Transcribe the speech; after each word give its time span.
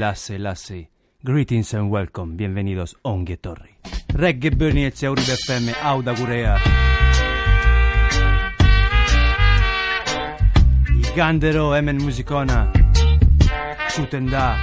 Lasse, 0.00 0.38
Lasse. 0.38 0.88
Greetings 1.22 1.74
and 1.74 1.90
welcome, 1.90 2.34
bienvenidos 2.34 2.96
ongi 3.02 3.32
etorri. 3.32 3.76
Reggae 4.14 4.50
Bernie 4.50 4.86
e 4.86 5.06
Auribe 5.06 5.36
FM, 5.36 5.68
Auda 5.82 6.14
gurea. 6.14 6.56
Igandero 11.12 11.74
hemen 11.74 12.02
musikona. 12.02 12.72
Zuten 13.90 14.30
da. 14.30 14.56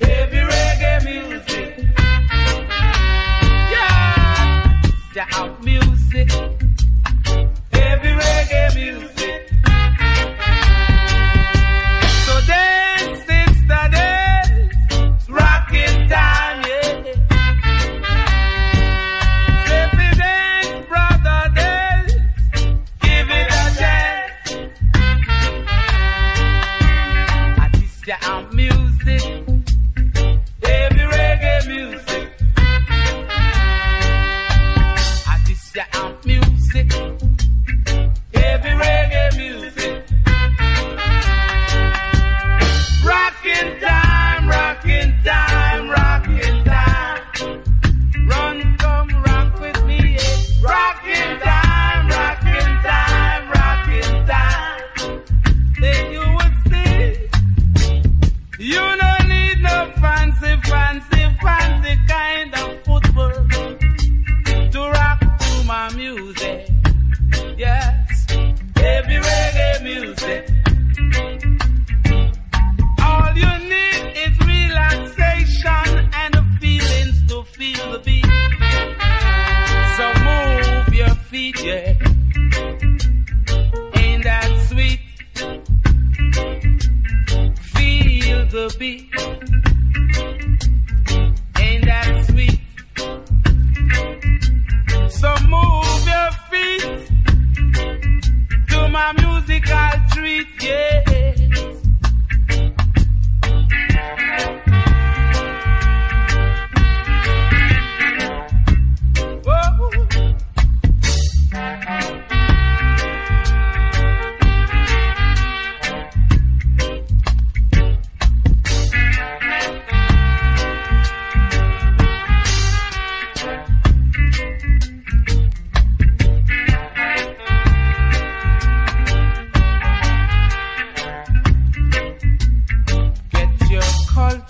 Heavy 0.00 0.42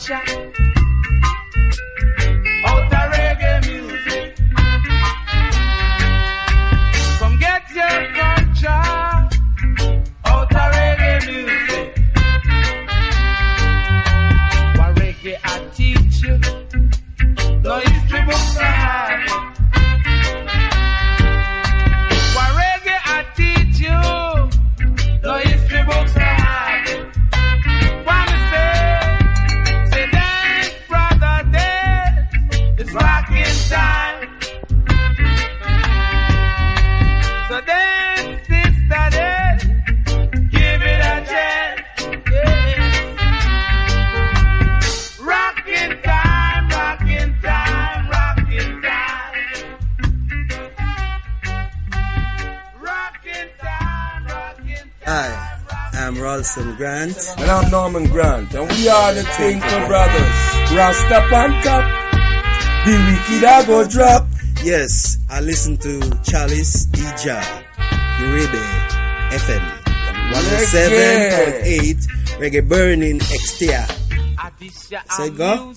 shot. 0.02 0.41
step 61.06 61.32
on 61.32 61.50
top. 61.62 61.84
the 62.84 62.92
wicked 63.06 63.44
I 63.44 63.66
go 63.66 63.86
drop. 63.88 64.26
Yes, 64.64 65.18
I 65.30 65.40
listen 65.40 65.76
to 65.78 66.00
Chalice 66.22 66.86
DJ, 66.86 67.40
Uribe 68.22 68.62
FM, 69.30 69.64
107.8, 70.32 72.06
Reggae 72.38 72.68
Burning 72.68 73.18
Extia. 73.18 73.86
Say 75.10 75.30
go. 75.30 75.72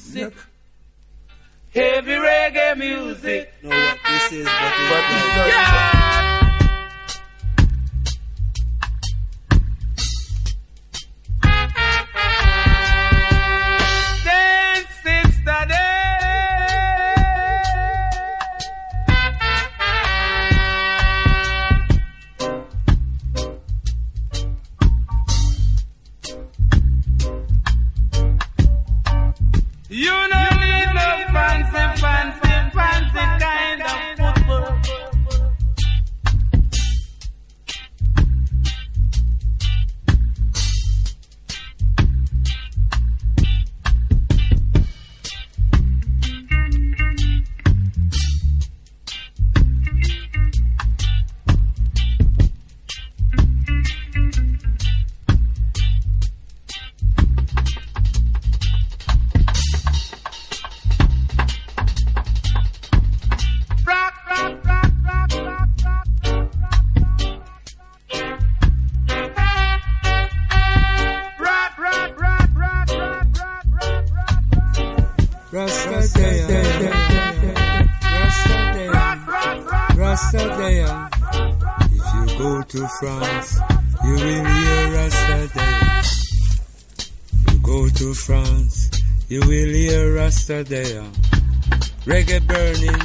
Reggae 92.25 92.47
burning, 92.47 93.01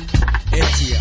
Etia. 0.50 1.00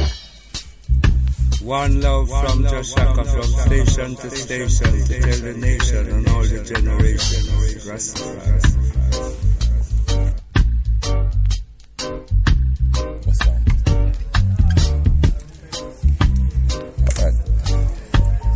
One 1.63 2.01
love 2.01 2.27
from 2.27 2.63
Jah 2.63 2.83
Shaka, 2.83 3.23
from 3.23 3.43
station 3.43 4.15
to 4.17 4.29
station, 4.29 4.91
to 5.05 5.21
tell 5.21 5.39
the 5.39 5.53
nation 5.57 6.07
and 6.09 6.27
all 6.27 6.41
the 6.41 6.63
generations. 6.65 7.47
Rastafari. 7.87 8.59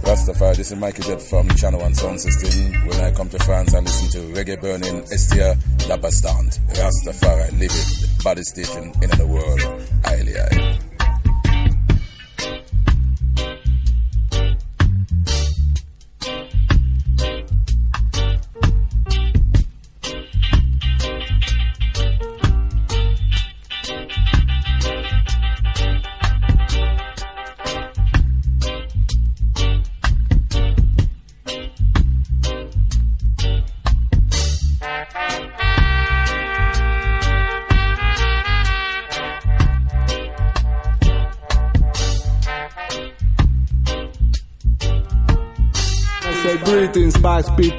Rastafari, 0.03 0.57
this 0.57 0.71
is 0.71 0.77
Michael 0.77 1.03
Jet 1.05 1.21
from 1.21 1.47
Channel 1.55 1.79
One 1.79 1.93
Sound 1.93 2.19
System. 2.19 2.73
When 2.85 2.99
I 2.99 3.11
come 3.11 3.29
to 3.29 3.39
France, 3.39 3.73
I 3.73 3.79
listen 3.79 4.09
to 4.11 4.27
reggae 4.33 4.59
burning 4.59 5.03
Estia 5.03 5.53
uh, 5.53 5.87
La 5.87 5.95
Bastante. 5.95 6.59
Rastafari, 6.75 7.57
live 7.57 7.71
it, 7.71 8.12
body 8.23 8.43
station 8.43 8.93
in 9.01 9.09
the 9.17 9.27
world. 9.27 9.59
Highly, 10.05 10.33
highly. 10.33 10.82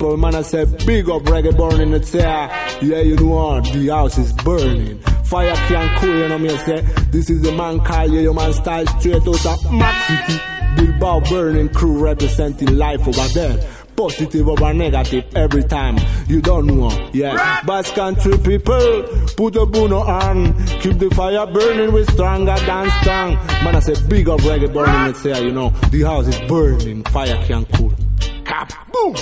People. 0.05 0.17
Man, 0.17 0.35
I 0.35 0.43
say 0.43 0.65
big 0.87 1.09
up 1.09 1.23
reggae 1.23 1.57
burning. 1.57 1.93
It's 1.93 2.13
here. 2.13 2.23
Yeah, 2.83 3.01
you 3.01 3.17
know 3.17 3.27
what? 3.27 3.65
The 3.65 3.89
house 3.89 4.19
is 4.19 4.33
burning. 4.33 4.99
Fire 5.25 5.55
can't 5.55 5.99
cool, 6.01 6.17
you 6.17 6.29
know 6.29 6.39
me. 6.39 6.51
I 6.51 6.57
say 6.59 6.81
this 7.11 7.31
is 7.31 7.43
the 7.43 7.53
man 7.53 7.81
call 7.81 8.09
you, 8.09 8.21
your 8.21 8.35
man 8.35 8.53
style 8.53 8.87
straight 8.99 9.27
out 9.27 9.47
of 9.47 9.73
Max 9.73 10.07
City. 10.07 10.41
Bilbao 10.77 11.21
burning 11.21 11.69
crew 11.69 12.05
representing 12.05 12.77
life 12.77 13.07
over 13.07 13.29
there. 13.29 13.71
Positive 13.97 14.49
over 14.49 14.75
negative 14.75 15.25
every 15.37 15.63
time. 15.63 15.97
You 16.27 16.43
don't 16.43 16.67
know, 16.67 16.91
yeah. 17.13 17.63
Bass 17.65 17.93
country 17.93 18.37
people, 18.39 19.05
put 19.37 19.55
a 19.55 19.65
bono 19.65 19.99
on. 20.01 20.53
Keep 20.81 20.99
the 20.99 21.11
fire 21.15 21.47
burning 21.47 21.93
with 21.93 22.13
stronger 22.13 22.57
than 22.57 22.91
strong. 23.03 23.35
Man, 23.63 23.77
I 23.77 23.81
say 23.81 23.95
big 24.09 24.29
up 24.29 24.41
reggae 24.41 24.73
burning. 24.73 25.11
It's 25.11 25.23
here, 25.23 25.37
you 25.37 25.53
know. 25.53 25.71
The 25.91 26.03
house 26.03 26.27
is 26.27 26.41
burning. 26.49 27.05
Fire 27.05 27.41
can't 27.47 27.69
cool. 27.73 27.95
Cap, 28.45 28.73
boom. 28.93 29.15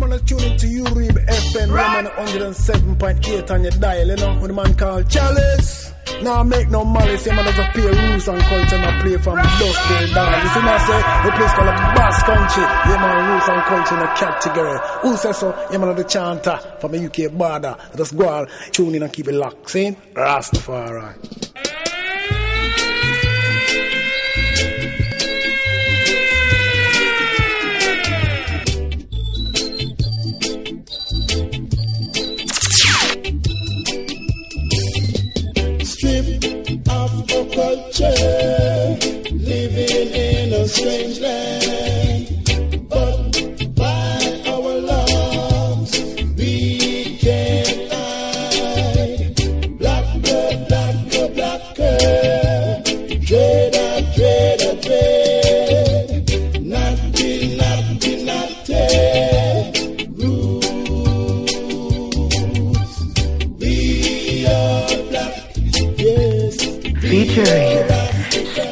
I'm 0.00 0.08
gonna 0.08 0.20
tune 0.20 0.38
into 0.44 0.66
Uribe 0.66 1.26
FM, 1.26 1.76
I'm 1.76 2.06
on 2.06 2.26
107.8 2.28 3.50
on 3.50 3.62
your 3.64 3.72
dial, 3.72 4.06
you 4.06 4.14
know, 4.14 4.38
with 4.40 4.52
a 4.52 4.54
man 4.54 4.76
called 4.76 5.10
Chalice. 5.10 5.92
Now 6.22 6.44
make 6.44 6.68
no 6.70 6.84
malice, 6.84 7.26
yeah, 7.26 7.34
man 7.34 7.44
does 7.44 7.58
a 7.58 7.68
play 7.72 7.82
rules 7.82 8.28
and 8.28 8.40
culture 8.42 8.76
and 8.76 8.84
I 8.86 9.02
play 9.02 9.16
from 9.16 9.34
dust 9.34 9.58
till 9.58 10.14
dawn. 10.14 10.40
You 10.40 10.48
see 10.54 10.60
I 10.60 10.78
say, 10.86 11.26
the 11.26 11.36
place 11.36 11.52
called 11.52 11.68
a 11.68 11.72
Bass 11.98 12.22
Country, 12.22 12.62
yeah 12.62 12.96
man, 13.00 13.28
rules 13.28 13.48
and 13.48 13.62
culture 13.62 13.96
in 13.96 14.02
a 14.02 14.14
category. 14.14 14.78
Who 15.00 15.16
says 15.16 15.38
so? 15.38 15.68
Yeah 15.72 15.78
man, 15.78 15.96
the 15.96 16.04
chanter 16.04 16.60
from 16.80 16.92
the 16.92 17.04
UK 17.06 17.32
border. 17.32 17.76
Just 17.96 18.16
go 18.16 18.28
on, 18.28 18.46
tune 18.70 18.94
in 18.94 19.02
and 19.02 19.12
keep 19.12 19.26
it 19.26 19.34
locked, 19.34 19.68
see? 19.68 19.96
Rastafari. 20.14 21.67
Living 38.00 39.00
in 40.14 40.52
a 40.52 40.68
strange 40.68 41.18
land. 41.18 41.67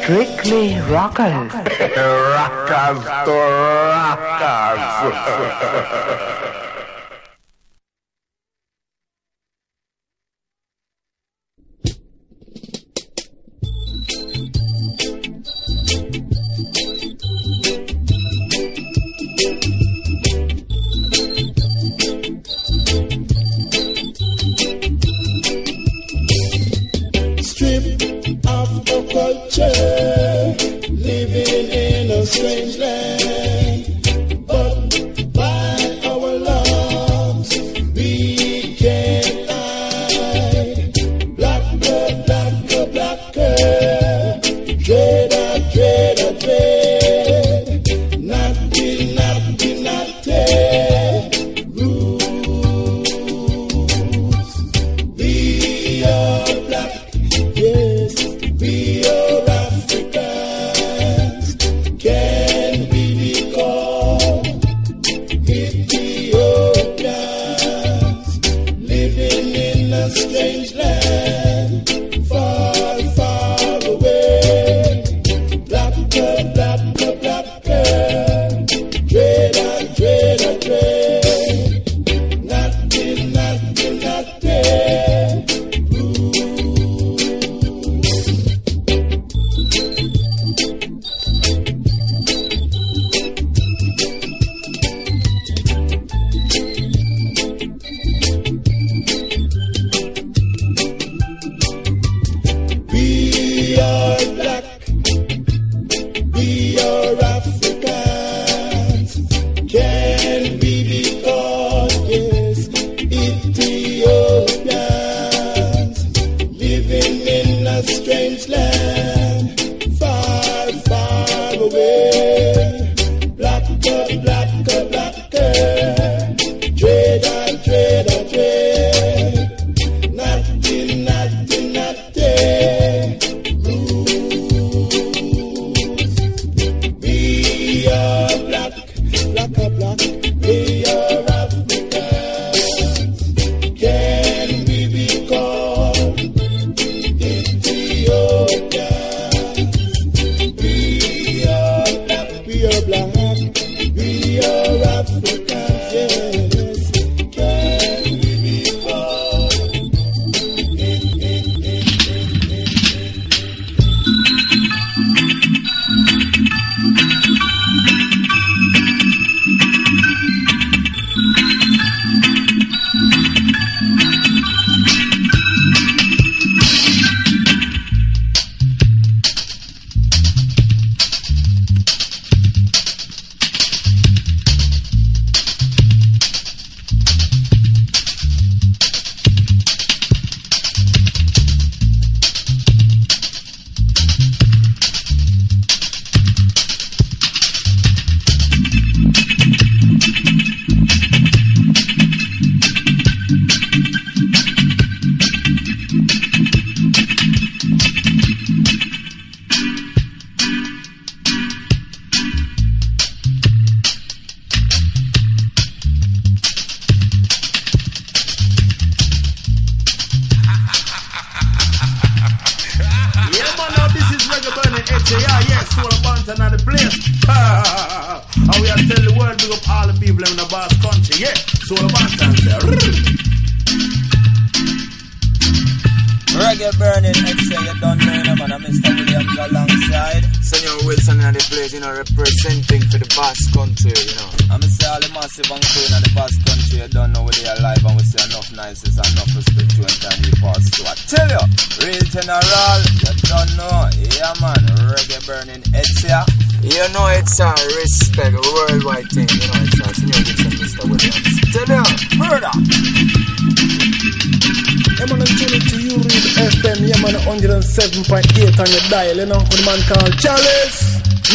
Strictly 0.06 0.79
Rockers. 0.82 1.53
Rockers 1.53 3.03
to 3.25 3.34
rockers. 3.91 5.03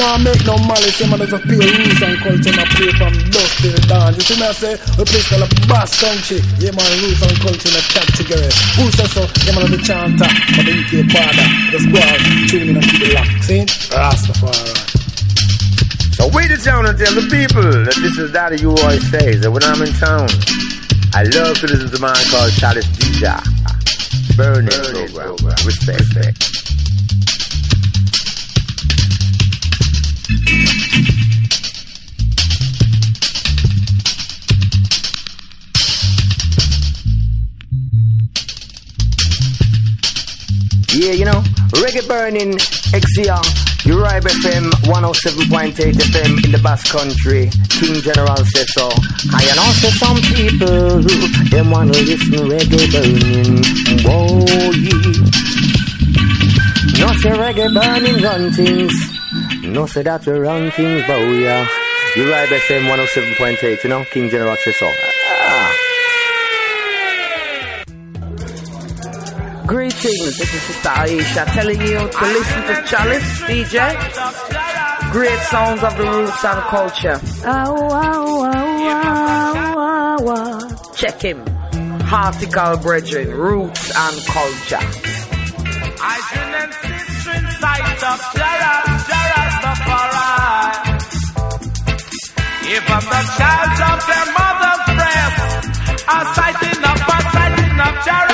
Chalice. 0.02 0.12
Now 0.12 0.18
make 0.18 0.46
no 0.46 0.58
malice, 0.66 1.00
yeah, 1.00 1.10
man, 1.10 1.20
there's 1.20 1.34
a 1.34 1.40
pure 1.40 1.62
rules 1.62 2.02
and 2.02 2.18
culture, 2.20 2.50
and 2.50 2.60
I 2.60 2.66
play 2.74 2.92
from 2.98 3.14
dusk 3.30 3.62
till 3.62 3.78
dawn. 3.88 4.14
You 4.16 4.22
see 4.22 4.40
me, 4.40 4.48
I 4.48 4.52
say, 4.52 4.74
we 4.98 5.04
play 5.06 5.22
called 5.22 5.46
a 5.46 5.50
bass 5.68 6.02
country. 6.02 6.42
Yeah, 6.58 6.72
man, 6.74 6.90
rules 7.02 7.22
and 7.22 7.38
culture, 7.40 7.70
and 7.70 7.78
a 7.78 7.84
chat 7.94 8.08
together. 8.18 8.50
Who 8.78 8.90
says 8.92 9.12
so? 9.14 9.24
Yeah, 9.46 9.54
man, 9.56 9.66
I'm 9.66 9.72
the 9.72 9.82
chanter, 9.82 10.30
for 10.58 10.64
the 10.66 10.74
UK 10.74 11.06
father. 11.14 11.46
Just 11.70 11.88
go 11.94 12.00
out, 12.02 12.20
tune 12.50 12.70
in 12.70 12.78
and 12.78 12.86
keep 12.86 13.02
it 13.02 13.14
locked. 13.14 13.44
See? 13.46 13.66
Rastafari. 13.94 14.90
So 16.18 16.30
wait 16.34 16.52
it 16.52 16.64
down 16.64 16.86
and 16.86 16.98
tell 16.98 17.14
the 17.16 17.26
people 17.30 17.66
that 17.66 17.98
this 17.98 18.18
is 18.18 18.32
Daddy 18.32 18.62
You 18.62 18.70
Always 18.70 19.10
Say 19.10 19.36
that 19.38 19.50
when 19.50 19.64
I'm 19.64 19.82
in 19.82 19.92
town, 19.98 20.30
I 21.14 21.24
love 21.34 21.58
to 21.60 21.68
listen 21.68 21.90
to 21.90 21.98
a 21.98 22.02
man 22.02 22.16
called 22.30 22.54
Chalice 22.54 22.86
DJ. 22.98 23.26
Burning, 24.38 24.70
program. 24.70 25.36
Respect. 25.66 26.00
Respect. 26.00 26.41
Yeah, 41.02 41.14
you 41.14 41.26
know, 41.26 41.42
reggae 41.82 42.08
burning 42.08 42.54
XCR, 42.94 43.42
Uribe 43.90 44.30
FM 44.46 44.70
107.8 44.86 45.74
FM 45.74 46.46
in 46.46 46.52
the 46.52 46.60
Basque 46.62 46.94
Country. 46.94 47.50
King 47.70 47.96
General 48.06 48.38
says 48.38 48.70
so. 48.78 48.86
I 49.34 49.42
and 49.50 49.58
also 49.58 49.90
some 49.98 50.22
people, 50.22 51.02
who 51.02 51.50
them 51.50 51.72
wanna 51.72 51.94
listen 51.94 52.46
reggae 52.46 52.86
burning. 52.94 53.66
Whoa, 54.06 54.46
yeah. 54.46 55.02
No 57.02 57.08
say 57.18 57.34
reggae 57.34 57.74
burning 57.74 58.22
run 58.22 58.52
things. 58.52 58.94
No 59.64 59.88
say 59.88 60.04
that 60.04 60.24
we 60.28 60.34
run 60.34 60.70
things, 60.70 61.02
we 61.08 61.48
are. 61.48 61.66
Uribe 62.14 62.60
FM 62.70 62.86
107.8, 62.86 63.84
you 63.84 63.90
know, 63.90 64.06
King 64.06 64.30
General 64.30 64.56
says 64.58 64.76
so. 64.76 65.11
Greetings, 70.22 70.38
this 70.38 70.54
is 70.54 70.62
Sister 70.62 70.90
Aisha 70.90 71.46
telling 71.52 71.82
you 71.82 71.98
to 71.98 72.26
listen 72.38 72.62
to 72.68 72.76
Chalice 72.86 73.42
DJ. 73.42 73.78
Great 75.12 75.40
sounds 75.50 75.82
of 75.84 75.98
the 75.98 76.04
roots 76.04 76.46
and 76.46 76.62
culture. 76.70 77.20
Check 80.96 81.22
him. 81.24 81.44
Hartical 82.06 82.78
Brethren, 82.84 83.30
Roots 83.36 83.92
and 83.98 84.18
Culture. 84.28 84.86
I 86.04 86.22
should 86.30 86.54
insist 86.66 87.28
in 87.28 87.46
sight 87.58 88.04
of 88.04 88.20
Jaras, 88.38 89.02
Jaras 89.10 89.56
Rastafari. 89.66 90.94
If 92.78 92.86
I'm 92.92 93.06
the 93.10 93.22
child 93.42 93.74
of 93.90 94.00
their 94.06 94.28
mother's 94.38 94.86
breast, 94.98 95.66
I'm 96.08 96.26
sighting 96.36 96.84
up, 96.84 97.10
I'm 97.10 97.26
sighting 97.34 97.80
up 97.80 97.96
Jaras 98.06 98.30
Rastafari. 98.30 98.31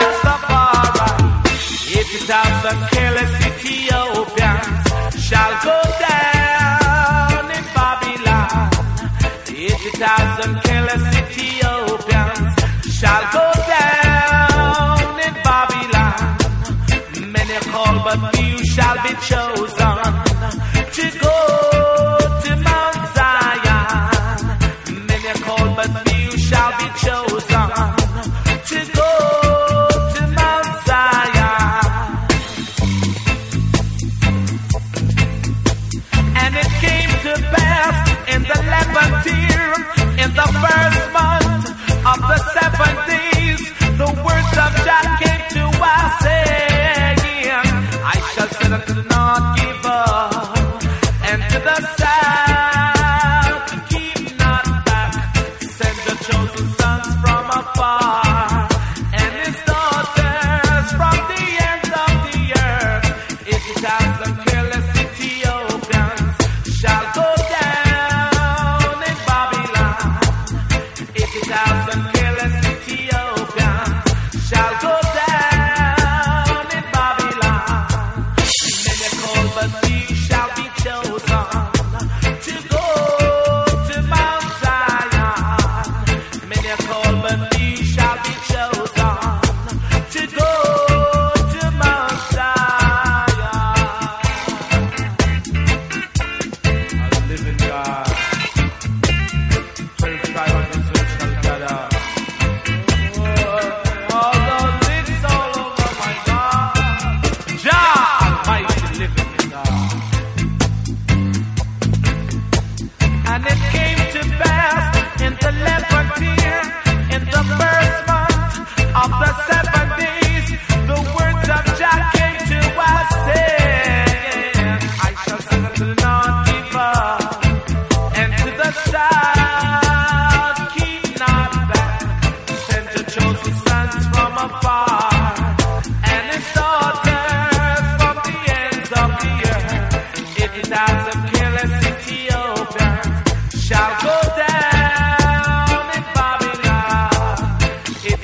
Eighty 2.10 2.20
thousand 2.20 2.80
careless 2.92 3.34
Ethiopians 3.48 5.22
shall 5.28 5.54
go 5.62 5.78
down 6.08 7.52
in 7.52 7.64
Babylon. 7.76 8.72
Eighty 9.50 9.92
thousand 10.00 10.56
careless 10.64 11.04
Ethiopians 11.22 12.56
shall 12.98 13.24
go 13.34 13.52
down 13.68 15.20
in 15.20 15.34
Babylon. 15.44 16.38
Many 17.30 17.60
call, 17.72 17.96
but 18.06 18.20
few 18.38 18.58
shall 18.64 18.96
be 19.04 19.14
chosen 19.28 19.77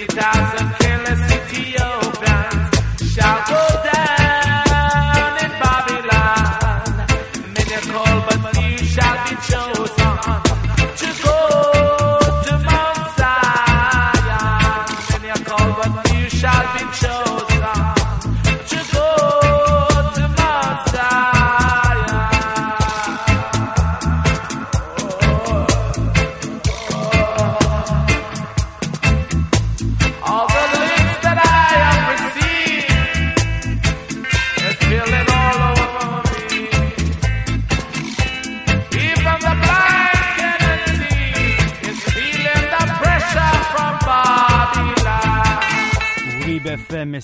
quitar 0.05 0.42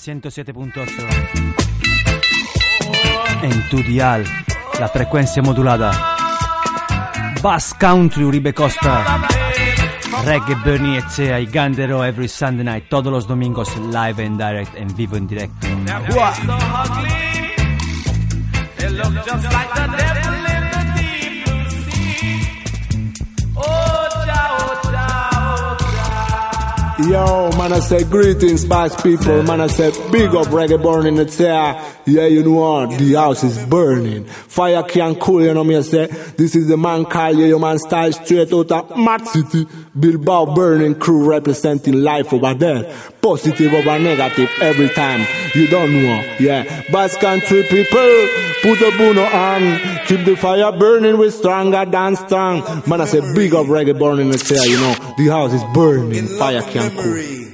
107.8. 0.09 1.05
En 3.43 3.69
tu 3.69 3.83
dial, 3.83 4.25
la 4.79 4.87
frecuencia 4.87 5.43
modulada. 5.43 5.91
Bass 7.43 7.75
Country 7.79 8.23
Uribe 8.23 8.51
Costa. 8.53 9.21
Reggae 10.25 10.55
Bernie 10.65 10.97
Echea 10.97 11.39
y 11.39 11.45
Gandero 11.45 12.03
every 12.03 12.27
Sunday 12.27 12.65
night, 12.65 12.89
todos 12.89 13.13
los 13.13 13.27
domingos 13.27 13.69
live 13.77 14.25
and 14.25 14.37
direct, 14.37 14.75
en 14.75 14.93
vivo 14.95 15.15
en 15.15 15.27
directo. 15.27 15.67
Wow. 16.09 16.31
Yo, 27.07 27.49
man, 27.57 27.71
I 27.71 27.79
say 27.79 28.03
greetings, 28.03 28.61
spice 28.63 28.93
people. 29.01 29.41
Man, 29.43 29.61
I 29.61 29.67
say 29.67 29.89
big 30.11 30.35
up 30.35 30.47
reggae 30.47 30.81
burning 30.83 31.15
the 31.15 31.25
chair. 31.25 31.81
Yeah, 32.09 32.25
you 32.25 32.43
know 32.43 32.53
what? 32.53 32.97
The 32.97 33.13
house 33.13 33.43
is 33.43 33.63
burning. 33.65 34.25
Fire 34.25 34.81
can't 34.81 35.19
cool, 35.19 35.43
you 35.43 35.53
know 35.53 35.63
me, 35.63 35.77
I 35.77 35.81
say. 35.81 36.07
This 36.07 36.55
is 36.55 36.67
the 36.67 36.75
man 36.75 37.05
call 37.05 37.33
you, 37.33 37.45
your 37.45 37.59
man 37.59 37.77
style 37.77 38.11
straight 38.11 38.51
out 38.51 38.71
of 38.71 38.97
Mad 38.97 39.27
City. 39.27 39.67
Bilbao 39.97 40.55
burning 40.55 40.95
crew 40.95 41.29
representing 41.29 42.01
life 42.01 42.33
over 42.33 42.53
there. 42.55 42.91
Positive 43.21 43.73
over 43.73 43.99
negative 43.99 44.49
every 44.59 44.89
time. 44.89 45.25
You 45.53 45.67
don't 45.67 45.93
know. 45.93 46.35
Yeah. 46.39 46.83
Bass 46.91 47.15
country 47.17 47.61
people, 47.63 48.27
put 48.63 48.79
the 48.79 48.93
bono 48.97 49.23
on. 49.23 50.07
Keep 50.07 50.25
the 50.25 50.35
fire 50.35 50.71
burning 50.71 51.19
with 51.19 51.35
stronger 51.35 51.85
than 51.85 52.15
strong. 52.15 52.63
Man, 52.87 53.01
I 53.01 53.05
say 53.05 53.21
big 53.35 53.53
up 53.53 53.67
reggae 53.67 53.97
burning 53.97 54.31
the 54.31 54.37
chair, 54.39 54.65
you 54.65 54.79
know. 54.79 54.95
The 55.17 55.27
house 55.27 55.53
is 55.53 55.63
burning. 55.75 56.25
Fire 56.25 56.63
can't 56.63 56.93
cool. 56.95 57.48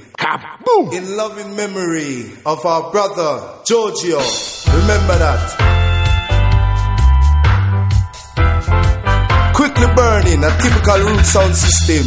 In 0.92 1.16
loving 1.16 1.56
memory 1.56 2.32
of 2.44 2.64
our 2.66 2.90
brother 2.92 3.60
Giorgio. 3.64 4.18
Remember 4.68 5.16
that. 5.16 5.40
Quickly 9.54 9.86
burning 9.96 10.44
a 10.44 10.50
typical 10.60 10.98
root 11.08 11.24
sound 11.24 11.56
system. 11.56 12.04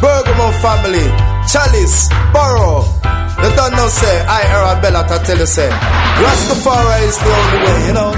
Bergamo 0.00 0.50
family, 0.58 1.06
Chalice, 1.46 2.08
Burrow. 2.34 2.82
They 3.38 3.54
don't 3.54 3.72
know 3.78 3.88
say, 3.88 4.26
I 4.26 4.42
Arabella 4.50 5.06
you 5.38 5.46
say, 5.46 5.70
Rastafari 5.70 7.02
is 7.06 7.18
the 7.18 7.30
only 7.30 7.58
way, 7.62 7.86
you 7.86 7.92
know. 7.94 8.10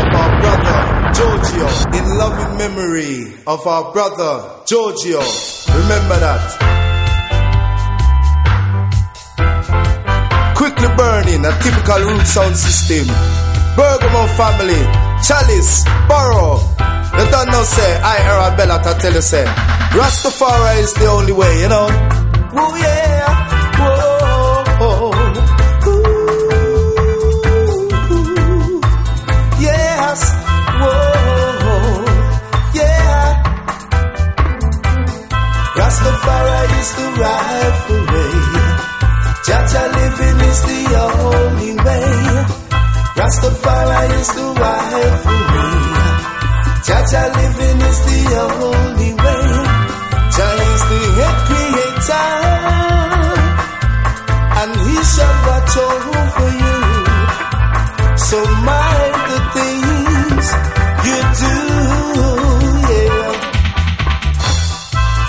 Of 0.00 0.08
our 0.16 0.30
brother 0.40 0.80
Giorgio. 1.12 1.68
In 1.98 2.04
loving 2.16 2.56
memory 2.56 3.34
of 3.46 3.66
our 3.66 3.92
brother 3.92 4.53
Giorgio. 4.66 5.20
Remember 5.76 6.16
that. 6.24 6.40
Quickly 10.56 10.88
burning 10.96 11.44
a 11.44 11.52
typical 11.60 12.00
root 12.08 12.26
sound 12.26 12.56
system. 12.56 13.06
Bergamo 13.76 14.26
family, 14.40 14.80
Chalice, 15.20 15.84
Burrow. 16.08 16.56
They 17.16 17.30
don't 17.30 17.50
know 17.50 17.62
say, 17.62 18.00
I 18.00 18.16
Arabella 18.24 18.82
to 18.82 18.98
tell 19.00 19.12
you 19.12 19.20
say, 19.20 19.44
Rastafari 19.44 20.80
is 20.80 20.94
the 20.94 21.06
only 21.06 21.32
way, 21.32 21.60
you 21.60 21.68
know. 21.68 21.86
Oh 22.56 22.76
yeah, 22.76 23.28
whoa, 23.78 24.13
Rastafari 35.94 36.74
is 36.80 36.90
the 36.98 37.06
way. 37.20 37.54
Jaja 39.46 39.82
living 39.94 40.40
is 40.50 40.60
the 40.68 40.80
only 41.06 41.72
way. 41.84 42.10
Rastafari 43.18 44.02
is 44.20 44.30
the 44.34 44.46
way. 44.58 44.98
Jaja 46.86 47.22
living 47.36 47.80
is 47.90 47.98
the 48.08 48.20
only 48.66 49.10
way. 49.22 49.46
Jah 50.34 50.54
is 50.74 50.82
the 50.90 51.00
head 51.16 51.36
creator, 51.46 52.30
and 54.60 54.72
He 54.84 54.96
shall 55.12 55.36
watch 55.46 55.74
over 55.78 56.50
you. 56.62 56.78
So 58.18 58.38
mind 58.66 58.83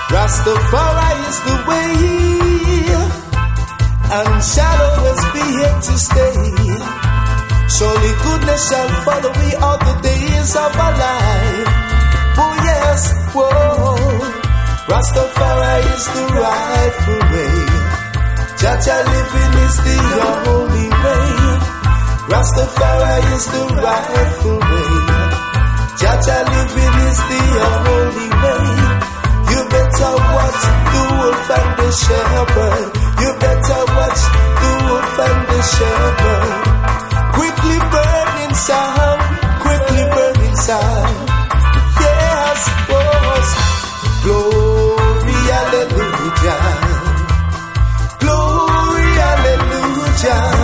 Rastafari 0.05 1.13
is 1.29 1.39
the 1.47 1.55
way, 1.65 1.93
and 4.17 4.43
shall 4.43 4.81
always 4.85 5.23
be 5.33 5.43
here 5.57 5.79
to 5.81 5.93
stay. 5.97 6.37
Surely 7.75 8.13
goodness 8.23 8.61
shall 8.69 8.89
follow 9.03 9.33
me 9.41 9.49
all 9.55 9.77
the 9.81 9.95
days 10.05 10.55
of 10.55 10.71
our 10.77 10.93
life. 10.93 11.69
Oh 12.37 12.53
yes, 12.69 13.01
whoa. 13.33 13.97
Rastafari 14.93 15.81
is 15.95 16.05
the 16.13 16.23
rightful 16.37 17.21
way. 17.33 17.57
Jaja 18.61 18.97
living 19.09 19.53
is 19.65 19.75
the 19.89 19.99
only 20.53 20.87
way. 21.01 21.29
Rastafari 22.29 23.19
is 23.33 23.45
the 23.53 23.63
rightful 23.81 24.59
way. 24.69 24.91
Jaja 25.97 26.37
living 26.53 26.95
is 27.09 27.19
the 27.31 27.41
only 27.89 28.29
way. 28.43 28.74
Shepherd. 32.03 32.91
You 33.21 33.29
better 33.39 33.81
watch 33.95 34.21
the 34.61 34.71
wolf 34.85 35.19
and 35.27 35.39
the 35.51 35.61
shepherd. 35.75 36.51
Quickly 37.37 37.77
burning 37.93 38.55
sound, 38.55 39.19
quickly 39.63 40.03
burning 40.15 40.55
sound. 40.55 41.15
Yes, 42.03 42.59
was 42.91 43.47
glory, 44.23 45.39
hallelujah. 45.51 46.61
Glory, 48.19 49.09
hallelujah. 49.23 50.54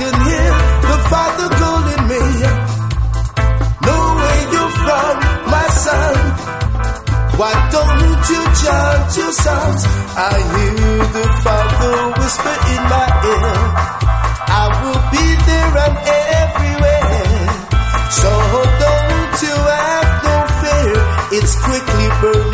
Can 0.00 0.16
hear 0.28 0.52
the 0.88 0.98
Father 1.12 1.48
calling 1.60 2.04
me. 2.12 2.24
Know 3.84 4.02
where 4.20 4.44
you're 4.54 4.74
from, 4.84 5.14
my 5.54 5.66
son. 5.84 6.16
Why 7.40 7.52
don't 7.74 8.00
you 8.32 8.42
chant 8.60 9.08
your 9.20 9.32
songs? 9.44 9.82
I 10.32 10.36
hear 10.54 10.98
the 11.16 11.26
Father 11.44 11.96
whisper 12.18 12.56
in 12.74 12.82
my 12.94 13.08
ear. 13.32 13.56
I 14.62 14.64
will 14.80 15.02
be 15.14 15.26
there 15.48 15.74
and 15.84 15.96
everywhere. 16.40 17.44
So 18.20 18.32
don't 18.84 19.36
you 19.46 19.56
have 19.76 20.10
no 20.28 20.36
fear. 20.60 20.96
It's 21.36 21.54
quickly 21.66 22.08
burning 22.20 22.49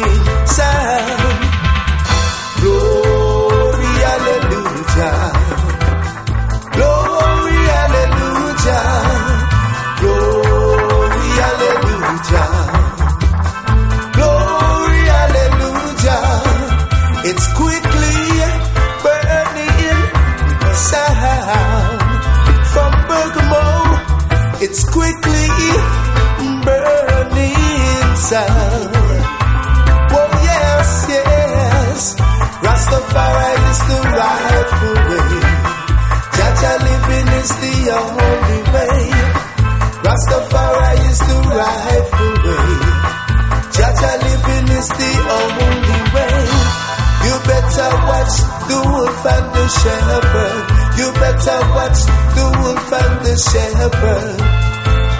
and 49.26 49.46
the 49.54 49.66
shepherd. 49.80 50.64
You 50.98 51.06
better 51.20 51.58
watch 51.76 52.00
the 52.36 52.46
wolf 52.58 52.92
and 53.02 53.14
the 53.26 53.34
shepherd. 53.50 54.38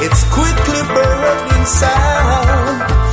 It's 0.04 0.22
quickly 0.36 0.82
burning 0.94 1.66
sound 1.66 3.05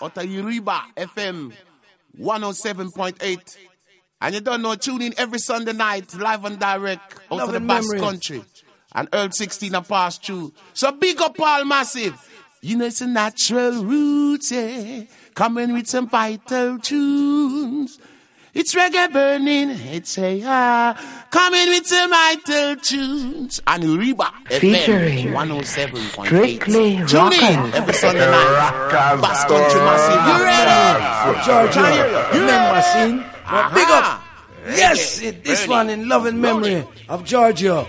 HAR 0.00 0.06
out 0.06 0.16
of 0.16 0.24
Uribe 0.24 0.82
FM 0.96 1.52
107.8. 2.18 3.56
And 4.22 4.34
you 4.34 4.40
don't 4.40 4.62
know, 4.62 4.74
tune 4.74 5.02
in 5.02 5.14
every 5.16 5.38
Sunday 5.38 5.72
night, 5.72 6.14
live 6.14 6.44
and 6.44 6.58
direct, 6.58 7.20
out 7.30 7.38
Love 7.38 7.48
of 7.48 7.54
the 7.54 7.60
Basque 7.60 7.96
country. 7.96 8.44
And 8.92 9.08
Earl 9.12 9.30
16 9.30 9.74
and 9.74 9.86
pass 9.88 10.18
through. 10.18 10.52
So 10.74 10.92
big 10.92 11.20
up 11.20 11.38
all 11.40 11.64
massive. 11.64 12.14
You 12.60 12.76
know 12.76 12.86
it's 12.86 13.00
a 13.00 13.06
natural 13.06 13.84
roots, 13.84 14.50
yeah. 14.52 15.04
Coming 15.34 15.72
with 15.72 15.86
some 15.86 16.08
vital 16.08 16.78
tunes. 16.78 17.98
It's 18.52 18.74
reggae 18.74 19.12
burning, 19.12 19.70
it's 19.70 20.18
a 20.18 20.42
ah, 20.44 21.26
coming 21.30 21.68
with 21.68 21.86
some 21.86 22.10
vital 22.10 22.74
tunes. 22.76 23.60
And 23.64 23.84
Uriba 23.84 24.28
Featuring 24.48 25.28
FM 25.28 25.62
107.8. 25.62 26.26
Strictly 26.26 26.96
Tune 27.06 27.32
in 27.32 27.74
every 27.74 27.94
Sunday 27.94 28.28
night. 28.28 29.20
Basque 29.22 29.46
country 29.46 29.80
massive. 29.80 30.26
You 30.26 30.42
ready? 30.42 31.44
Giorgio, 31.44 32.40
remember 32.40 32.82
scene? 32.82 33.16
Now, 33.46 33.72
big 33.72 33.88
up. 33.88 34.04
Aha. 34.04 34.26
Yes, 34.66 35.20
Reggae 35.20 35.26
it, 35.28 35.44
this 35.44 35.68
one 35.68 35.88
in 35.88 36.08
love 36.08 36.26
and 36.26 36.42
memory 36.42 36.84
of 37.08 37.24
Giorgio. 37.24 37.88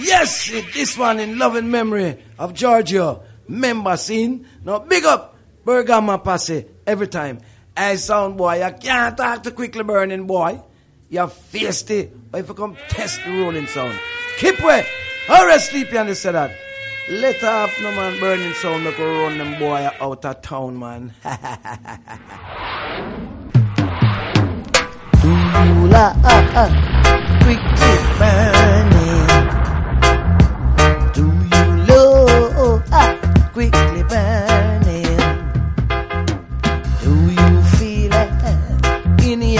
Yes, 0.00 0.48
it, 0.52 0.72
this 0.74 0.96
one 0.96 1.18
in 1.18 1.38
love 1.38 1.56
and 1.56 1.72
memory 1.72 2.22
of 2.38 2.54
Giorgio. 2.54 3.24
Member 3.48 3.96
scene. 3.96 4.46
Now, 4.64 4.78
big 4.78 5.04
up 5.04 5.36
Bergama 5.64 6.22
Passe 6.22 6.66
every 6.86 7.08
time. 7.08 7.40
Hey, 7.78 7.94
sound 7.94 8.36
boy, 8.36 8.66
you 8.66 8.72
can't 8.80 9.16
talk 9.16 9.44
to 9.44 9.52
quickly 9.52 9.84
burning 9.84 10.26
boy. 10.26 10.60
You're 11.08 11.28
feisty. 11.28 12.10
But 12.28 12.40
if 12.40 12.48
you 12.48 12.54
come 12.54 12.76
test 12.88 13.20
the 13.24 13.30
rolling 13.30 13.68
sound, 13.68 13.96
keep 14.36 14.60
wet. 14.64 14.84
Or 15.30 15.56
sleepy 15.60 15.96
and 15.96 16.08
they 16.08 16.14
say 16.14 16.32
that. 16.32 16.50
Let 17.08 17.44
off 17.44 17.80
no 17.80 17.92
man 17.92 18.18
burning 18.18 18.52
sound 18.54 18.82
make 18.82 18.98
run 18.98 19.38
them 19.38 19.60
boy 19.60 19.88
out 20.00 20.24
of 20.24 20.42
town, 20.42 20.76
man. 20.76 21.14
Do 25.22 25.28
you 25.28 25.86
love 25.86 26.20
quickly 27.44 27.96
burning? 28.18 29.27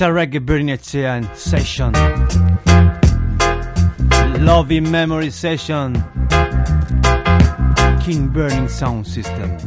Special 0.00 0.16
Reggae 0.16 0.40
Burning 0.40 0.70
Ocean 0.70 1.28
Session. 1.34 1.92
Love 4.42 4.72
in 4.72 4.90
Memory 4.90 5.30
Session. 5.30 5.92
King 8.02 8.32
Burning 8.32 8.66
Sound 8.66 9.04
System. 9.04 9.58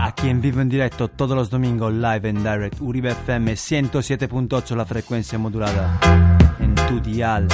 Aquí 0.00 0.28
en 0.28 0.40
vivo 0.40 0.60
en 0.60 0.68
directo 0.68 1.06
todos 1.06 1.36
los 1.36 1.50
domingos, 1.50 1.92
live 1.92 2.28
and 2.28 2.38
direct. 2.38 2.80
Uribe 2.80 3.12
FM 3.12 3.52
107.8 3.52 4.74
la 4.74 4.84
frecuencia 4.84 5.38
modulada. 5.38 6.00
En 6.58 6.74
tu 6.74 6.98
dial. 6.98 7.46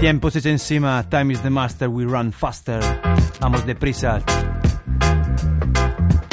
Tiempo 0.00 0.30
se 0.30 0.38
echa 0.38 0.48
encima, 0.48 1.04
time 1.10 1.34
is 1.34 1.42
the 1.42 1.50
master, 1.50 1.90
we 1.90 2.06
run 2.06 2.32
faster. 2.32 2.80
Vamos 3.40 3.66
deprisa. 3.66 4.22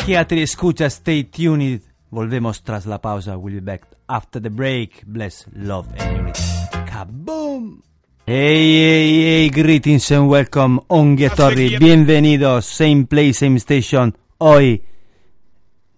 Quédate 0.06 0.36
y 0.36 0.42
escucha, 0.42 0.88
stay 0.88 1.24
tuned. 1.24 1.82
Volvemos 2.12 2.62
tras 2.62 2.86
la 2.86 3.00
pausa, 3.00 3.38
we'll 3.38 3.56
be 3.56 3.62
back 3.62 3.88
after 4.08 4.42
the 4.42 4.50
break. 4.50 5.06
Bless, 5.06 5.48
love 5.54 5.88
and 5.98 6.18
unity. 6.18 6.42
Kaboom! 6.86 7.82
Hey, 8.26 8.36
hey, 8.36 9.22
hey, 9.24 9.50
greetings 9.50 10.12
and 10.12 10.30
welcome, 10.30 10.82
Onguetorri. 10.90 11.78
Bienvenidos, 11.80 12.66
same 12.66 13.06
place, 13.06 13.40
same 13.40 13.58
station. 13.60 14.14
Hoy, 14.40 14.84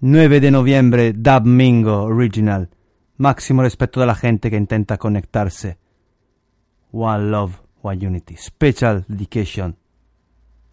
9 0.02 0.40
de 0.40 0.52
noviembre, 0.52 1.14
Dub 1.14 1.46
Mingo 1.46 2.04
Original. 2.04 2.70
Máximo 3.18 3.64
respeto 3.64 4.02
de 4.02 4.06
la 4.06 4.16
gente 4.16 4.52
que 4.52 4.58
intenta 4.58 5.00
conectarse. 5.00 5.80
One 6.92 7.32
love, 7.32 7.56
one 7.82 8.06
unity. 8.06 8.36
Special 8.38 9.04
dedication. 9.08 9.76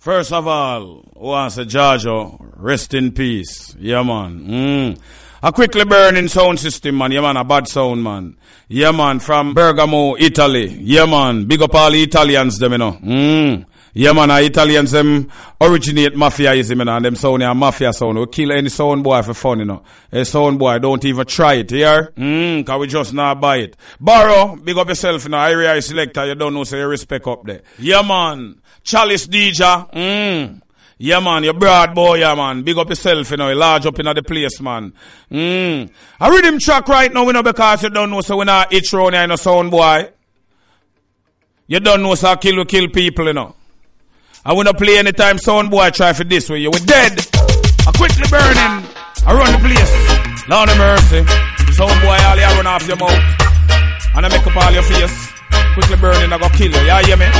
First 0.02 0.32
of 0.32 0.48
all, 0.48 1.04
once 1.14 1.58
a 1.58 1.64
Giorgio, 1.64 2.36
rest 2.56 2.92
in 2.92 3.12
peace. 3.12 3.72
Yeah, 3.78 4.02
man. 4.02 4.40
Mm. 4.40 4.98
A 5.44 5.52
quickly 5.52 5.84
burning 5.84 6.26
sound 6.26 6.58
system, 6.58 6.98
man. 6.98 7.12
Yeah, 7.12 7.20
man. 7.20 7.36
A 7.36 7.44
bad 7.44 7.68
sound, 7.68 8.02
man. 8.02 8.36
Yeah, 8.66 8.90
man. 8.90 9.20
From 9.20 9.54
Bergamo, 9.54 10.16
Italy. 10.16 10.76
Yeah, 10.80 11.06
man. 11.06 11.44
Big 11.44 11.62
up 11.62 11.76
all 11.76 11.92
the 11.92 12.02
Italians, 12.02 12.58
them, 12.58 12.72
you 12.72 12.78
know. 12.78 12.92
Mm. 12.94 13.66
Yeah, 13.94 14.12
man. 14.12 14.30
Italians, 14.30 14.92
them 14.92 15.30
originate 15.60 16.14
mafiaism, 16.14 16.78
you 16.78 16.84
know. 16.84 16.96
And 16.96 17.04
them 17.04 17.14
sound, 17.14 17.42
a 17.42 17.54
mafia 17.54 17.92
sound. 17.92 18.18
We 18.18 18.26
kill 18.26 18.52
any 18.52 18.70
sound 18.70 19.04
boy 19.04 19.20
for 19.22 19.34
fun, 19.34 19.58
you 19.58 19.64
know. 19.66 19.82
A 20.10 20.24
sound 20.24 20.58
boy, 20.58 20.78
don't 20.78 21.04
even 21.04 21.26
try 21.26 21.54
it, 21.54 21.70
here. 21.70 22.10
Mm, 22.16 22.64
cause 22.64 22.80
we 22.80 22.86
just 22.86 23.12
not 23.12 23.40
buy 23.40 23.58
it. 23.58 23.76
Borrow, 24.00 24.56
big 24.56 24.78
up 24.78 24.88
yourself, 24.88 25.24
you 25.24 25.30
know. 25.30 25.40
Area 25.40 25.80
selector, 25.82 26.24
you 26.26 26.34
don't 26.34 26.54
know, 26.54 26.64
so 26.64 26.78
you 26.78 26.86
respect 26.86 27.26
up 27.26 27.44
there. 27.44 27.60
Yeah, 27.78 28.00
man. 28.00 28.60
Chalice 28.82 29.26
DJ, 29.26 29.92
mm. 29.92 30.62
Yeah, 30.96 31.20
man, 31.20 31.44
you 31.44 31.52
broad 31.52 31.94
boy, 31.94 32.14
yeah, 32.18 32.34
man. 32.34 32.62
Big 32.62 32.78
up 32.78 32.88
yourself, 32.88 33.30
you 33.30 33.36
know, 33.36 33.50
you 33.50 33.56
large 33.56 33.84
up 33.84 33.98
in 33.98 34.06
the 34.06 34.22
place, 34.22 34.58
man. 34.60 34.94
Mm. 35.30 35.90
I 36.18 36.30
read 36.30 36.44
him 36.44 36.58
track 36.58 36.88
right 36.88 37.12
now, 37.12 37.26
you 37.26 37.32
know, 37.34 37.42
because 37.42 37.82
you 37.82 37.90
don't 37.90 38.08
know, 38.08 38.22
so 38.22 38.38
we 38.38 38.44
not 38.46 38.72
itch 38.72 38.92
round 38.94 39.14
here, 39.14 39.22
you 39.22 39.28
know, 39.28 39.36
sound 39.36 39.70
boy. 39.70 40.10
You 41.66 41.80
don't 41.80 42.02
know, 42.02 42.14
so 42.14 42.28
I 42.28 42.36
kill, 42.36 42.56
we 42.56 42.64
kill 42.64 42.88
people, 42.88 43.26
you 43.26 43.34
know. 43.34 43.54
I 44.44 44.52
wanna 44.54 44.74
play 44.74 44.98
anytime 44.98 45.38
sound 45.38 45.70
boy 45.70 45.90
try 45.90 46.12
for 46.12 46.24
this 46.24 46.50
way, 46.50 46.58
you 46.58 46.70
we 46.70 46.80
dead. 46.80 47.14
I 47.86 47.92
quickly 47.94 48.26
burning. 48.26 48.82
I 49.22 49.30
run 49.38 49.52
the 49.54 49.62
place. 49.62 49.94
Lord 50.50 50.68
of 50.68 50.78
mercy. 50.78 51.22
Sound 51.78 51.94
boy, 52.02 52.18
all 52.26 52.34
you 52.34 52.50
run 52.58 52.66
off 52.66 52.86
your 52.88 52.96
mouth. 52.96 53.22
And 54.16 54.26
I 54.26 54.28
make 54.28 54.44
up 54.44 54.56
all 54.56 54.72
your 54.72 54.82
face. 54.82 55.14
Quickly 55.74 55.96
burning, 55.96 56.32
I 56.32 56.38
go 56.38 56.48
kill 56.50 56.72
you, 56.72 56.82
yeah, 56.82 57.02
hear 57.06 57.16
me? 57.16 57.30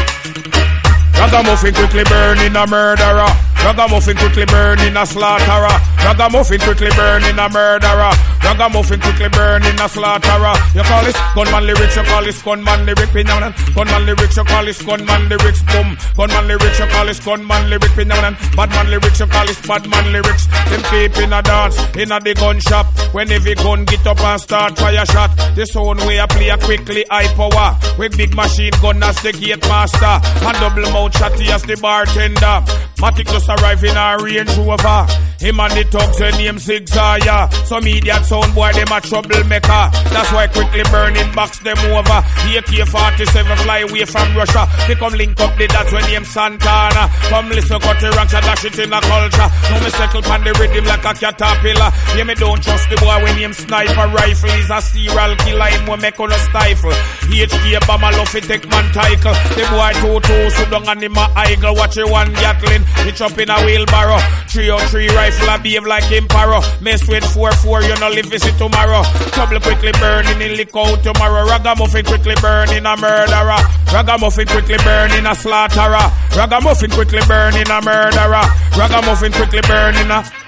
Ragamuffin 1.19 1.75
quickly 1.75 2.05
burning 2.05 2.55
a 2.55 2.67
murderer. 2.69 3.52
Ragamuffin 3.65 4.17
quickly 4.17 4.45
burning 4.47 4.97
a 4.97 5.07
slaughterer. 5.07 5.77
Ragamuffin 6.05 6.61
quickly 6.61 6.91
burning 6.97 7.39
a 7.39 7.49
murderer. 7.49 8.13
Ragamuffin 8.43 9.01
quickly 9.01 9.29
burning 9.29 9.81
a 9.81 9.89
slaughterer. 9.89 10.55
You 10.75 10.83
call 10.83 11.05
this 11.05 11.17
gunman 11.35 11.67
lyrics, 11.67 11.97
you 11.97 12.03
call 12.03 12.25
this 12.25 12.43
gunman 12.43 12.87
lyric 12.87 13.11
pinyaman. 13.11 13.55
Gunman 13.75 14.07
lyrics, 14.07 14.37
you 14.37 14.45
call 14.45 14.65
this 14.65 14.83
gunman 14.83 15.29
lyrics 15.29 15.63
boom. 15.71 15.97
Gunman 16.17 16.49
lyrics, 16.49 16.79
you 16.79 16.87
call 16.87 17.07
this 17.07 17.21
gunman 17.25 17.71
lyric 17.71 17.93
pinyaman. 17.93 18.35
Badman 18.57 18.91
lyrics, 18.91 19.21
you 19.21 19.27
call 19.27 19.47
this 19.47 19.61
badman 19.67 20.13
lyrics. 20.13 20.47
Them 20.47 20.83
keep 20.91 21.17
in 21.19 21.33
a 21.33 21.43
dance, 21.43 21.79
in 21.97 22.13
a 22.13 22.21
the 22.21 22.35
gun 22.35 22.61
shop. 22.61 22.87
When 23.13 23.31
every 23.31 23.55
gun 23.55 23.85
get 23.85 24.07
up 24.07 24.21
and 24.21 24.41
start 24.41 24.79
fire 24.79 25.07
shot. 25.07 25.31
The 25.55 25.67
sound 25.67 26.01
way 26.01 26.21
I 26.21 26.27
play 26.27 26.49
a 26.49 26.59
quickly 26.59 27.05
high 27.11 27.33
power. 27.35 27.79
With 27.99 28.17
big 28.17 28.35
machine 28.35 28.73
gun 28.83 29.03
as 29.03 29.23
the 29.23 29.33
gate 29.33 29.63
master. 29.69 30.19
And 30.47 30.57
double 30.59 30.91
mouth 30.93 31.13
chatty 31.13 31.47
as 31.51 31.63
the 31.63 31.77
bartender. 31.77 32.61
Matic 33.01 33.27
just 33.31 33.49
arrive 33.59 33.85
in 33.85 33.97
a 33.97 34.17
Range 34.23 34.57
Rover. 34.59 35.07
Him 35.43 35.59
and 35.59 35.75
the 35.75 35.83
thugs 35.91 36.19
they 36.23 36.31
name 36.39 36.55
Zigzaya. 36.55 37.51
Some 37.67 37.83
idiot 37.83 38.23
sound 38.23 38.55
boy 38.55 38.71
them 38.79 38.95
a 38.95 39.03
troublemaker. 39.03 39.85
That's 40.15 40.31
why 40.31 40.47
quickly 40.47 40.87
burning 40.87 41.35
box 41.35 41.59
them 41.67 41.79
over. 41.91 42.19
The 42.47 42.63
AK-47 42.63 43.59
fly 43.67 43.83
away 43.83 44.07
from 44.07 44.31
Russia. 44.39 44.71
They 44.87 44.95
come 44.95 45.19
link 45.19 45.35
up 45.43 45.59
the 45.59 45.67
dots 45.67 45.91
when 45.91 46.07
name 46.07 46.23
Santana. 46.23 47.11
Come 47.27 47.51
listen 47.51 47.81
cut 47.83 47.99
the 47.99 48.15
ranks 48.15 48.35
and 48.39 48.47
dash 48.47 48.65
it 48.71 48.79
in 48.79 48.95
a 48.95 49.01
culture. 49.03 49.49
No 49.67 49.77
me 49.83 49.91
settle 49.91 50.23
pan 50.23 50.47
the 50.47 50.55
rhythm 50.55 50.87
like 50.87 51.03
a 51.03 51.11
caterpillar. 51.11 51.91
Yeah 52.15 52.23
me 52.23 52.35
don't 52.39 52.63
trust 52.63 52.87
the 52.87 52.97
boy 53.03 53.19
when 53.27 53.35
him 53.35 53.53
sniper 53.53 54.07
rifle. 54.15 54.55
He's 54.55 54.71
a 54.71 54.79
serial 54.79 55.35
killer. 55.43 55.71
Him 55.75 55.91
will 55.91 55.99
make 55.99 56.21
on 56.23 56.31
a 56.31 56.39
stifle. 56.39 56.95
HK 57.27 57.83
bomber 57.91 58.15
love 58.15 58.31
it 58.39 58.47
take 58.47 58.63
man 58.71 58.87
title. 58.95 59.35
The 59.59 59.67
boy 59.75 59.91
two 59.99 60.23
two 60.23 60.55
so 60.55 60.71
him 60.71 61.19
a 61.19 61.27
eagle. 61.51 61.75
Watch 61.75 61.99
you 61.99 62.07
one 62.07 62.31
Gatling. 62.39 62.87
He 63.03 63.11
chop 63.11 63.35
in 63.43 63.51
a 63.51 63.59
wheelbarrow. 63.67 64.19
303 64.49 65.09
rifle 65.09 65.51
a 65.51 65.59
behave 65.59 65.85
like 65.85 66.11
emperor. 66.13 66.63
Mess 66.81 67.07
with 67.09 67.25
4-4, 67.25 67.83
you 67.89 67.97
know 67.99 68.09
live 68.09 68.27
visit 68.27 68.57
tomorrow. 68.57 69.03
Trouble 69.35 69.61
quickly 69.61 69.93
burning 69.99 70.41
in 70.41 70.57
lick 70.57 70.75
out 70.77 71.03
tomorrow. 71.03 71.45
Ragamuffin 71.45 72.05
quickly 72.05 72.35
burning 72.41 72.87
a 72.87 72.97
murderer. 72.97 73.61
Ragamuffin 73.93 74.47
quickly 74.47 74.79
burning 74.79 75.27
a 75.27 75.35
slaughterer. 75.35 76.07
Ragamuffin 76.37 76.91
quickly 76.91 77.21
burning 77.27 77.69
a 77.69 77.79
murderer. 77.83 78.47
Ragamuffin 78.79 79.33
quickly 79.33 79.61
burning 79.67 80.11
a... 80.11 80.42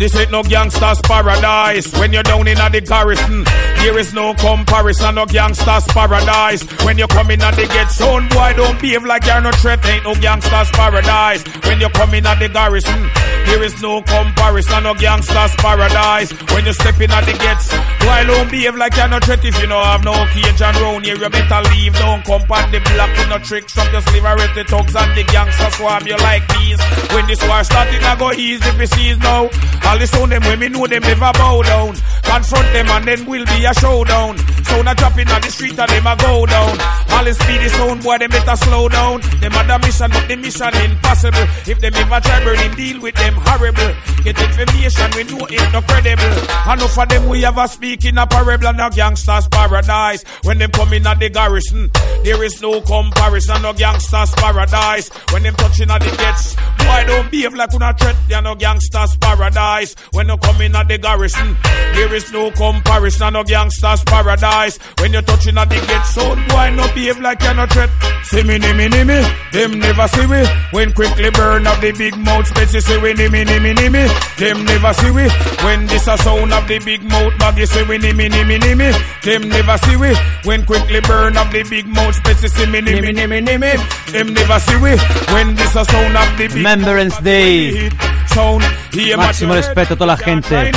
This 0.00 0.16
ain't 0.16 0.30
no 0.30 0.42
gangster's 0.42 0.98
paradise. 1.02 1.92
When 2.00 2.10
you're 2.10 2.22
down 2.22 2.48
in 2.48 2.56
the 2.56 2.80
garrison, 2.80 3.44
there 3.44 3.98
is 3.98 4.14
no 4.14 4.32
comparison. 4.32 5.16
No 5.16 5.26
gangster's 5.26 5.84
paradise. 5.92 6.62
When 6.88 6.96
you 6.96 7.06
come 7.06 7.30
in 7.30 7.42
at 7.42 7.54
the 7.54 7.66
get 7.68 7.92
zone, 7.92 8.26
boy, 8.30 8.54
don't 8.56 8.80
behave 8.80 9.04
like 9.04 9.26
you're 9.26 9.42
no 9.42 9.52
threat. 9.52 9.84
Ain't 9.84 10.04
no 10.04 10.14
gangster's 10.14 10.70
paradise. 10.70 11.44
When 11.68 11.80
you 11.80 11.90
come 11.90 12.14
in 12.14 12.24
at 12.24 12.38
the 12.38 12.48
garrison, 12.48 13.10
there 13.44 13.62
is 13.62 13.76
no 13.82 14.00
comparison. 14.00 14.84
No 14.84 14.94
gangster's 14.94 15.54
paradise. 15.60 16.32
When 16.48 16.64
you 16.64 16.72
step 16.72 16.98
in 16.98 17.10
at 17.10 17.28
the 17.28 17.36
gates, 17.36 17.68
boy, 18.00 18.24
don't 18.24 18.50
behave 18.50 18.76
like 18.76 18.96
you're 18.96 19.08
no 19.08 19.20
threat. 19.20 19.44
If 19.44 19.60
you 19.60 19.68
don't 19.68 19.84
have 19.84 20.02
no 20.02 20.16
cage 20.32 20.62
and 20.64 20.76
round 20.80 21.04
here, 21.04 21.20
you 21.20 21.28
better 21.28 21.60
leave. 21.76 21.92
Don't 22.00 22.24
come 22.24 22.48
on 22.48 22.72
the 22.72 22.80
block 22.88 23.12
with 23.20 23.28
no 23.28 23.36
tricks. 23.44 23.76
Up 23.76 23.92
your 23.92 24.00
sleeve, 24.00 24.24
arrest 24.24 24.54
the 24.56 24.64
thugs 24.64 24.96
and 24.96 25.12
the 25.12 25.24
gangsters 25.28 25.76
swarm 25.76 26.06
you 26.06 26.16
like 26.24 26.48
bees. 26.56 26.80
When 27.12 27.26
this 27.28 27.44
war 27.44 27.60
started, 27.64 28.00
I 28.00 28.16
go 28.16 28.32
easy 28.32 28.64
if 28.64 28.80
you 28.80 28.86
see 28.88 29.12
now. 29.20 29.52
All 29.90 29.98
the 29.98 30.06
sound 30.06 30.30
them 30.30 30.42
when 30.46 30.58
me 30.60 30.68
know 30.68 30.86
them 30.86 31.02
never 31.02 31.32
bow 31.34 31.62
down. 31.62 31.98
Confront 32.22 32.72
them 32.72 32.86
and 32.94 33.08
then 33.08 33.26
will 33.26 33.44
be 33.44 33.64
a 33.66 33.74
showdown. 33.74 34.38
Sound 34.62 34.86
a 34.86 34.94
dropping 34.94 35.28
on 35.34 35.40
the 35.42 35.50
street 35.50 35.76
and 35.76 35.90
them 35.90 36.06
a 36.06 36.14
go 36.14 36.46
down. 36.46 36.78
All 37.10 37.24
the 37.26 37.34
speedy 37.34 37.66
sound 37.74 37.98
boy 37.98 38.18
them 38.18 38.30
better 38.30 38.54
slow 38.54 38.88
down. 38.88 39.18
Them 39.42 39.50
other 39.50 39.82
mission 39.82 40.10
but 40.14 40.28
the 40.30 40.36
mission 40.36 40.70
impossible. 40.86 41.42
If 41.66 41.82
them 41.82 41.90
ever 41.90 42.20
try 42.22 42.38
burning 42.44 42.74
deal 42.78 43.02
with 43.02 43.16
them 43.18 43.34
horrible. 43.34 43.90
Get 44.22 44.38
information 44.38 45.10
we 45.18 45.22
know 45.26 45.42
it 45.50 45.72
no 45.74 45.82
credible. 45.82 46.38
Enough 46.70 46.98
of 47.02 47.08
them 47.10 47.26
we 47.26 47.44
ever 47.44 47.66
speak 47.66 48.04
in 48.04 48.16
a 48.16 48.28
parable 48.30 48.68
and 48.70 48.80
a 48.80 48.90
gangsters 48.94 49.48
paradise. 49.48 50.22
When 50.46 50.58
them 50.58 50.70
come 50.70 50.92
in 50.92 51.04
at 51.04 51.18
the 51.18 51.30
garrison, 51.30 51.90
there 52.22 52.38
is 52.44 52.62
no 52.62 52.80
comparison. 52.80 53.62
No 53.62 53.72
gangsters 53.72 54.30
paradise. 54.38 55.10
When 55.34 55.42
them 55.42 55.58
touching 55.58 55.90
at 55.90 55.98
the 55.98 56.14
gates, 56.14 56.54
boy 56.78 57.02
don't 57.10 57.28
behave 57.28 57.54
like 57.58 57.74
una 57.74 57.90
threat. 57.98 58.14
They 58.28 58.36
are 58.38 58.42
no 58.42 58.54
gangsters 58.54 59.16
paradise. 59.16 59.69
When 60.12 60.26
you 60.26 60.36
come 60.38 60.60
in 60.62 60.74
at 60.74 60.88
the 60.88 60.98
garrison, 60.98 61.56
there 61.94 62.12
is 62.14 62.32
no 62.32 62.50
comparison. 62.50 63.34
No 63.34 63.44
gangsters 63.44 64.02
paradise. 64.02 64.78
When 64.98 65.12
you 65.12 65.22
touching 65.22 65.56
at 65.56 65.68
the 65.68 65.76
gate, 65.78 66.06
so 66.10 66.34
boy 66.50 66.70
no 66.74 66.82
behave 66.92 67.20
like 67.20 67.40
you're 67.42 67.54
no 67.54 67.66
threat. 67.66 67.90
See 68.24 68.42
me, 68.42 68.58
nimmy, 68.58 68.88
nimmy, 68.90 69.22
them 69.52 69.78
never 69.78 70.08
see 70.08 70.26
we. 70.26 70.42
When 70.72 70.92
quickly 70.92 71.30
burn 71.30 71.66
up 71.68 71.80
the 71.80 71.92
big 71.92 72.16
mouth, 72.18 72.46
space 72.48 72.84
say 72.84 72.98
we 73.00 73.14
nimmy, 73.14 73.44
nimmy, 73.46 73.72
nimmy, 73.74 74.10
them 74.38 74.64
never 74.64 74.92
see 74.94 75.10
we. 75.12 75.28
When 75.64 75.86
this 75.86 76.06
a 76.08 76.18
sound 76.18 76.52
of 76.52 76.66
the 76.66 76.78
big 76.84 77.02
mouth, 77.04 77.32
baggy 77.38 77.66
say 77.66 77.84
we 77.86 77.98
nimmy, 77.98 78.28
nimmy, 78.28 78.58
nimmy, 78.58 78.90
them 79.22 79.48
never 79.48 79.78
see 79.86 79.96
we. 79.96 80.10
When 80.44 80.66
quickly 80.66 81.00
burn 81.00 81.36
up 81.36 81.52
the 81.52 81.62
big 81.62 81.86
mouth, 81.86 82.14
space 82.16 82.42
say 82.52 82.66
me 82.66 82.80
nimmy, 82.80 83.14
nimmy, 83.14 83.38
nimmy, 83.46 83.78
them 84.10 84.34
never 84.34 84.58
see 84.58 84.76
we. 84.82 84.98
When 85.32 85.54
this 85.54 85.76
a 85.76 85.84
sound 85.84 86.16
of 86.16 86.28
the 86.38 86.48
big 86.48 86.56
Remembrance 86.56 87.18
Day. 87.20 87.88
Sound, 88.34 88.62
hear 88.92 89.16
my 89.16 89.26
Máximo 89.26 89.54
respeto 89.54 89.94
a 89.94 89.96
toda 89.96 90.06
la 90.06 90.16
gente. 90.16 90.72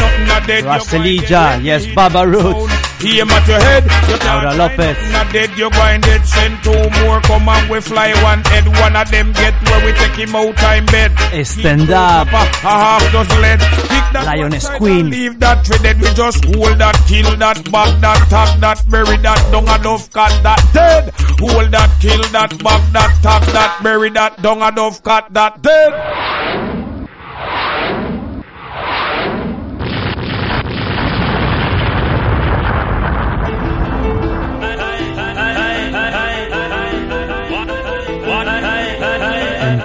Raselija, 0.64 1.60
yes, 1.64 1.88
Baba 1.94 2.26
Roots. 2.26 2.74
Aim 3.06 3.30
at 3.30 3.48
your 3.48 3.60
head. 3.60 3.84
You 3.84 4.18
can't 4.18 4.44
Laura 4.44 4.56
Lopez. 4.56 4.98
not 5.12 5.34
dead, 5.34 5.50
you 5.58 5.70
going 5.70 6.02
dead. 6.02 6.26
Send 6.26 6.64
two 6.64 6.90
more, 7.04 7.20
come 7.22 7.50
and 7.50 7.70
we 7.70 7.82
fly 7.82 8.14
one 8.24 8.42
head. 8.46 8.66
One 8.80 8.96
of 8.96 9.12
them 9.12 9.32
get 9.34 9.54
where 9.68 9.86
we 9.86 9.92
take 9.94 10.16
him 10.24 10.36
out 10.36 10.56
time 10.56 10.86
bed. 10.86 11.12
Stand 11.46 11.90
up. 11.92 12.28
A 12.28 12.46
half 12.64 13.12
dozen 13.12 13.42
lead. 13.42 13.60
Pick 13.60 14.06
that 14.14 14.24
Lioness 14.26 14.70
one 14.70 14.78
Queen. 14.78 15.10
Leave 15.10 15.40
that 15.40 15.68
for. 15.68 15.74
We 15.84 16.08
just 16.16 16.46
hold 16.46 16.80
that, 16.80 16.96
kill 17.08 17.38
that, 17.38 17.72
back 17.72 18.02
that, 18.02 18.30
tag 18.30 18.62
that, 18.62 18.90
bury 18.90 19.18
that, 19.18 19.52
dung 19.52 19.68
a 19.68 19.78
dove 19.84 20.10
cat 20.12 20.44
that 20.44 20.62
dead. 20.74 21.14
Hold 21.40 21.72
that, 21.72 21.92
kill 22.00 22.22
that, 22.32 22.64
back 22.64 22.92
that, 22.94 23.12
tag 23.22 23.44
that, 23.54 23.84
bury 23.84 24.10
that, 24.12 24.42
dung 24.42 24.62
a 24.62 24.72
dove 24.72 25.04
cat 25.04 25.28
that 25.32 25.62
dead. 25.62 26.73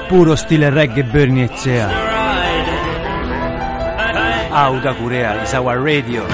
Puro 0.08 0.34
stile 0.36 0.70
reggae 0.70 1.04
Bernie 1.04 1.44
Ezzea. 1.44 1.88
Auda 4.50 4.94
Corea 4.94 5.42
is 5.42 5.52
our 5.52 5.78
radio. 5.78 6.26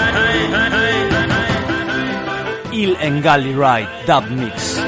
Il 2.71 2.97
Engalli 3.01 3.53
Ride 3.53 3.89
Dub 4.07 4.29
Mix. 4.29 4.81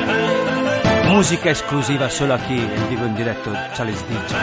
Musica 1.06 1.50
esclusiva 1.50 2.08
solo 2.08 2.34
aquí 2.34 2.58
en 2.58 2.88
vivo 2.88 3.04
en 3.06 3.16
directo 3.16 3.50
Charles 3.74 4.04
DJ. 4.06 4.36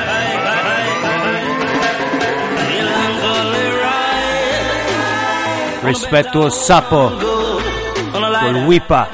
Rispetto 5.84 6.44
al 6.44 6.52
Sapo 6.52 7.12
col 8.12 8.56
Wipa 8.66 9.08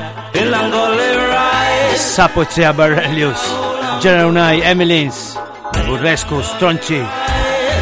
Sapo 1.95 2.43
Zea 2.45 2.71
Barelius 2.73 3.68
General 3.99 4.29
Unai 4.29 4.61
Emilins 4.61 5.37
Burrescu 5.85 6.41
Stronci 6.41 7.05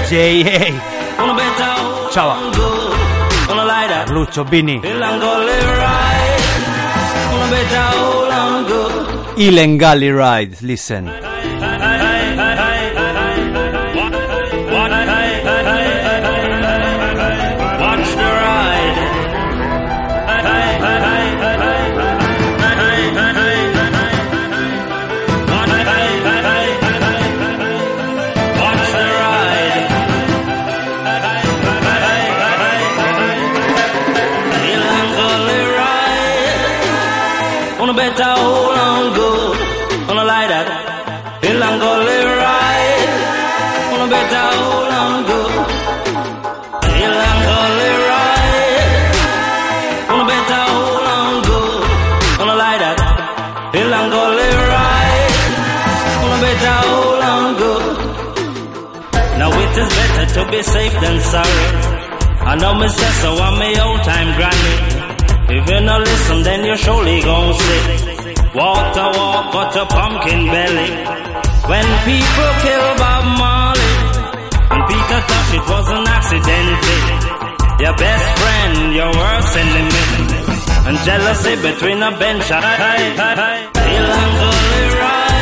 J.A. 0.09 0.73
Ciao. 2.11 2.35
Lucio 4.07 4.43
Bini. 4.43 4.81
Ilengali 9.35 10.11
Ride 10.11 10.57
Listen 10.61 11.26
be 60.57 60.63
safe 60.63 60.95
than 61.03 61.17
sorry. 61.21 61.65
I 62.51 62.53
know 62.61 62.73
me 62.79 62.87
say 62.89 63.11
so 63.21 63.29
I'm 63.45 63.55
my 63.61 63.71
old 63.85 64.01
time 64.09 64.29
granny. 64.37 64.75
If 65.55 65.63
you 65.69 65.79
no 65.89 65.95
listen, 65.99 66.37
then 66.47 66.59
you 66.65 66.75
surely 66.83 67.17
gon' 67.21 67.53
see. 67.61 67.83
Walk 68.57 68.85
the 68.97 69.05
walk, 69.17 69.43
got 69.53 69.75
a 69.81 69.85
pumpkin 69.85 70.41
belly. 70.53 70.89
When 71.71 71.87
people 72.09 72.51
kill 72.63 72.85
Bob 73.01 73.25
Marley, 73.41 73.93
and 74.73 74.81
Peter 74.89 75.21
Tosh, 75.29 75.51
it 75.59 75.65
was 75.73 75.87
an 75.97 76.05
accident. 76.17 76.81
Your 77.83 77.95
best 78.05 78.27
friend, 78.41 78.75
your 78.99 79.11
worst 79.21 79.53
enemy. 79.61 80.05
And 80.87 80.95
jealousy 81.07 81.53
between 81.67 81.99
a 82.01 82.11
bench 82.17 82.49
and 82.49 82.65
Melancholy 82.81 83.67
ride. 85.05 85.37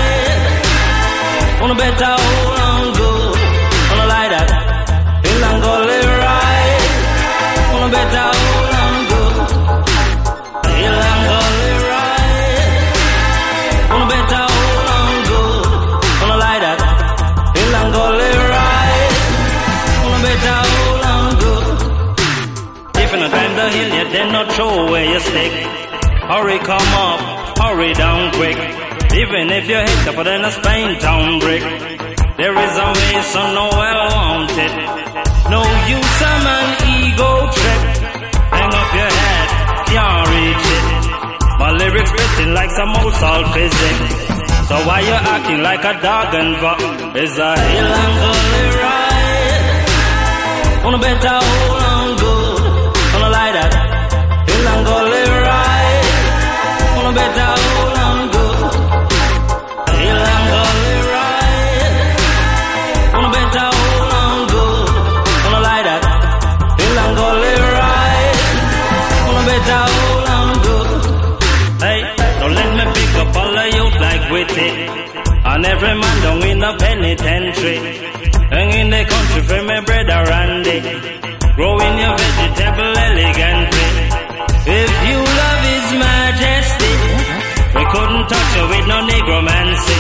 On 1.64 1.72
a 1.72 1.76
better 1.84 2.65
stick. 25.20 25.52
Hurry, 26.30 26.60
come 26.60 26.90
up, 27.08 27.20
hurry 27.60 27.94
down 27.94 28.32
quick. 28.34 28.58
Even 29.16 29.50
if 29.52 29.70
you 29.70 29.78
hit 29.78 30.08
up 30.12 30.26
then 30.26 30.44
a 30.44 30.52
Spain 30.52 31.00
town 31.00 31.40
brick. 31.40 31.64
There 32.38 32.52
is 32.52 32.74
a 32.76 32.88
way, 32.98 33.22
so 33.32 33.42
no 33.56 33.70
well 33.72 34.02
wanted. 34.12 34.74
No 35.48 35.62
use 35.88 36.20
of 36.32 36.42
an 36.58 36.68
ego 37.00 37.32
trip. 37.56 37.82
Hang 38.52 38.72
up 38.82 38.90
your 39.00 39.12
head, 39.22 39.48
can't 39.88 40.28
reach 40.36 40.68
it. 40.76 40.86
My 41.60 41.72
lyrics 41.72 42.12
written 42.12 42.54
like 42.54 42.72
some 42.72 42.92
old 43.00 43.14
salt 43.14 43.48
physics. 43.54 44.36
So 44.68 44.76
why 44.88 45.00
you 45.00 45.14
acting 45.14 45.62
like 45.62 45.84
a 45.86 45.94
dog 46.02 46.34
and 46.34 46.60
buck? 46.60 46.80
It's 47.16 47.38
a 47.38 47.52
hill 47.56 47.92
and 48.04 48.16
gully 48.22 48.68
ride. 48.82 49.26
On 50.86 50.94
a 50.94 51.00
better 51.00 51.75
in 76.56 76.62
the 76.62 76.74
penitentiary. 76.80 77.78
Hang 78.56 78.72
in 78.82 78.90
the 78.90 79.04
country 79.12 79.42
for 79.50 79.62
me 79.68 79.78
brother 79.88 80.22
Randy. 80.32 80.80
Growing 81.58 81.96
your 82.04 82.16
vegetable 82.22 82.94
elegantly. 83.08 83.90
If 84.82 84.92
you 85.08 85.20
love 85.42 85.62
his 85.72 85.88
majesty, 86.06 86.94
we 87.76 87.84
couldn't 87.94 88.26
touch 88.32 88.52
you 88.58 88.66
with 88.72 88.86
no 88.92 89.00
negromancy. 89.12 90.00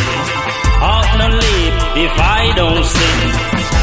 Heart 0.83 1.09
no 1.19 1.27
leap 1.43 1.75
if 2.05 2.13
I 2.39 2.43
don't 2.59 2.85
sing. 2.95 3.21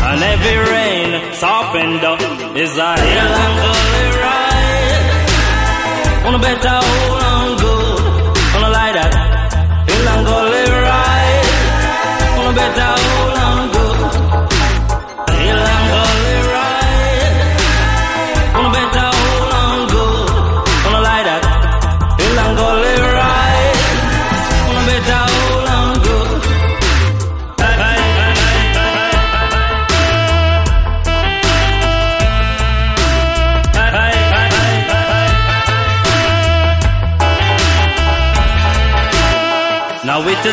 And 0.08 0.20
every 0.32 0.58
rain 0.72 1.10
softened 1.42 2.02
up 2.10 2.20
is 2.56 2.72
a 2.88 2.92
hill 3.04 3.32
and 3.44 3.54
gully 3.62 4.08
ride. 4.22 5.06
On 6.26 6.32
a 6.34 6.40
better 6.46 7.21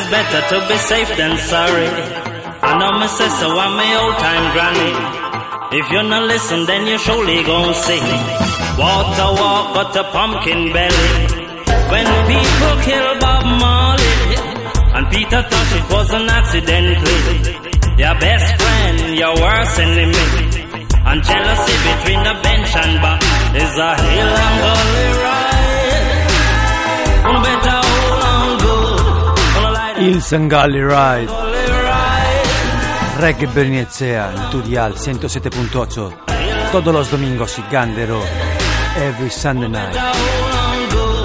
better 0.09 0.41
to 0.51 0.57
be 0.67 0.77
safe 0.77 1.11
than 1.17 1.37
sorry. 1.37 1.89
I 2.69 2.71
know 2.79 2.91
me 2.99 3.07
say 3.07 3.29
so 3.39 3.47
I'm 3.63 3.73
my 3.77 3.89
old 4.01 4.15
time 4.25 4.45
granny. 4.53 4.91
If 5.79 5.85
you 5.91 6.01
not 6.03 6.23
listen, 6.25 6.65
then 6.65 6.87
you 6.87 6.97
surely 6.97 7.43
gon' 7.43 7.73
see. 7.85 8.01
Water 8.81 9.29
walk 9.39 9.65
but 9.75 9.95
a 10.01 10.03
pumpkin 10.15 10.73
belly. 10.73 11.09
When 11.91 12.07
people 12.31 12.75
kill 12.87 13.09
Bob 13.21 13.45
Marley 13.61 14.15
and 14.95 15.05
Peter 15.13 15.41
Tosh, 15.49 15.73
it 15.79 15.85
was 15.93 16.09
an 16.13 16.27
accidentally. 16.29 17.29
Your 18.01 18.15
best 18.25 18.49
friend, 18.61 19.17
your 19.17 19.35
worst 19.35 19.79
enemy. 19.79 20.27
And 21.09 21.23
jealousy 21.23 21.75
between 21.89 22.21
the 22.29 22.35
bench 22.45 22.71
and 22.81 22.93
bar 23.01 23.19
is 23.61 23.73
a 23.77 23.91
hill 24.01 24.31
I'm 24.45 24.55
gonna 24.65 25.23
ride. 25.23 25.49
Il 29.99 30.21
Sangalli 30.21 30.81
Ride. 30.81 31.29
Reggae 33.17 33.47
Berniezea, 33.47 34.31
el 34.31 34.47
tu 34.49 34.61
dial 34.61 34.95
107.8. 34.95 36.71
Todos 36.71 36.93
los 36.93 37.11
domingos 37.11 37.57
y 37.59 37.63
Gandero. 37.69 38.21
Every 38.97 39.29
Sunday 39.29 39.67
night. 39.67 39.97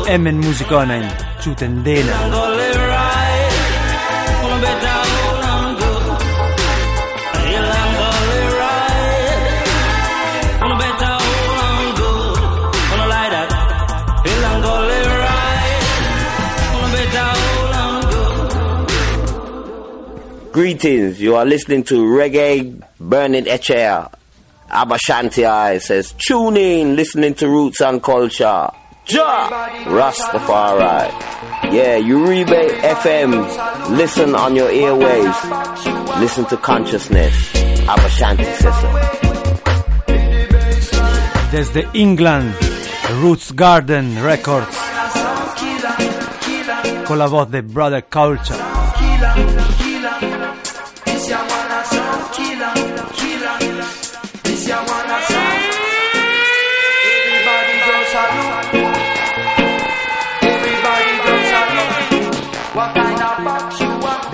Emmen 0.07 0.39
Musicona 0.39 0.97
in 0.97 1.09
Ciutendena. 1.39 2.54
Greetings, 20.55 21.21
you 21.21 21.35
are 21.35 21.45
listening 21.45 21.83
to 21.83 21.95
Reggae 22.05 22.81
Burning 23.01 23.47
Echair. 23.49 24.09
Aba 24.71 24.95
Shanti-I 25.05 25.79
says, 25.79 26.15
tune 26.17 26.57
in, 26.57 26.95
listening 26.95 27.35
to 27.35 27.49
Roots 27.49 27.81
and 27.81 28.01
Culture. 28.01 28.71
Ja! 29.09 29.49
Rastafari. 29.83 31.11
Yeah, 31.73 31.99
Uribe 31.99 32.69
FM. 32.83 33.97
Listen 33.99 34.37
on 34.37 34.55
your 34.55 34.69
airwaves. 34.69 36.21
Listen 36.21 36.45
to 36.45 36.57
consciousness. 36.57 37.35
Aba 37.89 38.09
Shanti 38.11 38.45
says 38.55 38.81
so. 38.81 38.89
Desde 41.51 41.89
England, 41.95 42.55
Roots 43.21 43.51
Garden 43.51 44.23
Records. 44.23 44.79
Con 47.09 47.19
la 47.19 47.27
voz 47.27 47.51
de 47.51 47.61
Brother 47.63 48.03
Culture. 48.03 49.74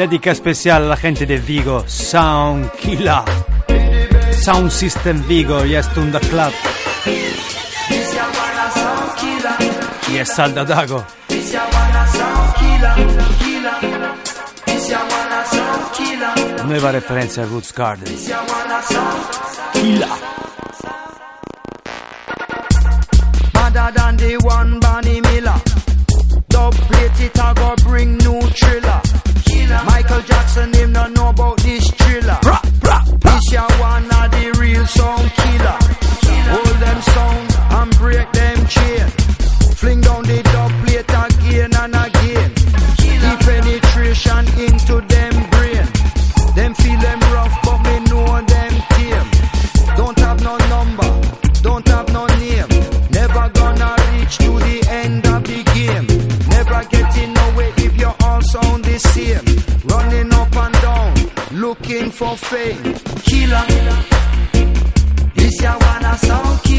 Dedica 0.01 0.31
especial 0.31 0.85
a 0.85 0.87
la 0.87 0.97
gente 0.97 1.27
de 1.27 1.37
Vigo, 1.37 1.85
Sound 1.87 2.71
Killer. 2.71 3.23
Sound 4.33 4.71
System 4.71 5.23
Vigo, 5.29 5.63
yes, 5.67 5.93
Tunda 5.93 6.19
Club. 6.19 6.55
Yes, 10.11 10.35
Salda 10.35 10.65
Dago. 10.65 11.05
Nueva 16.65 16.93
referencia 16.93 17.43
a 17.43 17.47
Roots 17.47 17.75
Garden. 17.75 18.07
Killer. 19.75 20.09
Madder 23.53 23.93
than 23.95 24.17
the 24.17 24.39
one 24.45 24.81
Bonnie 24.81 25.21
Miller. 25.21 25.61
Dub 26.49 26.73
plate 26.73 27.21
it 27.21 27.39
a 27.39 27.53
go 27.55 27.75
bring 27.85 28.17
new 28.17 28.41
thriller. 28.41 29.20
Michael 29.87 30.23
Jackson 30.23 30.73
him 30.75 30.93
not 30.93 31.11
know 31.13 31.29
about 31.29 31.57
this 31.59 31.91
thriller. 31.91 32.39
This 33.23 33.53
ya 33.53 33.67
one 33.81 34.05
of 34.05 34.31
the 34.33 34.57
real 34.61 34.87
sound 34.87 35.40
fame. 62.51 62.95
Killer, 63.27 63.65
this 65.37 65.63
ya 65.63 65.73
wanna 65.81 66.19
sound 66.19 66.70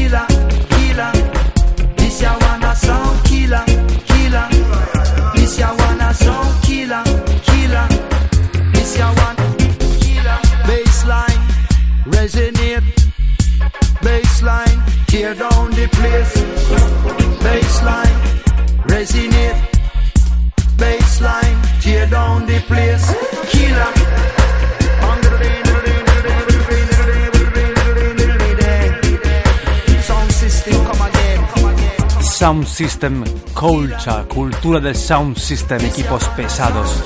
Sound 32.52 32.66
System 32.66 33.24
Culture, 33.54 34.26
cultura 34.28 34.78
del 34.78 34.94
Sound 34.94 35.38
System, 35.38 35.82
equipos 35.86 36.28
pesados. 36.36 37.02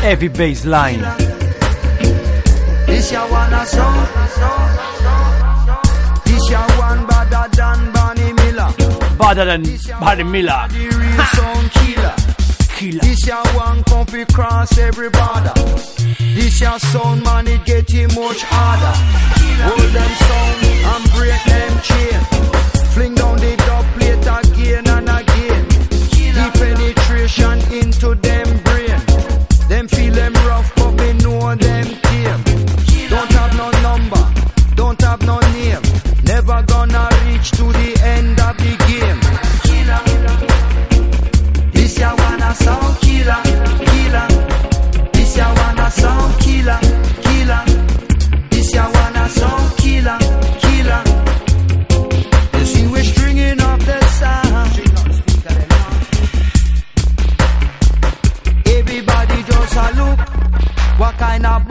Heavy 0.00 0.28
baseline. 0.28 1.02
Better 9.18 9.44
than 9.44 9.64
Barry 9.98 10.22
Miller. 10.22 10.68
Killer. 10.70 12.14
Killer. 12.76 13.00
This 13.00 13.26
ya 13.26 13.42
one 13.56 13.82
fi 14.06 14.24
cross 14.26 14.78
every 14.78 15.10
border. 15.10 15.52
This 16.36 16.60
ya 16.60 16.78
sound 16.78 17.24
man 17.24 17.48
it 17.48 17.64
getting 17.64 18.06
much 18.14 18.44
harder. 18.44 18.94
Hold 19.66 19.90
them 19.90 20.12
sound 20.28 20.64
and 20.94 21.12
break 21.12 21.42
them 21.42 21.80
chain. 21.82 22.44
Fling 22.94 23.14
down 23.16 23.36
the 23.38 23.56
dub 23.56 24.03
plate 24.24 24.48
again 24.50 24.88
and 24.88 25.08
again. 25.08 25.68
Deep 26.10 26.52
penetration 26.54 27.60
into 27.72 28.14
them 28.14 28.62
brain. 28.64 29.00
Them 29.68 29.88
feel 29.88 30.14
them 30.14 30.32
rough, 30.46 30.74
but 30.76 30.92
me 30.92 31.12
know 31.14 31.54
them 31.54 32.03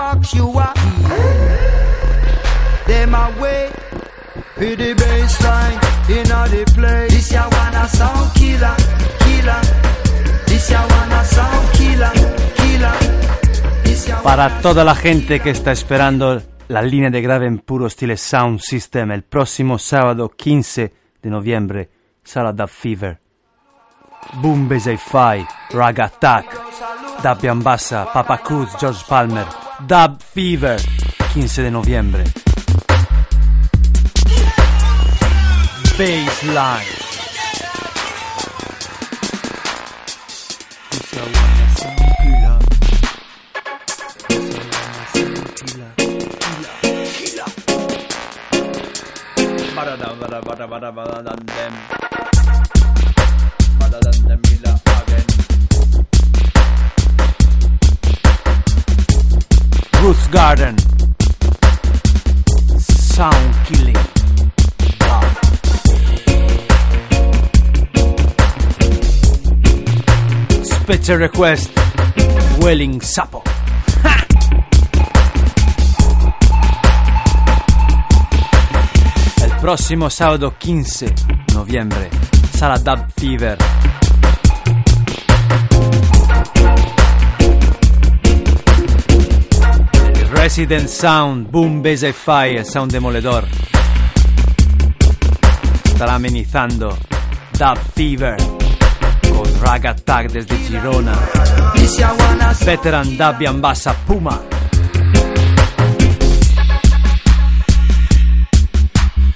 box 0.03 0.33
you 0.33 0.47
are? 0.59 0.73
Them 2.87 3.15
away. 3.15 3.63
With 4.57 4.77
the 4.77 4.91
baseline 5.01 5.79
in 6.17 6.29
the 6.53 6.63
place. 6.75 7.11
This 7.13 7.31
ya 7.31 7.43
wanna 7.55 7.87
sound 7.87 8.27
killer, 8.39 8.75
killer. 9.23 9.61
This 10.47 10.69
ya 10.69 10.81
wanna 10.91 11.21
sound 11.35 11.65
killer, 11.77 12.13
killer. 12.59 12.97
Para 14.23 14.61
toda 14.61 14.83
la 14.83 14.95
gente 14.95 15.39
que 15.39 15.51
está 15.51 15.71
esperando 15.71 16.41
la 16.67 16.81
línea 16.81 17.09
de 17.09 17.21
grave 17.21 17.45
en 17.47 17.59
puro 17.59 17.89
stile 17.89 18.17
Sound 18.17 18.59
System, 18.59 19.11
el 19.11 19.23
próximo 19.23 19.77
sábado 19.77 20.29
15 20.29 20.93
de 21.21 21.29
noviembre 21.29 21.89
sarà 22.23 22.51
Dub 22.51 22.69
Fever. 22.69 23.19
Boom 24.41 24.67
Basie 24.69 24.97
Fi, 24.97 25.45
Raga 25.71 26.05
Attack, 26.05 26.45
Dub 27.21 27.49
Ambassa, 27.49 28.05
Papa 28.13 28.37
Cruz, 28.37 28.69
George 28.79 29.03
Palmer, 29.07 29.45
Dub 29.87 30.17
Fever, 30.21 30.79
15 31.33 31.61
de 31.61 31.69
noviembre. 31.69 32.23
Baseline. 35.97 37.03
Bada 49.75 49.97
bada 49.97 50.41
bada 50.41 50.67
bada 50.67 50.91
bada 50.91 51.33
bada 51.35 51.53
Roots 60.13 60.27
Garden. 60.27 60.75
Sound 62.77 63.55
killing. 63.65 63.97
Special 70.63 71.17
request. 71.17 71.71
Welling 72.61 73.01
Sapo. 73.01 73.41
El 79.41 79.51
próximo 79.59 80.09
sábado 80.09 80.53
15 80.59 81.13
noviembre 81.53 82.09
sarà 82.55 82.77
Dub 82.77 83.05
Fever. 83.17 83.57
Resident 90.43 90.89
Sound, 90.89 91.47
Boom 91.47 91.81
Bass 91.81 92.03
e 92.03 92.11
Fire, 92.11 92.65
Sound 92.65 92.91
Demoledor. 92.91 93.47
Estará 95.85 96.15
amenizando 96.15 96.97
Dub 97.57 97.79
Fever 97.93 98.35
con 99.29 99.59
Rag 99.61 99.85
Attack 99.85 100.31
desde 100.31 100.57
Girona. 100.65 101.17
Veteran 102.61 103.15
Dub 103.15 103.59
Bassa 103.61 103.95
Puma. 104.05 104.43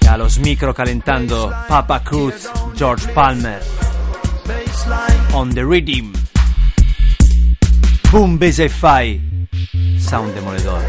A 0.10 0.18
los 0.18 0.38
micro 0.40 0.74
calentando 0.74 1.56
Papa 1.70 2.02
Cruz, 2.02 2.52
George 2.76 3.08
Palmer. 3.14 3.62
On 5.32 5.50
the 5.54 5.64
rhythm. 5.64 6.12
Boom 8.12 8.38
Bass 8.38 8.60
e 8.60 8.68
Fire, 8.68 9.22
Sound 10.00 10.34
Demoledor. 10.34 10.82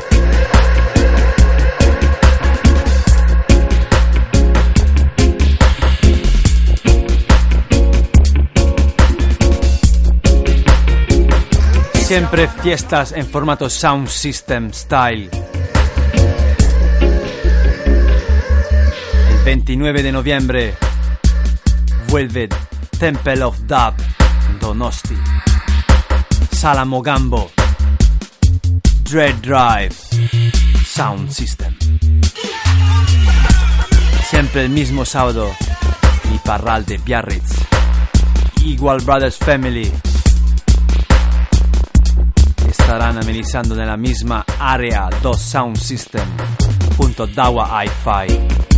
Siempre 12.09 12.49
fiestas 12.49 13.13
en 13.13 13.27
formato 13.27 13.69
Sound 13.69 14.09
System 14.09 14.73
Style. 14.73 15.29
El 19.31 19.45
29 19.45 20.03
de 20.03 20.13
noviembre 20.13 20.75
vuelve 22.09 22.49
Temple 22.99 23.43
of 23.45 23.59
Dub 23.67 23.95
Donosti. 24.59 25.17
Sala 26.51 26.87
Mogambo. 26.87 27.58
Dread 29.11 29.37
Drive. 29.37 29.95
Sound 30.85 31.31
System. 31.31 31.75
Siempre 34.29 34.65
el 34.65 34.71
mismo 34.71 35.07
sábado. 35.07 35.51
Mi 36.31 36.39
parral 36.45 36.85
de 36.85 36.99
Biarritz. 36.99 37.55
Igual 38.65 39.01
Brothers 39.01 39.39
Family 39.39 39.91
estarán 42.69 43.17
amenizando 43.17 43.75
nella 43.75 43.97
misma 43.97 44.45
area 44.59 45.09
dos 45.23 45.41
sound 45.41 45.77
system 45.77 46.29
junto 46.99 47.23
a 47.23 47.27
Dawa 47.27 47.83
Hi-Fi. 47.83 48.78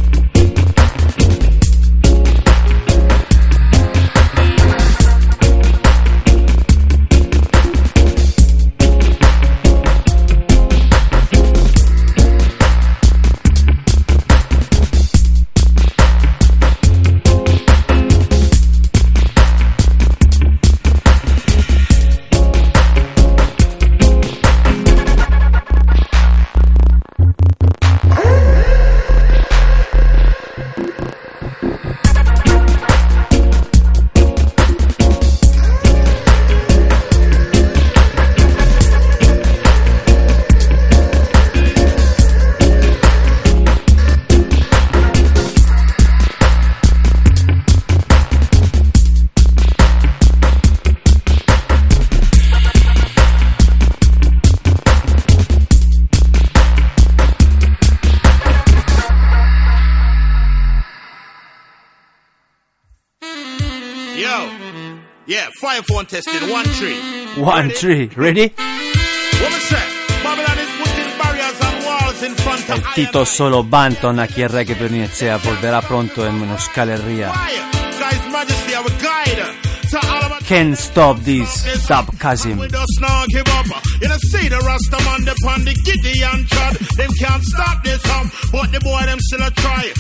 Front 72.37 72.69
of 72.69 72.77
El 72.77 72.93
Tito 72.93 73.25
Solo 73.25 73.63
Banton 73.63 74.19
aquí 74.19 74.43
el 74.43 74.51
reggae 74.51 74.75
per 74.75 74.91
Inizia 74.91 75.39
volverà 75.39 75.81
pronto 75.81 76.25
in 76.27 76.41
una 76.41 76.59
scaleria. 76.59 77.33
Can't 80.51 80.77
stop 80.77 81.17
this, 81.21 81.63
Kazim. 82.19 82.59
with 82.59 82.75
us 82.75 83.01
now 83.01 83.25
give 83.29 83.47
up. 83.47 83.67
You 84.03 84.09
know, 84.09 84.17
see 84.19 84.49
the 84.49 84.59
the 85.23 85.35
can't 87.21 87.43
stop 87.45 87.85
this 87.85 88.03
hum, 88.03 88.27
but 88.51 88.73
the 88.73 88.81
boy 88.81 89.01
them 89.07 89.21
still 89.21 89.47
a 89.47 89.51
try. 89.53 89.93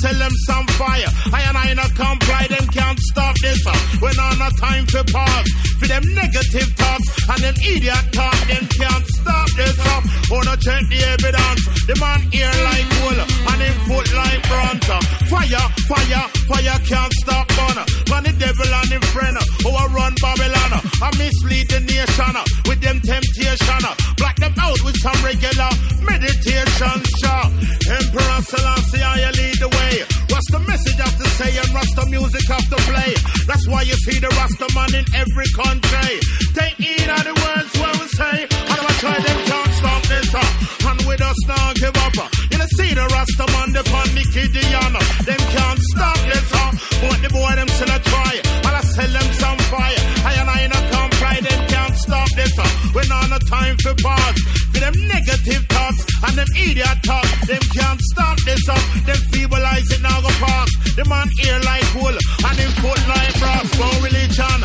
Sell 0.00 0.14
them 0.14 0.30
some 0.46 0.66
fire. 0.78 1.10
I 1.34 1.42
and 1.42 1.56
I 1.58 1.74
not 1.74 1.92
comply, 1.96 2.46
them 2.46 2.66
can't 2.68 2.98
stop 3.00 3.34
this 3.42 3.66
up. 3.66 3.74
On 4.00 4.40
a 4.40 4.50
time 4.60 4.86
pause. 5.10 5.48
For 5.80 5.88
them 5.88 6.04
negative 6.14 6.70
talks 6.76 7.28
and 7.28 7.40
them 7.42 7.54
idiot 7.66 8.12
talk, 8.12 8.38
them 8.46 8.64
can't 8.78 9.17
stop 9.28 9.48
this 9.60 9.78
up. 9.92 10.02
Wanna 10.30 10.56
check 10.56 10.82
the 10.88 11.00
evidence. 11.12 11.62
The 11.84 11.94
man 12.00 12.20
ear 12.32 12.54
like 12.68 12.88
wool 13.00 13.18
and 13.20 13.60
him 13.60 13.76
foot 13.86 14.08
like 14.16 14.42
bronze. 14.48 14.88
Fire, 15.28 15.66
fire, 15.88 16.26
fire 16.48 16.78
can't 16.88 17.12
stop 17.20 17.46
burner. 17.52 17.86
Man, 18.08 18.22
the 18.24 18.32
devil 18.40 18.72
and 18.80 18.90
him 18.92 19.04
friend. 19.12 19.36
Oh, 19.68 19.76
I 19.76 19.84
run 19.92 20.14
Babylon. 20.20 20.72
I 21.04 21.08
mislead 21.20 21.68
the 21.68 21.80
nation 21.84 22.34
with 22.68 22.80
them 22.80 22.98
temptation. 23.04 23.82
Black 24.16 24.36
them 24.36 24.54
out 24.56 24.80
with 24.84 24.96
some 24.96 25.20
regular 25.20 25.70
meditation. 26.00 26.96
Show. 27.20 27.42
Emperor 27.88 28.40
Selassie, 28.44 29.02
I 29.02 29.30
lead 29.32 29.56
the 29.60 29.68
way. 29.68 30.04
What's 30.28 30.50
the 30.52 30.60
message 30.60 31.00
have 31.00 31.16
to 31.18 31.28
say 31.40 31.56
and 31.56 31.72
Rasta 31.74 32.04
music 32.06 32.46
have 32.48 32.68
to 32.68 32.78
play? 32.88 33.12
That's 33.48 33.66
why 33.68 33.82
you 33.82 33.96
see 34.04 34.18
the 34.20 34.28
Rasta 34.28 34.66
man 34.74 34.92
in 34.94 35.06
every 35.16 35.48
country. 35.56 36.20
Take 36.54 36.76
heed 36.76 37.08
of 37.08 37.22
the 37.24 37.34
words 37.34 37.72
where 37.80 37.96
we 38.00 38.06
say. 38.12 38.36
And 38.44 38.78
I 38.78 38.92
try 39.02 39.17
them 39.24 39.38
can't 39.46 39.72
stop 39.74 40.02
this 40.06 40.34
up. 40.34 40.52
And 40.88 41.00
with 41.06 41.22
us 41.22 41.40
now 41.46 41.72
give 41.74 41.96
up. 41.96 42.16
Uh. 42.18 42.28
You 42.50 42.58
know, 42.58 42.68
see 42.76 42.92
the 42.94 43.04
Rasta 43.14 43.46
man, 43.52 43.68
the 43.72 43.82
pan 43.84 44.08
the 44.14 44.24
Gideon. 44.34 44.94
Uh. 44.94 45.02
Them 45.26 45.42
can't 45.54 45.80
stop 45.92 46.18
this 46.30 46.48
up. 46.62 46.72
But 47.02 47.18
the 47.22 47.30
boy 47.30 47.52
them 47.58 47.68
still 47.68 47.90
a 47.90 47.98
try. 47.98 48.32
And 48.66 48.74
I 48.78 48.82
sell 48.82 49.10
them 49.10 49.28
some 49.42 49.58
fire. 49.72 50.02
I 50.28 50.32
and 50.40 50.50
I 50.50 50.60
not 50.66 50.84
comply. 50.92 51.36
Them 51.40 51.60
can't 51.68 51.96
stop 51.96 52.28
this 52.36 52.54
up. 52.58 52.72
When 52.94 53.10
on 53.10 53.32
a 53.32 53.40
time 53.50 53.76
for 53.82 53.94
pause. 53.98 54.38
For 54.72 54.80
them 54.80 54.94
negative 55.08 55.64
thoughts 55.66 56.00
and 56.24 56.34
them 56.38 56.50
idiot 56.54 56.98
talk. 57.04 57.26
Them 57.46 57.64
can't 57.74 58.00
stop 58.12 58.36
this 58.46 58.64
up. 58.68 58.84
Them 59.06 59.20
feebleize 59.32 59.90
it 59.92 60.02
now 60.02 60.20
go 60.20 60.30
past. 60.42 60.72
The 60.96 61.04
man 61.04 61.28
ear 61.44 61.58
like 61.66 61.88
wool 61.94 62.14
and 62.14 62.56
him 62.58 62.72
foot 62.82 63.02
like 63.08 63.34
brass. 63.38 63.66
No 63.78 63.88
religion. 64.06 64.60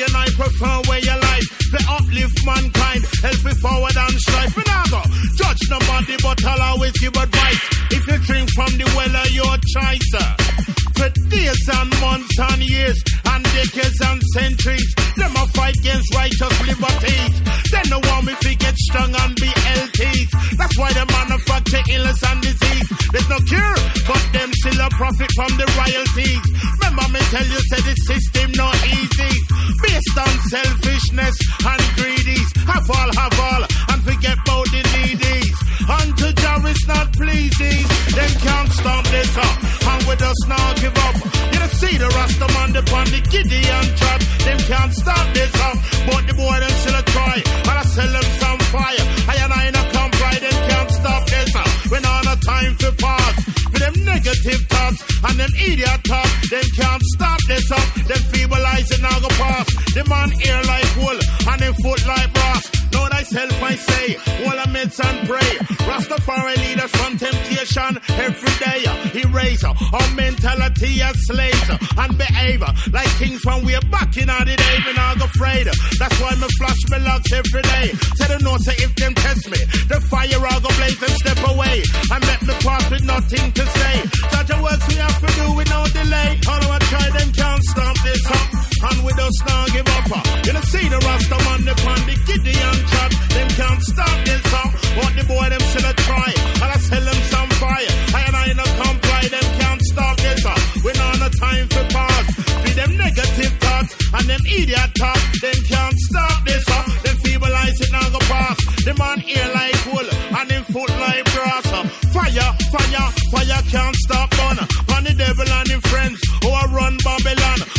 You 0.00 0.06
and 0.06 0.16
I 0.16 0.26
prefer 0.38 0.88
where 0.88 1.00
you 1.00 1.19
to 1.70 1.80
uplift 1.88 2.38
mankind, 2.46 3.02
help 3.22 3.42
it 3.46 3.58
forward 3.62 3.96
and 3.96 4.16
strive. 4.20 4.56
We 4.56 4.62
now 4.66 4.84
go 4.90 5.02
judge 5.36 5.62
nobody, 5.70 6.16
but 6.22 6.44
I'll 6.44 6.62
always 6.74 6.92
give 6.98 7.16
advice. 7.16 7.62
If 7.90 8.06
you 8.06 8.18
drink 8.18 8.50
from 8.50 8.72
the 8.76 8.86
well 8.96 9.16
of 9.16 9.30
your 9.30 9.56
choice, 9.74 10.10
uh, 10.14 10.50
for 11.00 11.08
days 11.32 11.64
and 11.72 11.90
months 12.00 12.38
and 12.38 12.60
years 12.60 12.98
and 13.24 13.44
decades 13.56 14.00
and 14.04 14.20
centuries, 14.36 14.94
them 15.16 15.32
a 15.32 15.44
fight 15.56 15.76
against 15.80 16.14
righteous 16.14 16.54
liberties. 16.60 17.34
Then 17.72 17.86
the 17.88 17.98
want 18.04 18.28
if 18.28 18.40
we 18.44 18.54
get 18.56 18.76
strong 18.76 19.14
and 19.14 19.34
be 19.36 19.48
healthy. 19.48 20.28
That's 20.60 20.76
why 20.76 20.92
the 20.92 21.06
manufacture 21.08 21.84
illness 21.88 22.20
and 22.20 22.40
disease. 22.42 22.88
There's 23.12 23.30
no 23.32 23.38
cure, 23.48 23.76
but 24.06 24.22
them 24.36 24.50
still 24.60 24.80
a 24.80 24.88
profit 24.90 25.30
from 25.32 25.52
the 25.56 25.66
royalties. 25.72 26.44
Remember 26.78 27.06
me 27.16 27.20
tell 27.32 27.48
you, 27.48 27.60
say 27.72 27.80
the 27.80 27.96
system 28.04 28.48
not 28.60 28.76
easy. 28.86 29.34
Based 29.80 30.16
on 30.20 30.34
selfishness 30.52 31.36
Now 40.46 40.74
give 40.74 40.96
up. 40.96 41.16
You 41.52 41.58
don't 41.58 41.76
see 41.82 41.96
the 41.98 42.08
Rasta 42.08 42.46
man 42.54 42.76
upon 42.76 43.06
the 43.10 43.20
Gideon 43.32 43.86
trap. 43.98 44.20
Them 44.44 44.58
can't 44.70 44.92
stop 44.92 45.26
this 45.34 45.54
up. 45.68 45.76
But 46.06 46.22
the 46.28 46.34
boy 46.34 46.56
them 46.60 46.74
still 46.80 46.96
a 46.96 47.02
try. 47.02 47.36
And 47.68 47.76
I 47.80 47.84
sell 47.94 48.12
them 48.12 48.28
some 48.40 48.60
fire. 48.72 49.04
I 49.28 49.34
and 49.44 49.52
I 49.52 49.64
no 49.70 49.82
come 49.92 50.12
right, 50.22 50.40
them 50.40 50.58
can't 50.68 50.90
stop 50.90 51.22
this 51.26 51.54
up. 51.56 51.70
When 51.90 52.04
on 52.04 52.26
a 52.26 52.36
time 52.36 52.74
for 52.80 52.92
pause. 53.02 53.38
For 53.70 53.78
them 53.78 53.94
negative 54.04 54.62
thoughts 54.66 55.00
and 55.24 55.36
them 55.38 55.52
idiot 55.66 56.00
talk. 56.04 56.30
Them 56.50 56.66
can't 56.76 57.02
stop 57.14 57.40
this 57.46 57.70
up. 57.70 57.86
Them 58.08 58.22
feeble 58.32 58.64
eyes 58.72 58.90
and 58.90 59.02
now 59.02 59.18
go 59.20 59.28
pass. 59.28 59.66
The 59.94 60.02
man 60.08 60.30
ear 60.46 60.60
like 60.64 60.90
wool 60.96 61.18
and 61.50 61.60
them 61.60 61.74
foot 61.82 62.02
like 62.06 62.32
brass. 62.32 62.64
Know 62.92 63.06
thyself 63.06 63.62
I 63.62 63.74
say, 63.76 64.16
all 64.44 64.58
I 64.58 64.66
and 64.80 65.28
pray. 65.28 65.50
Rastafari 65.86 66.56
lead 66.56 66.80
us 66.80 66.90
from 66.92 67.18
temptation 67.60 68.00
every 68.18 68.54
day. 68.58 68.84
Uh, 68.86 69.28
Erase 69.28 69.64
our 69.64 70.08
mentality 70.14 71.02
as 71.02 71.16
slaves 71.26 71.70
and 71.70 72.18
behave 72.18 72.60
like 72.92 73.08
kings 73.18 73.44
when 73.44 73.64
we're 73.64 73.80
back 73.90 74.16
in 74.16 74.26
the 74.28 74.56
day. 74.56 74.76
Me 74.86 74.92
not 74.94 75.16
afraid. 75.16 75.66
That's 75.98 76.20
why 76.20 76.34
me 76.36 76.48
flash 76.58 76.82
me 76.90 76.98
locks 77.04 77.32
every 77.32 77.62
day. 77.62 77.92
Tell 78.16 78.28
the 78.28 78.44
no 78.44 78.56
say 78.58 78.74
if 78.78 78.94
them 78.96 79.14
test 79.14 79.50
me, 79.50 79.58
the 79.88 80.00
fire 80.08 80.40
I 80.40 80.60
go 80.60 80.70
blaze 80.76 81.02
and 81.02 81.16
step 81.20 81.40
away 81.48 81.82
and 82.12 82.22
let 82.24 82.42
me 82.42 82.54
pass 82.64 82.90
with 82.90 83.04
nothing 83.04 83.52
to 83.52 83.64
say. 83.66 83.94
Such 84.30 84.50
a 84.50 84.62
works 84.62 84.88
we 84.88 84.94
have 84.96 85.20
to 85.20 85.30
do 85.40 85.46
with 85.56 85.68
no 85.68 85.84
delay. 85.92 86.40
All 86.48 86.72
I 86.72 86.78
try 86.88 87.06
them 87.10 87.30
can't 87.32 87.64
stop 87.64 87.96
this 88.04 88.24
up. 88.26 88.48
And 88.80 89.04
with 89.04 89.18
us 89.18 89.36
now 89.44 89.66
give 89.66 89.88
up. 89.88 90.08
Uh. 90.08 90.22
You 90.46 90.52
know 90.54 90.64
see 90.72 90.88
the 90.88 90.98
Rasta 90.98 91.36
man 91.44 91.68
upon 91.68 92.00
the 92.08 92.16
Gideon. 92.24 92.76
Them 93.34 93.48
can't 93.52 93.82
stop 93.82 94.16
this 94.24 94.46
up. 94.54 94.72
What 94.96 95.12
the 95.16 95.24
boy 95.28 95.48
them 95.52 95.60
still 95.60 95.90
a 95.90 95.92
try. 95.92 96.32
And 96.64 96.70
I 96.72 96.78
sell 96.78 97.04
them 97.04 97.20
some 97.28 97.50
fire. 97.60 97.92
I 98.16 98.20
and 98.26 98.36
I 98.36 98.46
no 98.56 98.66
comply. 98.82 99.22
Them 99.28 99.46
can't 99.60 99.82
stop 99.92 100.16
this 100.16 100.44
up. 100.44 100.56
Uh, 100.56 100.80
we 100.84 100.90
not 100.96 101.16
no 101.20 101.28
time 101.44 101.66
for 101.68 101.84
pause. 101.94 102.28
Feed 102.62 102.76
them 102.80 102.92
negative 102.96 103.54
thoughts 103.62 103.92
and 104.16 104.26
them 104.30 104.42
idiot 104.58 104.90
talk. 104.96 105.20
Them 105.44 105.58
can't 105.68 105.98
stop 106.08 106.38
this 106.48 106.66
up. 106.78 106.86
Them 107.04 107.16
feeble 107.22 107.54
eyes 107.62 107.80
it 107.84 107.92
now 107.92 108.08
go 108.08 108.20
pass. 108.32 108.58
The 108.86 108.92
man 109.00 109.18
ear 109.28 109.48
like 109.58 109.80
wool 109.92 110.08
and 110.38 110.48
them 110.50 110.64
foot 110.72 110.92
like 111.04 111.24
brass. 111.34 111.66
Uh, 111.76 111.84
fire, 112.16 112.50
fire, 112.72 113.08
fire 113.32 113.62
can't 113.68 113.96
stop 114.06 114.30
on. 114.48 114.56
On 114.94 115.02
the 115.04 115.14
devil 115.14 115.48
and 115.58 115.69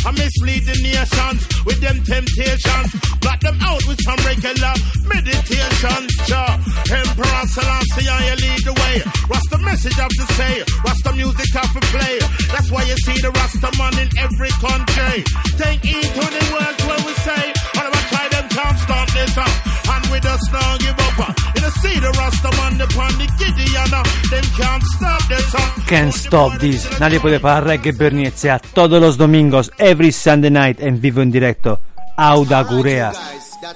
I 0.04 0.10
mislead 0.10 0.66
the 0.66 0.76
nations 0.82 1.40
with 1.64 1.80
them 1.80 2.02
temptations. 2.02 2.90
Block 3.22 3.40
them 3.40 3.58
out 3.62 3.82
with 3.86 4.00
some 4.02 4.18
regular 4.26 4.74
meditations. 5.06 6.10
Sure. 6.26 6.54
Emperor 6.90 7.42
Selassie, 7.46 8.08
I 8.10 8.34
lead 8.34 8.62
the 8.66 8.74
way. 8.74 8.94
Rasta 9.30 9.58
message 9.62 9.94
have 9.94 10.10
to 10.10 10.26
say. 10.34 10.64
Rasta 10.84 11.12
music 11.14 11.50
have 11.54 11.72
to 11.72 11.82
play. 11.94 12.18
That's 12.50 12.70
why 12.70 12.82
you 12.82 12.96
see 13.06 13.18
the 13.22 13.30
Rasta 13.30 13.70
man 13.78 13.94
in 14.02 14.10
every 14.18 14.52
country. 14.58 15.22
Take 15.54 15.82
heed 15.86 16.10
to 16.18 16.24
the 16.26 16.44
words 16.50 16.80
when 16.82 17.00
we 17.06 17.14
say. 17.22 17.42
All 17.78 17.86
of 17.86 17.94
us 17.94 18.06
try 18.10 18.26
them 18.28 18.48
can't 18.50 18.78
stop 18.78 19.06
this 19.14 19.38
up. 19.38 19.71
With 20.12 20.26
us 20.26 20.52
now 20.52 20.76
give 20.76 20.94
up. 21.00 21.34
You 21.54 21.62
know, 21.62 21.70
see 21.80 21.98
the 21.98 22.10
Rasta 22.18 22.50
man 22.58 22.80
upon 22.80 23.12
the 23.16 23.26
Gideon. 23.38 23.90
Them 24.30 24.44
can't 24.58 24.82
stop 24.82 25.28
this 25.28 25.54
up. 25.54 25.86
Can't 25.86 26.12
stop 26.12 26.58
this. 26.58 27.00
Nadie 27.00 27.18
puede 27.18 27.40
parar 27.40 27.64
Reggae 27.64 27.92
Bernie 27.92 28.30
sea 28.30 28.58
todos 28.58 29.00
los 29.00 29.16
domingos, 29.16 29.72
every 29.78 30.12
Sunday 30.12 30.50
night 30.50 30.80
en 30.80 31.00
vivo 31.00 31.22
en 31.22 31.30
directo. 31.30 31.80
Auda 32.16 32.62
Gurea. 32.62 33.12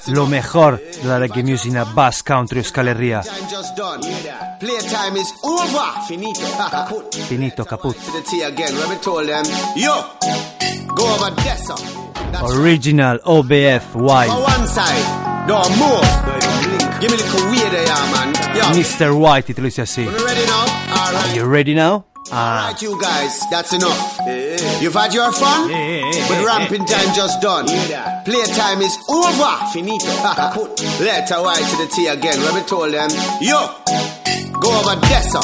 Lo 0.09 0.27
mejor 0.27 0.79
de 0.79 1.09
la 1.09 1.19
reggae 1.19 1.43
music 1.43 1.73
na 1.73 1.85
Bass 1.85 2.23
Country 2.23 2.59
Euskal 2.59 2.89
Herria. 2.89 3.23
Finito. 7.29 7.65
Caput. 7.65 7.97
Original 12.43 13.21
OBF 13.25 13.95
on 13.95 14.03
Wild. 14.03 15.26
Don't 15.47 15.71
move. 15.79 16.03
Give 17.01 17.11
me 17.11 17.19
little 17.19 17.51
weird 17.51 17.73
yeah, 17.73 18.11
man. 18.11 18.35
Yo, 18.57 18.63
Mr. 18.75 19.17
White, 19.17 19.47
titolo 19.47 19.69
sia 19.71 19.85
sì. 19.85 20.03
you 20.03 20.11
ready 20.11 20.45
now? 20.45 20.67
All 20.91 21.15
Are 21.15 21.35
you 21.35 21.45
ready 21.45 21.73
now? 21.73 22.05
Ah. 22.33 22.67
Alright, 22.67 22.83
you 22.83 23.01
guys, 23.01 23.49
that's 23.49 23.73
enough. 23.73 24.19
You've 24.81 24.95
had 24.95 25.15
your 25.15 25.31
fun, 25.31 25.69
but 25.69 26.45
ramping 26.45 26.85
time 26.85 27.15
just 27.15 27.41
done. 27.41 27.67
Playtime 28.25 28.83
is 28.83 28.99
over. 29.09 29.57
Finito. 29.73 30.11
Letter 31.05 31.41
Y 31.41 31.57
to 31.71 31.77
the 31.77 31.93
T 31.95 32.09
again. 32.09 32.43
Let 32.43 32.55
me 32.55 32.63
told 32.63 32.93
them, 32.93 33.11
yo, 33.41 33.71
go 34.61 34.81
over 34.81 34.99
there, 35.07 35.23
sir. 35.23 35.41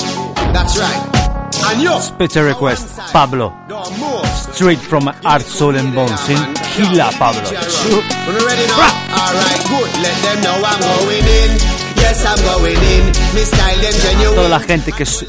That's 0.52 0.76
right. 0.78 1.21
And 1.70 1.82
yo, 1.82 2.00
Special 2.00 2.44
request, 2.44 2.98
Pablo. 3.12 3.52
don't 3.68 3.98
move. 3.98 4.26
Straight 4.52 4.78
from 4.80 5.08
Art, 5.24 5.42
Soul 5.42 5.76
and 5.76 5.94
Bones 5.94 6.28
in 6.28 6.38
Killa 6.74 7.10
Pablo. 7.18 7.42
When 7.42 8.36
you 8.36 8.46
ready 8.46 8.66
now? 8.66 8.90
Alright, 9.12 9.62
good. 9.68 9.90
Let 10.02 10.16
them 10.22 10.42
know 10.42 10.62
I'm 10.64 10.80
going 10.80 11.24
in. 11.24 11.50
Yes, 11.96 12.24
I'm 12.26 12.38
going 12.44 12.76
in. 12.76 13.06
Me 13.34 13.42
style 13.44 13.78
them 13.80 13.92
genuine. 14.02 14.34
Toda 14.36 14.48
la 14.48 14.60
gente 14.60 14.92
que 14.92 15.06
su- 15.06 15.26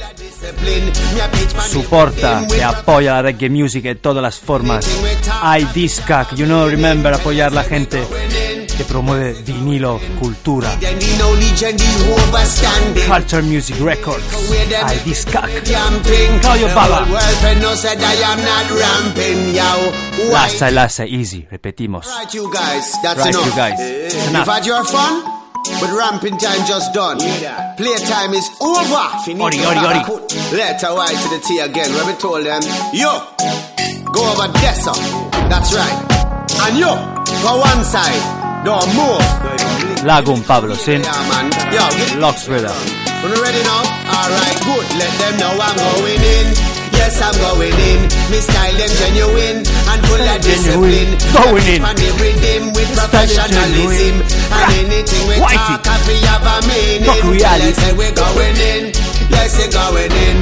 soporta 1.71 2.45
y 2.55 2.59
apoya 2.61 3.13
la 3.13 3.21
reggae 3.21 3.49
music 3.49 3.85
en 3.85 3.97
todas 3.99 4.21
las 4.23 4.37
formas. 4.39 4.85
Hay 5.41 5.65
Discac, 5.73 6.33
you 6.35 6.45
know, 6.45 6.67
remember 6.67 7.13
apoyar 7.13 7.51
la 7.51 7.63
gente 7.63 8.03
que 8.77 8.83
promueve 8.85 9.33
vinilo, 9.43 9.99
cultura. 10.19 10.69
Then 10.79 10.97
the 10.99 11.17
knowledge 11.17 11.63
and 11.63 11.79
the 11.79 11.85
overstanding. 12.21 13.05
Culture 13.07 13.41
Music 13.43 13.75
Records. 13.79 14.23
Hay 14.51 14.99
Discac. 15.05 15.49
Camping. 15.63 16.39
Claudio 16.41 16.67
Baba. 16.73 17.05
whole 17.05 17.13
world 17.13 17.37
can 17.41 17.61
know 17.61 17.75
said 17.75 17.97
I 18.01 18.13
am 18.31 18.39
not 18.41 18.71
ramping, 18.71 19.55
yo. 19.55 20.29
Why? 20.29 20.47
Lassa 20.47 20.71
lassa, 20.71 21.05
easy, 21.05 21.47
repetimos. 21.51 22.05
Right, 22.07 22.33
you 22.33 22.51
guys, 22.51 22.91
that's 23.03 23.19
Right, 23.19 23.29
enough. 23.33 23.45
you 23.45 23.51
guys. 23.55 23.79
You've 24.15 24.47
had 24.47 24.65
your 24.65 24.83
fun, 24.85 25.23
but 25.79 25.89
ramping 25.95 26.37
time 26.37 26.65
just 26.67 26.93
done. 26.93 27.17
Playtime 27.77 28.33
is 28.33 28.49
over. 28.61 29.05
Finito. 29.25 29.45
Ori, 29.45 29.59
ori, 29.65 29.77
ori. 29.77 29.99
Letter 30.57 30.93
Y 30.93 31.07
to 31.13 31.29
the 31.29 31.39
T 31.45 31.59
again. 31.59 31.91
When 31.93 32.07
we 32.07 32.13
told 32.13 32.45
them, 32.45 32.61
yo, 32.93 33.21
go 34.11 34.21
over 34.31 34.49
sir. 34.57 34.93
That's 35.49 35.73
right. 35.73 35.97
And 36.65 36.77
yo, 36.77 36.95
go 37.43 37.57
one 37.57 37.83
side. 37.83 38.42
Lagum 40.03 40.39
Pablo, 40.47 40.73
sin 40.75 41.01
Yeah, 41.03 41.11
man. 41.27 41.51
Yo, 41.71 41.83
get 41.99 42.19
Locks 42.19 42.47
ready 42.47 42.63
now? 43.63 43.83
Alright, 44.07 44.59
good. 44.63 44.87
Let 44.99 45.11
them 45.19 45.35
know 45.39 45.51
I'm 45.59 45.75
going 45.75 46.23
in. 46.23 46.47
Yes, 46.95 47.19
I'm 47.19 47.35
going 47.43 47.75
in. 47.75 47.99
Me 48.31 48.39
style 48.39 48.75
them 48.79 48.91
genuine 48.99 49.57
and 49.67 49.99
full 50.07 50.23
of 50.23 50.39
discipline. 50.39 51.11
Going 51.35 51.67
in. 51.75 51.81
And 51.83 51.99
rhythm 52.19 52.63
with 52.71 52.87
professionalism. 52.95 54.23
And 54.23 54.71
anything 54.79 55.23
we 55.27 55.35
talk, 55.39 55.83
have 55.83 56.47
a 56.47 56.55
meaning. 56.67 57.03
Talk 57.03 57.23
reality. 57.23 57.43
Tell 57.43 57.67
us 57.67 57.75
say 57.83 57.91
we're 57.95 58.15
going 58.15 58.57
in. 58.59 58.83
Yes, 59.27 59.59
we're 59.59 59.75
going 59.75 60.11
in. 60.11 60.37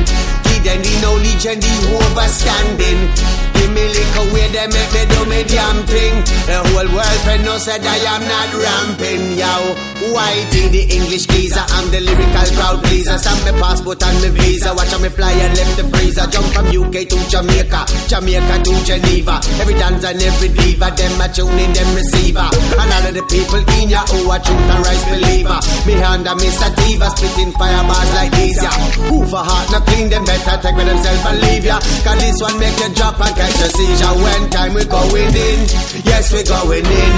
Give 0.46 0.62
them 0.62 0.80
the 0.86 0.94
knowledge 1.02 1.46
and 1.50 1.62
the 1.62 1.74
overstanding. 1.98 3.51
Give 3.62 3.74
me 3.78 3.86
liquor 3.94 4.26
where 4.34 4.50
they 4.50 4.66
make 4.74 4.90
me 4.90 5.04
do 5.06 5.22
me 5.30 5.46
damn 5.46 5.86
thing. 5.86 6.18
The 6.50 6.58
whole 6.74 6.90
world 6.98 7.20
can 7.30 7.46
know 7.46 7.62
said 7.62 7.86
I 7.86 8.02
am 8.10 8.26
not 8.26 8.50
ramping, 8.58 9.38
yo. 9.38 9.54
Whitey, 10.02 10.74
the 10.74 10.82
English 10.98 11.30
geezer, 11.30 11.62
I'm 11.78 11.94
the 11.94 12.02
lyrical 12.02 12.48
crowd 12.58 12.82
pleaser. 12.82 13.22
Stamp 13.22 13.46
me 13.46 13.54
passport 13.62 14.02
and 14.02 14.18
me 14.18 14.30
visa. 14.34 14.74
Watch 14.74 14.90
me 14.98 15.14
fly 15.14 15.30
and 15.30 15.54
left 15.54 15.78
the 15.78 15.86
freezer. 15.94 16.26
Jump 16.34 16.50
from 16.58 16.74
UK 16.74 17.06
to 17.06 17.18
Jamaica, 17.30 17.86
Jamaica 18.10 18.56
to 18.66 18.74
Geneva. 18.82 19.38
Every 19.62 19.78
dance 19.78 20.02
and 20.10 20.18
every 20.18 20.50
diva, 20.50 20.90
them 20.98 21.22
a 21.22 21.30
tune 21.30 21.54
in 21.62 21.70
them 21.70 21.90
receiver. 21.94 22.50
And 22.82 22.90
all 22.90 23.06
of 23.06 23.14
the 23.14 23.22
people 23.30 23.62
in 23.78 23.94
ya 23.94 24.02
who 24.10 24.26
a 24.26 24.42
truth 24.42 24.70
and 24.74 24.82
rice 24.82 25.06
believer. 25.06 25.60
Me 25.86 26.02
under 26.02 26.34
Mr. 26.34 26.74
Diva 26.82 27.14
spitting 27.14 27.54
firebars 27.54 28.10
like 28.18 28.34
these, 28.34 28.58
yeah. 28.58 28.74
Who 29.06 29.22
for 29.30 29.46
heart 29.46 29.70
not 29.70 29.86
clean, 29.86 30.10
them 30.10 30.26
better 30.26 30.58
take 30.66 30.74
with 30.74 30.90
themselves 30.90 31.24
and 31.30 31.38
leave, 31.46 31.66
ya. 31.70 31.78
Cause 32.02 32.18
this 32.18 32.42
one 32.42 32.58
make 32.58 32.74
you 32.82 32.90
drop 32.98 33.22
and 33.22 33.51
a 33.60 33.70
seizure. 33.70 34.16
When 34.22 34.50
time 34.50 34.74
we 34.74 34.86
going 34.86 35.34
in, 35.34 35.60
yes 36.06 36.32
we 36.32 36.44
going 36.44 36.86
in. 36.86 37.14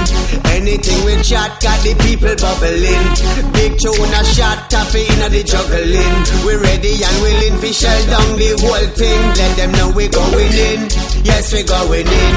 Anything 0.56 0.98
we 1.04 1.14
chat, 1.22 1.60
got 1.60 1.78
the 1.84 1.94
people 2.02 2.34
bubbling. 2.38 3.04
Big 3.52 3.76
tune 3.78 4.14
a 4.14 4.22
shot, 4.24 4.70
caffeine 4.70 5.22
a 5.22 5.28
the 5.28 5.42
juggling. 5.44 6.16
We 6.46 6.56
ready 6.56 6.94
and 7.02 7.16
willing 7.22 7.56
to 7.60 7.70
shell 7.72 8.02
down 8.08 8.38
the 8.38 8.50
whole 8.62 8.88
thing. 8.96 9.22
Let 9.36 9.52
them 9.58 9.70
know 9.76 9.88
we 9.92 10.08
going 10.08 10.54
in, 10.54 10.88
yes 11.22 11.52
we 11.52 11.62
going 11.62 12.06
in. 12.08 12.34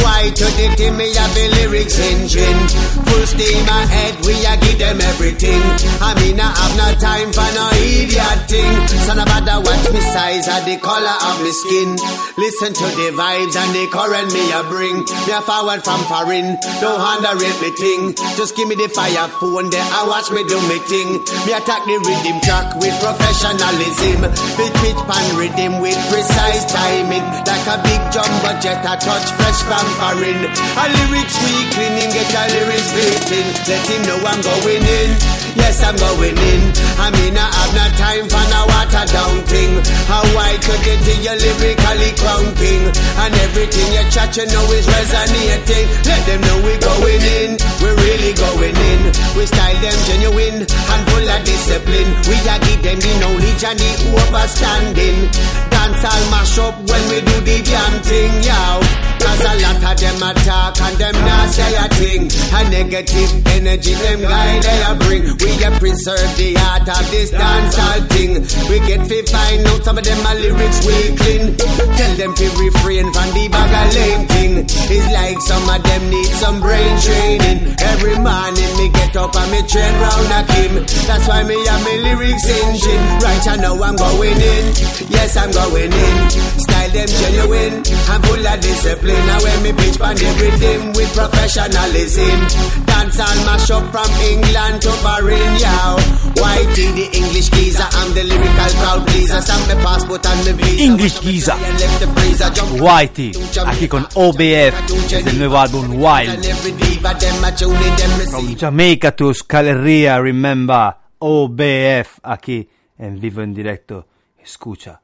Why 0.00 0.30
to 0.32 0.46
the 0.58 0.66
team 0.76 0.96
me 0.96 1.14
have 1.14 1.32
the 1.34 1.46
lyrics 1.60 1.98
engine. 1.98 2.60
Full 3.06 3.26
steam 3.26 3.64
ahead, 3.68 4.14
we 4.24 4.34
a 4.44 4.54
give 4.58 4.78
them 4.78 5.00
everything. 5.00 5.62
I 6.00 6.14
mean 6.20 6.40
I 6.40 6.50
have 6.50 6.74
no 6.76 6.88
time 6.98 7.30
for 7.32 7.48
no 7.54 7.66
idiot 7.78 8.40
thing. 8.48 8.74
Son 9.06 9.18
of 9.18 9.28
a 9.28 9.60
watch 9.60 9.86
me 9.92 10.00
size 10.00 10.48
or 10.48 10.60
the 10.64 10.76
color 10.80 11.16
of 11.28 11.36
me 11.42 11.52
skin. 11.52 11.90
Listen 12.36 12.72
to 12.72 12.86
the 12.96 13.12
vibes 13.38 13.56
and 13.56 13.70
the 13.74 13.86
current 13.86 14.30
me 14.34 14.50
a 14.50 14.62
bring. 14.66 14.96
Me 15.26 15.32
a 15.32 15.40
forward 15.42 15.82
from 15.82 16.00
foreign, 16.10 16.58
don't 16.82 17.00
underrate 17.00 17.58
me 17.62 17.70
thing. 17.78 18.14
Just 18.34 18.56
give 18.56 18.68
me 18.68 18.74
the 18.74 18.88
fire 18.90 19.28
phone 19.38 19.70
there 19.70 19.84
I 19.84 20.06
watch 20.06 20.30
me 20.30 20.42
do 20.44 20.58
me 20.66 20.78
thing. 20.90 21.22
Me 21.46 21.52
attack 21.54 21.86
the 21.86 21.96
rhythm 22.02 22.38
track 22.42 22.74
with 22.82 22.94
professionalism. 22.98 24.26
Big 24.58 24.72
pitch 24.82 25.00
pan 25.06 25.26
rhythm 25.38 25.80
with 25.80 25.98
precise 26.10 26.64
timing. 26.66 27.26
Like 27.46 27.66
a 27.70 27.76
big 27.86 28.02
jumbo 28.10 28.50
jet 28.58 28.82
a 28.82 28.94
touch 28.98 29.28
fresh 29.38 29.60
from 29.66 29.86
foreign. 30.02 30.40
A 30.46 30.84
lyrics 30.98 31.36
we 31.42 31.52
cleaning, 31.74 32.10
get 32.10 32.34
a 32.34 32.42
lyrics 32.58 32.90
beating. 32.94 33.48
Let 33.68 33.84
him 33.86 34.02
know 34.06 34.18
I'm 34.26 34.40
going 34.42 34.82
in. 34.82 35.10
Yes, 35.58 35.82
I'm 35.82 35.96
going 35.96 36.38
in. 36.38 36.62
I 37.02 37.10
mean, 37.18 37.34
I 37.34 37.46
have 37.50 37.72
no 37.74 37.86
time 37.98 38.26
for 38.30 38.44
no 38.50 38.60
water 38.70 39.04
down 39.10 39.42
thing. 39.46 39.72
How 40.06 40.22
I 40.38 40.54
could 40.62 40.82
get 40.86 41.02
to 41.02 41.14
your 41.18 41.34
lyrically 41.34 42.12
crown 42.14 42.46
king. 42.54 42.82
And 43.28 43.36
everything 43.44 43.92
you 43.92 44.08
chat, 44.08 44.32
you 44.40 44.48
know 44.48 44.64
is 44.72 44.88
resonating. 44.88 45.84
Let 46.08 46.24
them 46.24 46.40
know 46.48 46.64
we're 46.64 46.80
going 46.80 47.20
in. 47.44 47.60
We're 47.76 47.92
really 47.92 48.32
going 48.32 48.72
in. 48.72 49.00
We 49.36 49.44
style 49.44 49.76
them 49.84 49.98
genuine 50.08 50.64
and 50.64 51.02
full 51.12 51.28
of 51.28 51.40
discipline. 51.44 52.08
We 52.24 52.40
are 52.48 52.56
give 52.64 52.80
them 52.80 52.96
the 52.96 53.12
knowledge 53.20 53.64
and 53.68 53.76
the 53.76 53.92
overstanding. 54.16 55.28
Dance 55.68 56.04
all 56.08 56.24
mash 56.32 56.56
up 56.56 56.76
when 56.88 57.04
we 57.12 57.20
do 57.20 57.36
the 57.44 57.60
damn 57.68 58.00
thing, 58.00 58.32
yow. 58.48 58.80
Cause 59.20 59.44
a 59.44 59.52
lot 59.60 59.76
of 59.76 59.96
them 60.00 60.22
attack 60.24 60.80
and 60.80 60.96
them 60.96 61.16
not 61.28 61.48
say 61.52 61.76
a 61.76 61.84
A 62.08 62.64
negative 62.70 63.30
energy 63.52 63.92
them 63.92 64.22
guy 64.22 64.60
they 64.64 64.80
a 64.80 64.96
bring. 64.96 65.28
We 65.44 65.60
a 65.60 65.70
preserve 65.76 66.32
the 66.40 66.56
art 66.56 66.88
of 66.88 67.04
this 67.12 67.28
dancehall 67.30 68.00
thing. 68.08 68.32
We 68.72 68.80
get 68.88 69.04
to 69.04 69.18
find 69.28 69.60
out 69.68 69.84
some 69.84 69.98
of 69.98 70.04
them 70.04 70.24
a 70.24 70.32
lyrics 70.40 70.80
we 70.88 71.12
clean. 71.20 71.52
Tell 71.52 72.14
them 72.16 72.32
to 72.32 72.46
refrain 72.56 73.12
from 73.12 73.28
the 73.36 73.44
bag 73.52 73.72
of 73.76 73.92
lame 73.92 74.24
thing. 74.24 74.52
It's 74.64 75.08
like 75.12 75.36
some 75.44 75.68
of 75.68 75.84
them 75.84 76.08
need 76.08 76.32
some 76.32 76.64
brain 76.64 76.96
training. 76.96 77.76
Every 77.76 78.16
morning 78.16 78.72
me 78.80 78.88
get 78.88 79.12
up 79.12 79.36
and 79.36 79.50
me 79.52 79.60
train 79.68 79.92
round 80.00 80.32
a 80.32 80.40
Kim. 80.48 80.72
That's 81.04 81.28
why 81.28 81.44
me 81.44 81.60
have 81.68 81.84
me 81.84 82.08
lyrics 82.08 82.48
engine. 82.48 83.04
Right 83.20 83.44
I 83.52 83.56
know 83.60 83.76
I'm 83.84 83.96
going 84.00 84.32
in. 84.32 84.64
Yes 85.12 85.36
I'm 85.36 85.52
going 85.52 85.92
in. 85.92 86.16
Style 86.56 86.88
them 86.88 87.08
genuine. 87.20 87.84
I'm 88.08 88.22
full 88.24 88.40
of 88.40 88.58
discipline. 88.64 89.24
Now 89.28 89.44
when 89.44 89.60
me 89.60 89.72
pitch 89.76 90.00
on 90.00 90.16
everything 90.16 90.96
with 90.96 91.12
professionalism. 91.12 91.97
Dance 91.98 93.18
and 93.18 93.40
mash 93.44 93.70
up 93.72 93.82
from 93.90 94.06
England 94.22 94.82
to 94.82 94.88
Bahrain, 95.02 95.58
yow. 95.58 95.96
Whitey 96.38 96.94
the 96.94 97.18
English 97.18 97.50
geezer. 97.50 97.82
I'm 97.90 98.14
the 98.14 98.22
lyrical 98.22 98.70
crowd 98.78 99.06
pleaser. 99.08 99.40
Stamp 99.42 99.66
me 99.66 99.74
passport 99.82 100.24
and 100.26 100.46
me 100.46 100.52
visa. 100.62 100.82
English 100.84 101.20
Giza. 101.20 101.54
Left 101.54 102.00
the 102.00 102.06
freezer. 102.14 102.50
Jump 102.54 102.80
Whitey, 102.80 103.32
aquí 103.66 103.88
con 103.88 104.06
OBF, 104.14 104.74
desde 105.10 105.30
el 105.30 105.38
nuevo 105.38 105.58
álbum 105.58 105.90
Wild. 106.00 106.30
and 106.30 106.44
every 106.46 106.70
diva. 106.72 107.14
Them 107.18 107.44
a 107.44 107.50
tune 107.50 107.74
in. 107.74 108.30
From 108.30 108.54
Jamaica 108.54 109.10
to 109.16 109.34
Scaleria, 109.34 110.20
remember, 110.22 110.94
OBF, 111.18 112.20
aquí 112.22 112.68
en 112.96 113.18
vivo 113.18 113.42
en 113.42 113.52
directo. 113.54 114.06
Escucha, 114.40 115.00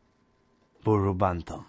Burro 0.85 1.13
Bantam. 1.15 1.65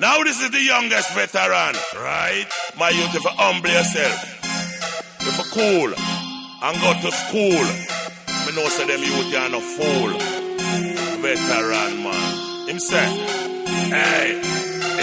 Now 0.00 0.16
this 0.24 0.40
is 0.40 0.50
the 0.50 0.64
youngest 0.64 1.12
veteran, 1.12 1.76
right? 2.00 2.48
My 2.78 2.88
youth, 2.88 3.12
if 3.12 3.20
you 3.22 3.36
humble 3.36 3.68
yourself, 3.68 4.16
if 5.20 5.36
you 5.36 5.46
cool 5.52 5.92
and 5.92 6.74
go 6.80 6.90
to 7.04 7.10
school, 7.12 7.66
me 8.48 8.56
know 8.56 8.64
say 8.72 8.88
them 8.88 8.96
youth 9.04 9.28
are 9.36 9.52
no 9.52 9.60
fool. 9.60 10.16
Veteran 11.20 12.00
man, 12.00 12.32
him 12.64 12.80
say, 12.80 13.12
hey, 13.92 14.40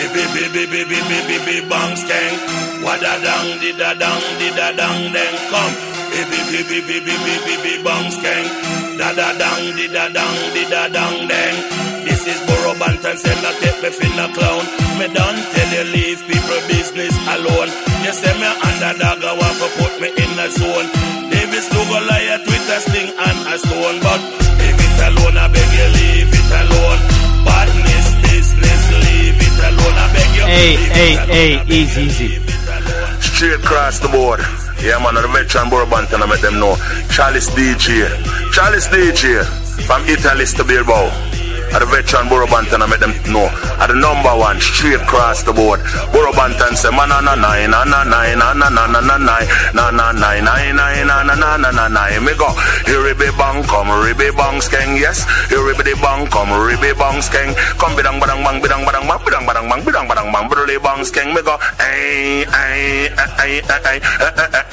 baby, 0.02 0.26
baby, 0.34 0.66
baby, 0.66 0.98
baby, 1.06 1.38
baby, 1.46 1.70
bang 1.70 1.94
steng, 1.94 2.34
wada 2.82 3.22
dang, 3.22 3.62
di 3.62 3.78
da 3.78 3.94
dang, 3.94 4.24
di 4.42 4.50
da 4.58 4.74
dang, 4.74 5.14
then 5.14 5.34
come. 5.54 5.76
Baby, 6.10 6.42
baby, 6.50 6.82
baby, 6.82 7.14
baby, 7.22 7.54
baby, 7.54 7.84
bang 7.86 8.10
skeng, 8.10 8.50
da 8.98 9.14
da 9.14 9.30
dang, 9.38 9.78
di 9.78 9.86
da 9.94 10.10
dang, 10.10 10.38
di 10.58 10.64
da 10.66 10.90
dang, 10.90 11.28
then. 11.30 11.97
This 12.28 12.42
is 12.42 12.44
Burro 12.44 12.76
Banton, 12.76 13.16
say 13.16 13.32
not 13.40 13.56
take 13.64 13.80
me 13.80 13.88
fin 13.88 14.20
a 14.20 14.28
clown. 14.36 14.60
Me 15.00 15.08
don't 15.16 15.40
tell 15.48 15.72
you 15.72 15.86
leave 15.96 16.20
people 16.28 16.60
business 16.68 17.16
alone. 17.24 17.72
You 18.04 18.12
say 18.12 18.36
me 18.36 18.52
underdog, 18.68 19.24
I 19.24 19.32
want 19.32 19.56
to 19.64 19.68
put 19.80 19.94
me 20.04 20.12
in 20.12 20.36
a 20.36 20.48
zone. 20.52 20.88
Davis 21.32 21.72
Lugo 21.72 22.04
liar, 22.04 22.44
Twitter 22.44 22.80
sting 22.84 23.16
and 23.16 23.40
a 23.48 23.56
stone. 23.56 23.98
But 24.04 24.20
leave 24.60 24.76
it 24.76 24.98
alone, 25.08 25.40
I 25.40 25.48
beg 25.56 25.72
you 25.72 25.88
leave 25.96 26.32
it 26.36 26.52
alone. 26.68 27.00
Badness 27.48 28.08
business, 28.28 28.84
leave 29.08 29.40
it 29.48 29.58
alone, 29.64 29.96
I 29.96 30.08
beg 30.12 30.32
you. 30.36 30.46
Hey, 30.52 30.76
hey, 31.00 31.14
hey, 31.32 31.52
easy, 31.72 32.12
easy. 32.12 32.28
leave 32.28 32.44
it 32.44 32.68
alone. 32.76 33.22
Straight 33.24 33.56
across 33.64 34.04
the 34.04 34.12
board. 34.12 34.44
Yeah, 34.84 35.00
man, 35.00 35.16
the 35.16 35.32
veteran 35.32 35.72
Burro 35.72 35.88
Banton, 35.88 36.20
I 36.20 36.28
make 36.28 36.44
them 36.44 36.60
know. 36.60 36.76
Chalice 37.08 37.48
DJ. 37.56 38.04
Chalice 38.52 38.92
DJ 38.92 39.48
from 39.88 40.04
Italy 40.12 40.44
to 40.44 40.66
Bilbao. 40.66 41.37
At 41.74 41.80
the 41.80 41.86
veteran 41.86 42.30
Burro 42.30 42.48
Banton, 42.48 42.82
I 42.82 42.88
make 42.88 43.00
them 43.00 43.14
know. 43.32 43.48
At 43.78 43.88
the 43.88 43.96
number 43.96 44.34
one, 44.36 44.60
straight 44.60 45.02
across 45.02 45.44
the 45.44 45.54
board. 45.54 45.80
Burro 46.12 46.32
Banton 46.32 46.76
say, 46.76 46.90
man, 46.92 47.10
na 47.10 47.20
na 47.20 47.36
na 47.36 47.54
na 47.68 47.84
na 47.84 48.04
na 48.04 48.34
na 48.34 48.48
na 48.56 48.88
na 48.88 49.00
na 49.00 49.18
na 49.18 49.36
na 49.76 50.12
na 50.12 50.54
na 50.72 51.24
na 51.24 51.34
na 51.36 51.58
na 51.58 51.72
na 51.72 51.88
na 51.88 52.20
Me 52.24 52.34
go. 52.40 52.50
Here 52.88 53.04
ribby 53.04 53.30
bang 53.38 53.64
come, 53.68 53.92
ribby 54.04 54.32
bang 54.32 54.58
skeng, 54.64 54.98
yes. 54.98 55.28
Here 55.50 55.64
ribby 55.64 55.94
bang 56.00 56.28
come, 56.28 56.52
ribby 56.56 56.94
bang 56.96 57.20
skeng. 57.22 57.52
Come 57.78 57.94
bidang 57.96 58.20
badang 58.20 58.42
bang 58.44 58.58
bidang 58.64 58.84
badang 58.88 59.06
bang 59.08 59.20
bidang 59.22 59.46
badang 59.46 59.68
bang 59.70 59.82
bidang 59.84 60.06
badang 60.08 60.30
bang 60.32 60.46
bidang 60.50 60.82
bang 60.82 61.02
skeng. 61.04 61.30
Me 61.36 61.42
go. 61.42 61.56
Ay 61.80 62.46
ay 62.48 63.12
ay 63.44 63.54
ay 63.68 63.98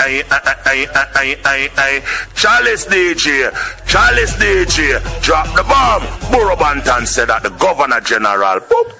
ay 0.00 0.14
ay 0.64 0.80
ay 1.14 1.30
ay 1.44 1.60
ay 1.76 1.94
Chalice 2.34 2.84
DJ, 2.86 3.48
Chalice 3.86 4.34
DJ, 4.36 5.00
drop 5.22 5.48
the 5.56 5.62
bomb. 5.64 6.04
Borabantan 6.84 7.06
said 7.06 7.28
that 7.28 7.42
the 7.42 7.50
Governor 7.50 8.00
General. 8.00 8.60
Boop. 8.60 8.92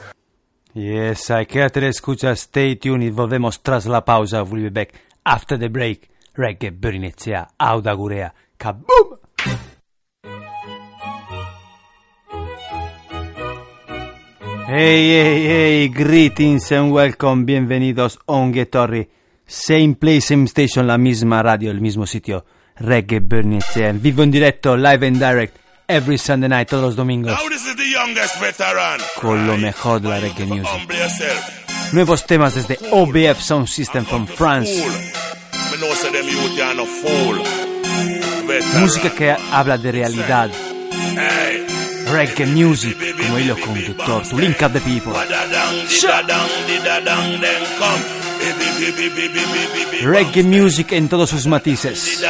Yes, 0.74 1.30
I 1.30 1.46
quédate 1.46 1.80
de 1.80 1.88
escucha, 1.88 2.34
stay 2.34 2.76
tuned 2.76 3.12
volvemos 3.12 3.62
tras 3.62 3.86
la 3.86 4.04
pausa. 4.04 4.42
We'll 4.42 4.64
be 4.64 4.70
back 4.70 4.94
after 5.24 5.58
the 5.58 5.68
break. 5.68 6.10
Reggae 6.34 6.72
Berinezia, 6.72 7.48
Auda 7.58 7.94
Gurea, 7.94 8.34
kaboom! 8.56 9.18
Hey, 14.66 15.10
hey, 15.10 15.46
hey, 15.46 15.88
greetings 15.88 16.72
and 16.72 16.92
welcome, 16.92 17.44
bienvenidos 17.44 18.18
on 18.26 18.52
Torri. 18.52 19.08
Same 19.46 19.94
place, 19.94 20.26
same 20.26 20.48
station, 20.48 20.86
la 20.88 20.98
misma 20.98 21.42
radio, 21.42 21.70
el 21.70 21.80
mismo 21.80 22.04
sitio. 22.04 22.44
Reggae 22.76 23.20
Berinezia, 23.20 23.90
en 23.90 24.02
vivo 24.02 24.24
en 24.24 24.32
directo, 24.32 24.76
live 24.76 25.06
and 25.06 25.20
direct, 25.20 25.63
every 25.88 26.18
Sunday 26.18 26.48
night, 26.48 26.68
todos 26.68 26.84
los 26.84 26.96
domingos. 26.96 27.38
Con 29.20 29.46
lo 29.46 29.56
mejor 29.56 30.00
de 30.00 30.08
la 30.08 30.20
reggae 30.20 30.46
music. 30.46 30.88
Nuevos 31.92 32.26
temas 32.26 32.54
desde 32.54 32.78
OBF 32.90 33.40
Sound 33.40 33.68
System 33.68 34.04
from 34.04 34.26
France. 34.26 34.84
Música 38.80 39.10
que 39.10 39.36
habla 39.52 39.78
de 39.78 39.92
realidad. 39.92 40.50
Reggae 42.12 42.46
music 42.46 42.96
como 43.16 43.38
hilo 43.38 43.56
conductor. 43.58 44.28
To 44.28 44.36
link 44.36 44.62
up 44.62 44.72
the 44.72 44.80
people. 44.80 45.12
Reggae 50.02 50.42
music 50.42 50.92
en 50.92 51.08
todos 51.08 51.30
sus 51.30 51.46
matices. 51.46 52.20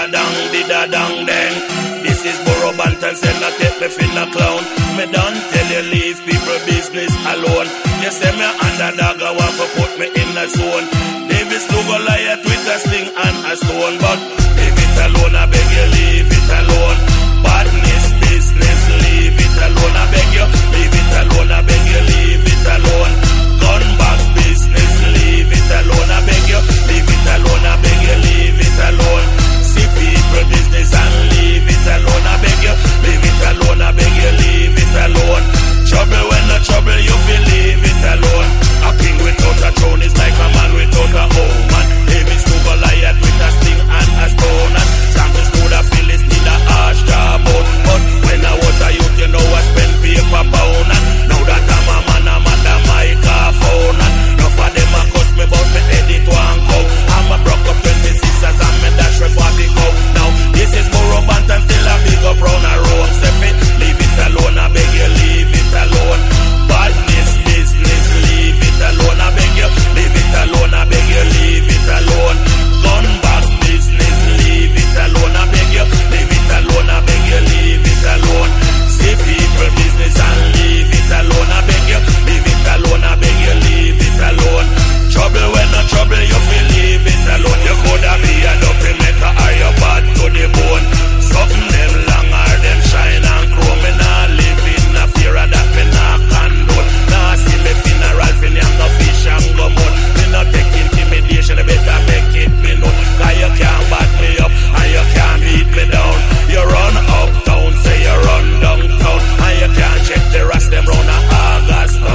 Is 2.64 2.70
Burro 2.70 2.82
Banton, 2.82 3.14
say 3.16 3.40
not 3.40 3.52
take 3.60 3.80
me 3.80 3.88
fin 3.88 4.16
a 4.16 4.24
clown. 4.32 4.62
Me 4.96 5.04
don't 5.12 5.36
tell 5.52 5.68
you 5.68 5.82
leave 5.92 6.18
people 6.24 6.58
business 6.64 7.12
alone. 7.28 7.68
You 8.00 8.10
say 8.10 8.32
me 8.32 8.48
underdog, 8.64 9.20
I 9.20 9.32
want 9.36 9.54
to 9.60 9.66
put 9.76 9.92
me 10.00 10.06
in 10.08 10.30
a 10.36 10.48
zone. 10.48 10.86
Davis 11.28 11.68
Lugo 11.68 11.98
liar, 12.04 12.36
Twitter 12.40 12.78
sting 12.80 13.08
and 13.12 13.52
a 13.52 13.56
stone, 13.56 13.98
but 14.00 14.43
trouble, 36.64 37.00
you 37.00 37.16
believe 37.28 37.82
it 37.84 38.02
alone. 38.14 38.50
A 38.84 38.90
king 39.00 39.16
without 39.20 39.60
a 39.68 39.70
throne 39.76 40.02
is 40.02 40.14
like 40.16 40.32
a 40.32 40.48
man 40.56 40.70
without 40.74 41.14
a 41.14 41.24
home. 41.36 41.72
And 41.78 41.88
David 42.08 42.38
stove 42.40 42.68
a 42.72 42.74
lion 42.80 43.16
with 43.20 43.44
a 43.46 43.48
sting 43.60 43.80
and 43.84 44.10
a 44.24 44.26
stone. 44.32 44.72
And 44.80 44.90
Samson 45.14 45.44
stood 45.50 45.72
a 45.76 45.80
Philistine, 45.92 46.48
a 46.48 46.56
harsh 46.68 47.02
job. 47.04 47.40
But 47.44 48.02
when 48.24 48.40
I 48.44 48.54
was 48.56 48.78
a 48.80 48.88
youth, 48.96 49.16
you 49.20 49.28
know 49.28 49.44
I 49.44 49.60
spent 49.68 49.92
paper 50.00 50.44
pound. 50.52 50.88
And 50.94 51.04
now 51.28 51.42
that 51.48 51.64
I'm 51.64 51.88
a 51.92 51.96
man, 52.08 52.24
I'm 52.32 52.48
at 52.48 52.60
the 52.64 52.74
microphone. 52.88 53.98
And 54.04 54.14
enough 54.34 54.58
of 54.64 54.70
them 54.72 54.94
a 54.94 55.02
cost 55.12 55.32
me 55.36 55.44
about 55.44 55.68
me 55.74 55.80
edit 56.00 56.24
one 56.28 56.58
cow. 56.64 56.84
I'm 57.14 57.28
a 57.34 57.36
broke 57.44 57.66
up 57.72 57.78
26 57.84 58.48
as 58.48 58.58
I'm 58.58 58.84
a 58.84 58.90
dash 58.98 59.16
for 59.20 59.30
40 59.36 59.68
cow. 59.76 59.90
Now 60.16 60.28
this 60.56 60.70
is 60.72 60.86
more 60.92 61.12
up 61.20 61.28
and 61.28 61.62
still 61.64 61.86
a 61.92 61.94
big 62.08 62.22
up 62.24 62.40
round 62.40 62.83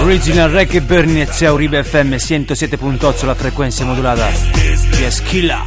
Original 0.10 0.49
Rec 0.49 0.74
e 0.74 0.82
Bernie 0.82 1.28
a 1.45 1.51
Uribe 1.51 1.84
FM 1.84 2.16
107.8 2.16 3.26
la 3.28 3.36
frequenza 3.36 3.86
modulata. 3.86 4.32
Yes, 4.97 5.22
killa. 5.22 5.64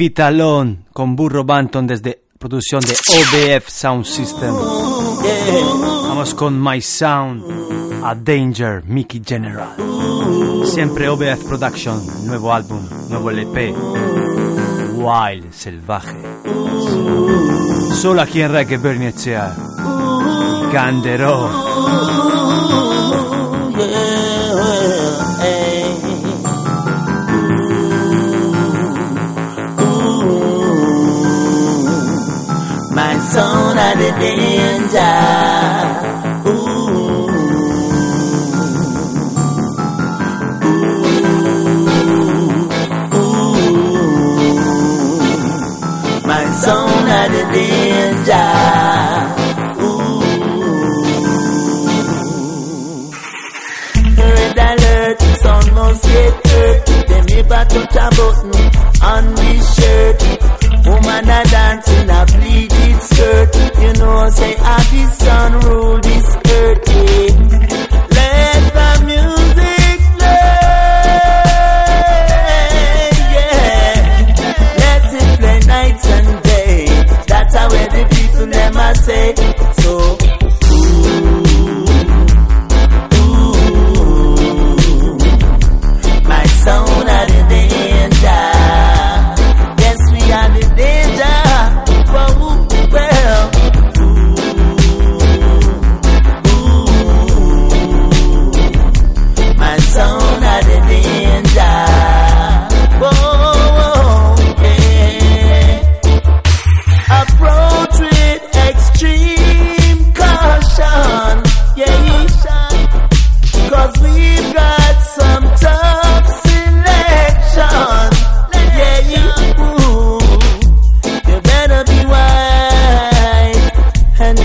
Vitalón 0.00 0.86
con 0.94 1.14
Burro 1.14 1.44
Banton 1.44 1.86
desde 1.86 2.22
producción 2.38 2.80
de 2.80 2.94
OBF 2.94 3.68
Sound 3.68 4.06
System. 4.06 4.54
Vamos 6.08 6.32
con 6.32 6.58
My 6.58 6.80
Sound, 6.80 7.44
A 8.02 8.14
Danger, 8.14 8.82
Mickey 8.86 9.20
General. 9.22 9.76
Siempre 10.64 11.06
OBF 11.06 11.44
Production, 11.46 12.00
nuevo 12.26 12.50
álbum, 12.50 12.80
nuevo 13.10 13.30
LP. 13.30 13.74
Wild 14.94 15.52
Selvaje. 15.52 16.16
Solo 17.92 18.22
aquí 18.22 18.40
en 18.40 18.52
Reggae 18.52 18.78
Bernicea. 18.78 19.54
Canderón. 20.72 21.50
Yeah. 23.76 24.09
tona 33.34 33.94
de 33.94 34.10
denda. 34.20 35.10
Ooh. 36.46 37.30
Ooh. 43.14 43.18
Ooh. 43.18 43.86
My 46.26 46.44
zona 46.64 47.20
de 47.32 47.42
Red 54.16 54.58
alert, 54.70 55.20
sun 55.42 55.64
must 55.74 56.02
get 56.04 56.34
hurt. 56.46 56.80
They 57.08 57.22
never 57.34 57.64
touch 57.70 57.96
a 57.96 58.08
button 58.16 58.52
on 59.02 59.24
this 59.34 59.64
shirt. 59.76 60.20
Woman 60.86 61.28
say 64.32 64.56
I 64.56 64.76
be 64.90 65.02
sun 65.24 65.60
rule 65.60 65.98
this 66.00 66.49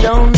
don't 0.06 0.35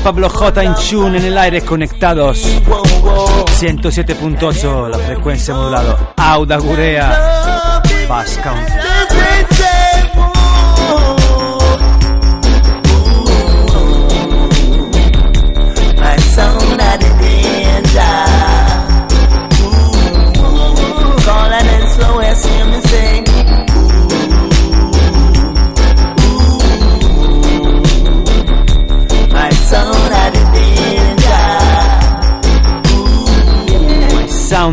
Pablo 0.00 0.28
J. 0.28 0.64
Inchun 0.64 1.14
en 1.16 1.24
el 1.24 1.38
aire 1.38 1.62
conectados. 1.62 2.44
107.8, 2.44 4.88
la 4.88 4.98
frecuencia 4.98 5.54
modulada. 5.54 6.12
Auda 6.16 6.58
Gurea. 6.58 7.82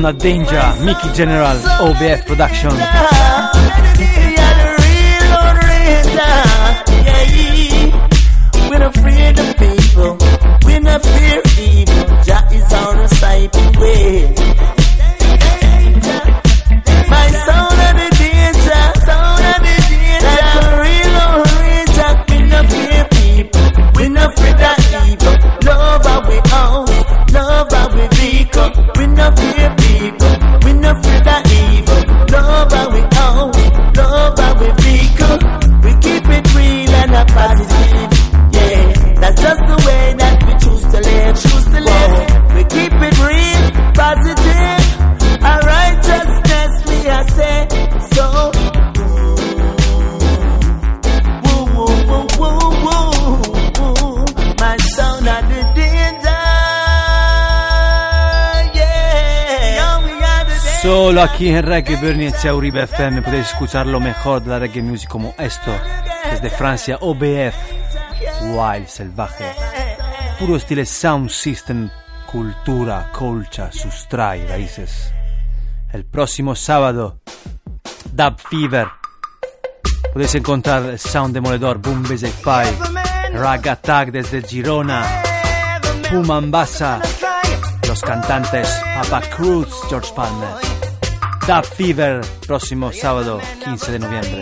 Donald 0.04 0.22
Danger, 0.22 0.76
Mickey 0.84 1.14
General, 1.14 1.56
OBF 1.80 2.26
Production. 2.26 2.72
We're 8.70 8.80
not 8.80 8.98
afraid 8.98 9.40
of 9.40 9.56
people, 9.56 10.18
we're 10.66 10.82
not 10.82 11.02
fear 11.06 11.42
evil, 11.58 12.24
Jah 12.26 12.46
is 12.52 12.74
on 12.74 12.98
our 12.98 13.08
side 13.08 13.56
way. 13.78 14.73
solo 61.14 61.26
aquí 61.26 61.50
en 61.50 61.62
Reggae 61.62 61.96
Bernie 61.98 62.34
Uribe 62.52 62.82
FM 62.86 63.22
podéis 63.22 63.50
escuchar 63.50 63.86
lo 63.86 64.00
mejor 64.00 64.42
de 64.42 64.50
la 64.50 64.58
reggae 64.58 64.82
music 64.82 65.08
como 65.08 65.36
esto, 65.38 65.72
desde 66.32 66.50
Francia, 66.50 66.98
OBF, 67.02 67.54
Wild 68.42 68.88
Salvaje, 68.88 69.46
puro 70.40 70.56
estilo 70.56 70.84
Sound 70.84 71.30
System, 71.30 71.88
cultura, 72.26 73.12
colcha, 73.12 73.72
sustrae, 73.72 74.48
raíces. 74.48 75.14
El 75.92 76.04
próximo 76.04 76.56
sábado, 76.56 77.20
Dub 78.12 78.36
Fever, 78.50 78.88
podéis 80.14 80.34
encontrar 80.34 80.98
Sound 80.98 81.36
Demoledor, 81.36 81.78
Boom 81.78 82.02
Base 82.02 82.34
Pie, 82.44 83.38
Rag 83.38 83.70
Attack 83.70 84.10
desde 84.10 84.42
Girona, 84.42 85.06
Pumambasa, 86.10 87.00
los 87.88 88.02
cantantes 88.02 88.68
Papa 88.96 89.22
Cruz, 89.30 89.68
George 89.90 90.12
Palmer. 90.16 90.73
Da 91.48 91.62
Fever, 91.62 92.22
próximo 92.48 92.94
sábado 92.94 93.42
15 93.64 93.92
de 93.92 94.00
noviembre. 94.00 94.42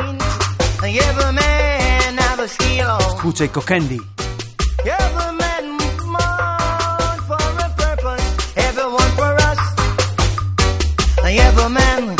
Escucha 3.15 3.45
y 3.45 3.49
Coquendi. 3.49 3.99
Every 11.23 11.69
man 11.69 12.10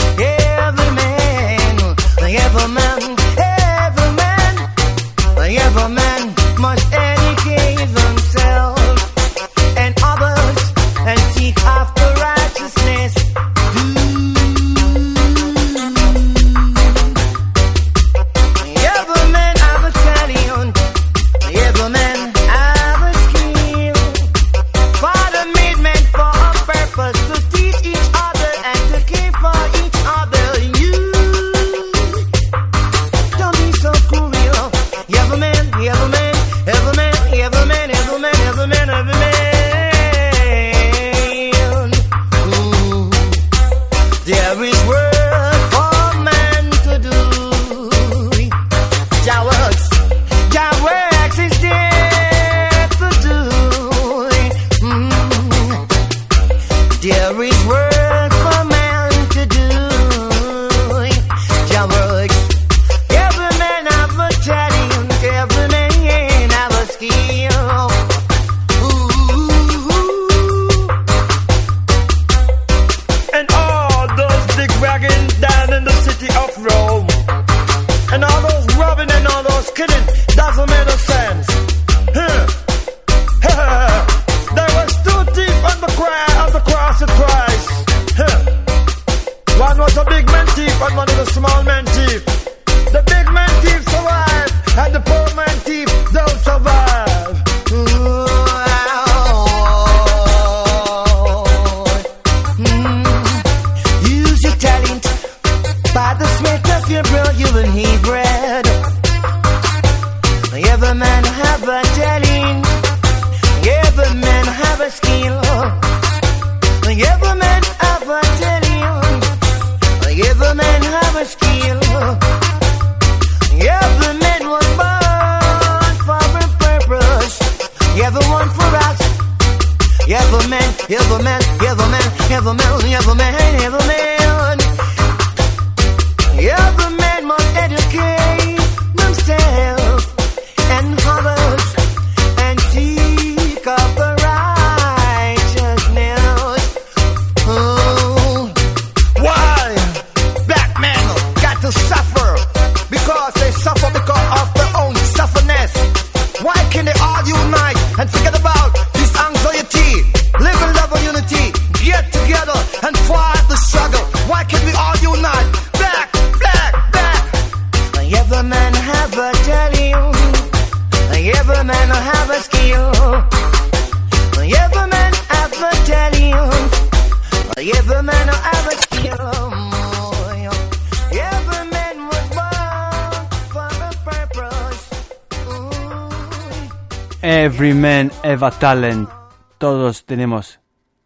Every 187.41 187.73
man 187.73 188.11
have 188.23 188.45
a 188.45 188.51
talent. 188.51 189.09
Todos 189.57 190.05
tenemos 190.05 190.59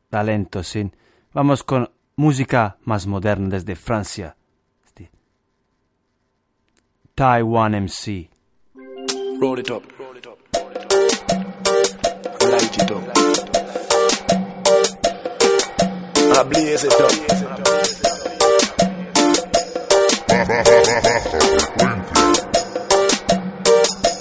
talento, 0.10 0.64
sí. 0.64 0.92
Vamos 1.32 1.64
con 1.64 1.90
música 2.18 2.76
más 2.84 3.08
moderna 3.08 3.48
desde 3.48 3.78
Francia. 3.78 4.36
Este. 4.86 5.10
Taiwan 7.16 7.74
MC. 7.86 8.30
Roll 9.40 9.60
it 9.60 9.70
up. 9.72 9.86
Light 12.52 12.78
it 12.80 12.92
up. 12.92 13.04
I 16.38 16.44
blaze 16.44 16.84
it 16.84 17.00
up. 17.00 17.36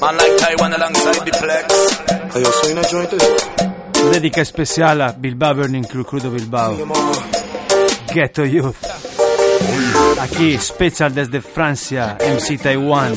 Man 0.04 0.18
like 0.18 0.36
Taiwan 0.36 0.72
alongside 0.74 1.24
the 1.24 1.32
flex. 1.32 2.34
Are 2.34 2.38
you 2.38 2.44
so 2.44 2.68
in 2.68 2.76
a 2.76 2.82
joint 2.82 3.10
as? 3.14 4.12
Dedica 4.12 4.44
speciale 4.44 5.02
a 5.02 5.14
Bilbao 5.14 5.54
Burning 5.54 5.86
Crew, 5.86 6.04
Crudo 6.04 6.28
Bilbao. 6.28 6.76
Ghetto 8.12 8.44
Youth. 8.44 8.84
Aquí, 10.20 10.58
special 10.58 11.10
desde 11.10 11.40
Francia, 11.40 12.18
MC 12.20 12.58
Taiwan. 12.58 13.14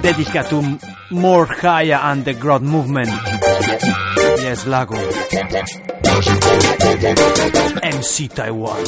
Dedica 0.00 0.42
to 0.48 0.78
more 1.10 1.46
higher 1.60 2.00
underground 2.02 2.66
movement. 2.66 3.10
Yes, 4.46 4.64
Lago. 4.64 4.94
MC 7.82 8.28
Taiwan. 8.28 8.78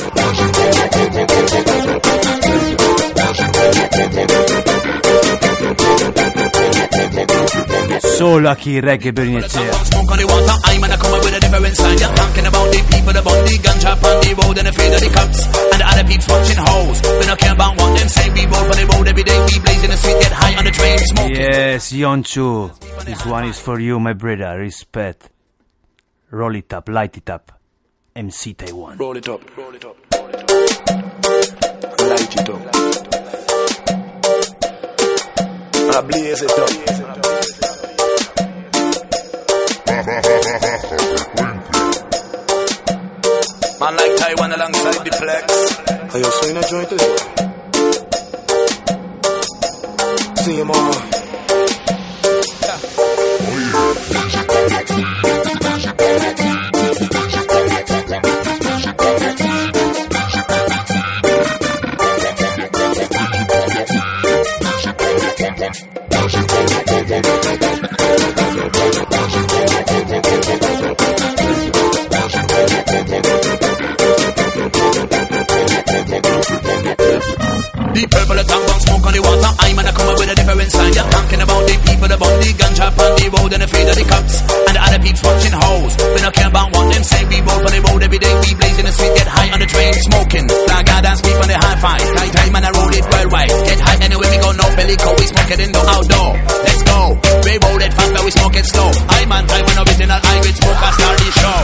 Solo 8.16 8.50
aquí 8.50 8.80
Reggae 8.80 9.12
smoke. 21.08 21.32
Yes, 21.32 21.92
Yonchu. 21.92 22.70
This 23.04 23.26
one 23.26 23.48
is 23.48 23.58
for 23.58 23.80
you, 23.80 23.98
my 23.98 24.12
brother. 24.12 24.56
Respect. 24.58 25.30
Roll 26.30 26.56
it 26.56 26.74
up, 26.74 26.90
light 26.90 27.16
it 27.16 27.30
up. 27.30 27.52
MC 28.14 28.52
Taiwan. 28.52 28.98
Roll 28.98 29.16
it 29.16 29.26
up. 29.30 29.40
Roll 29.56 29.74
it 29.74 29.82
up. 29.82 29.96
roll 30.14 30.28
it 30.28 30.34
up. 30.34 30.50
Light 32.00 32.36
it 32.36 32.50
up. 32.50 32.60
I 35.90 36.00
blaze 36.02 36.42
it 36.42 36.50
up. 36.58 36.70
Man 43.80 43.96
like 43.96 44.16
Taiwan 44.18 44.52
alongside 44.52 45.04
the 45.06 45.12
flex. 45.12 45.44
Are 46.14 46.18
you 46.18 46.24
so 46.24 46.48
in 46.48 46.56
a 46.58 46.62
joint 46.68 46.92
as 46.92 47.00
well? 47.00 47.18
See 50.36 50.52
oh, 50.52 50.56
you, 50.58 50.64
mama. 50.66 50.94
The 68.68 68.76
purple 78.12 78.36
the 78.36 78.44
tongue 78.44 78.66
bun 78.68 78.80
smoke 78.84 79.08
on 79.08 79.12
the 79.16 79.24
water. 79.24 79.48
I'm 79.56 79.72
gonna 79.72 79.88
come 79.88 80.08
up 80.12 80.20
with 80.20 80.28
a 80.28 80.36
different 80.36 80.68
sign. 80.68 80.92
You're 80.92 81.08
talking 81.08 81.40
about 81.40 81.64
the 81.64 81.80
people, 81.80 82.08
the 82.12 82.18
bun, 82.20 82.28
the 82.44 82.52
ganja 82.60 82.92
on 82.92 83.16
the 83.16 83.26
road, 83.32 83.52
and 83.56 83.62
the 83.64 83.68
fear 83.72 83.88
of 83.88 83.96
the 83.96 84.04
cops. 84.04 84.36
And 84.44 84.76
the 84.76 84.82
other 84.84 85.00
peeps 85.00 85.24
watching 85.24 85.56
hoes. 85.56 85.96
We 86.12 86.20
don't 86.20 86.36
care 86.36 86.52
about 86.52 86.68
what 86.76 86.92
them 86.92 87.04
say. 87.08 87.24
We 87.24 87.40
roll 87.40 87.64
for 87.64 87.72
the 87.72 87.80
road 87.88 88.04
every 88.04 88.20
day. 88.20 88.34
We 88.36 88.52
blaze 88.52 88.76
in 88.76 88.84
the 88.84 88.92
street, 88.92 89.16
get 89.16 89.32
high 89.32 89.48
on 89.48 89.64
the 89.64 89.70
train, 89.72 89.96
smoking. 89.96 90.44
Flag 90.44 90.92
out 90.92 91.08
and 91.08 91.16
speak 91.16 91.40
on 91.40 91.48
the 91.48 91.56
high 91.56 91.80
five. 91.80 92.04
Tight 92.04 92.32
time 92.36 92.52
and 92.52 92.68
I 92.68 92.70
roll 92.76 92.92
it 92.92 93.04
worldwide. 93.08 93.48
Get 93.48 93.80
high 93.80 93.96
anywhere 94.04 94.28
we 94.28 94.36
go, 94.44 94.52
no 94.52 94.68
belly 94.76 94.96
coat. 95.00 95.16
We 95.16 95.24
smoke 95.24 95.50
it 95.56 95.60
indoor, 95.64 95.88
outdoor. 95.88 96.27
Slow. 98.68 98.90
I'm 99.08 99.32
on 99.32 99.44
Taiwan 99.46 99.76
original, 99.82 100.20
I 100.20 100.34
with 100.40 100.56
smoke, 100.56 100.80
I 100.82 100.90
start 100.92 101.16
the 101.18 101.30
show. 101.40 101.58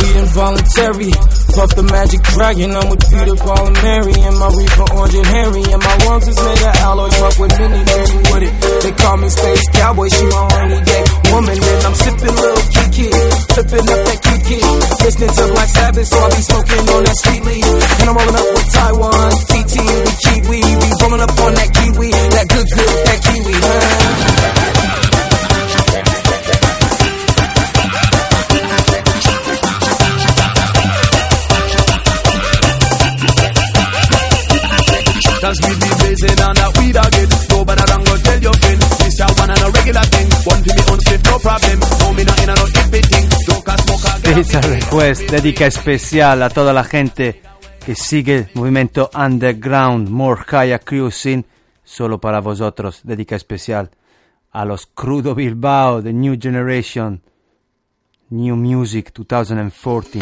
Weed 0.00 0.16
involuntary. 0.16 1.12
Puff 1.56 1.70
the 1.72 1.84
magic 1.88 2.20
dragon. 2.36 2.70
I'm 2.76 2.88
with 2.92 3.02
Peter, 3.08 3.36
Paul, 3.40 3.72
and 3.72 3.78
Mary. 3.80 4.12
And 4.12 4.36
my 4.36 4.48
reefer, 4.52 4.86
Orange 4.92 5.16
and 5.16 5.28
Harry. 5.32 5.64
And 5.72 5.80
my 5.80 5.94
lungs 6.04 6.28
is 6.28 6.36
made 6.36 6.62
of 6.68 6.74
alloy. 6.84 7.08
Fuck 7.16 7.36
with 7.40 7.54
many, 7.56 7.80
many 7.80 8.16
with 8.28 8.44
it. 8.44 8.54
They 8.84 8.92
call 8.92 9.16
me 9.16 9.28
Space 9.32 9.64
Cowboy. 9.72 10.08
She 10.12 10.24
my 10.28 10.44
rainy 10.52 10.80
day 10.84 11.04
woman. 11.32 11.56
And 11.56 11.82
I'm 11.86 11.96
sipping 11.96 12.36
little 12.36 12.66
Kiki. 12.76 13.08
Flipping 13.56 13.86
up 13.88 14.00
that 14.04 14.20
Kiki. 14.20 14.58
Listening 15.00 15.32
to 15.32 15.44
Black 15.56 15.70
Sabbath. 15.72 16.06
So 16.06 16.18
I 16.20 16.28
be 16.28 16.42
smoking 16.44 16.84
on 16.92 17.00
that 17.08 17.16
sweet 17.24 17.42
leaf. 17.48 17.64
And 17.64 18.06
I'm 18.10 18.16
rolling 18.20 18.36
up 18.36 18.48
with 18.52 18.68
Taiwan. 18.76 19.30
TT 19.48 19.74
we 19.80 20.12
Kiwi. 20.24 20.60
We 20.60 20.88
rolling 21.00 21.22
up 21.24 21.32
on 21.40 21.52
that 21.56 21.70
Kiwi. 21.72 22.08
That 22.12 22.46
good, 22.52 22.68
good, 22.68 22.92
that 23.08 23.18
Kiwi. 23.24 23.54
Man. 23.64 25.05
Pizza 44.36 44.60
Request, 44.60 45.30
dedica 45.30 45.64
especial 45.64 46.42
a 46.42 46.50
toda 46.50 46.74
la 46.74 46.84
gente 46.84 47.40
que 47.82 47.94
sigue 47.94 48.36
el 48.36 48.48
movimiento 48.52 49.08
underground, 49.14 50.10
More 50.10 50.42
High 50.46 50.78
Cruising, 50.80 51.42
solo 51.82 52.20
para 52.20 52.40
vosotros, 52.40 53.00
dedica 53.02 53.34
especial 53.34 53.90
a 54.50 54.66
los 54.66 54.88
Crudo 54.88 55.34
Bilbao, 55.34 56.02
The 56.02 56.12
New 56.12 56.36
Generation, 56.38 57.22
New 58.28 58.56
Music 58.56 59.10
2014, 59.14 60.20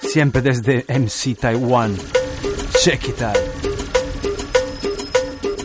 siempre 0.00 0.40
desde 0.40 0.84
MC 0.86 1.34
Taiwan, 1.34 1.96
check 2.84 3.08
it 3.08 3.20
out. 3.20 3.36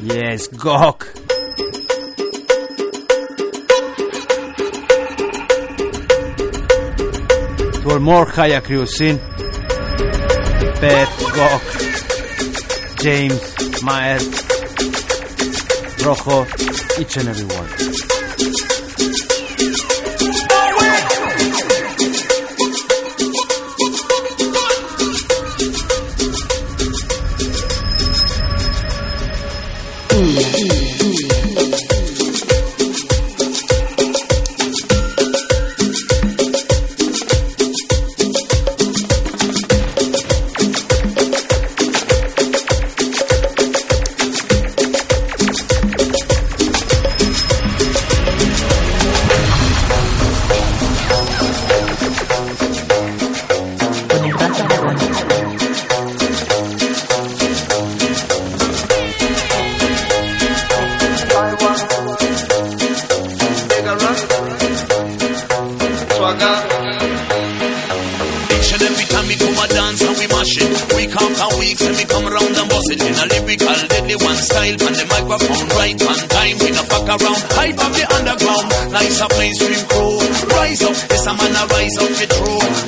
Yes, 0.02 0.50
Gok. 0.50 1.25
All 7.86 8.00
more 8.00 8.26
Haya 8.26 8.62
Cruising, 8.62 9.20
Pep, 10.80 11.10
Gok, 11.36 11.64
James, 13.02 13.42
Maer, 13.84 14.20
Rojo, 16.04 16.46
each 17.00 17.18
and 17.18 17.30
every 17.30 17.46
one. 17.46 18.75
style 74.66 74.88
and 74.88 74.96
the 74.96 75.06
microphone 75.06 75.68
right 75.78 76.02
on 76.02 76.18
time. 76.30 76.58
We 76.60 76.72
no 76.72 76.84
fuck 76.84 77.08
around, 77.08 77.42
hype 77.54 77.78
up 77.78 77.92
the 77.94 78.06
underground. 78.16 78.92
Nice 78.92 79.22
up 79.22 79.32
mainstream 79.38 79.86
crew. 79.88 80.20
Rise 80.58 80.82
up, 80.82 80.96
it's 81.12 81.26
a 81.26 81.34
man 81.34 81.56
a 81.56 81.64
rise 81.68 81.98
up 81.98 82.10
the 82.10 82.28
throne. 82.34 82.85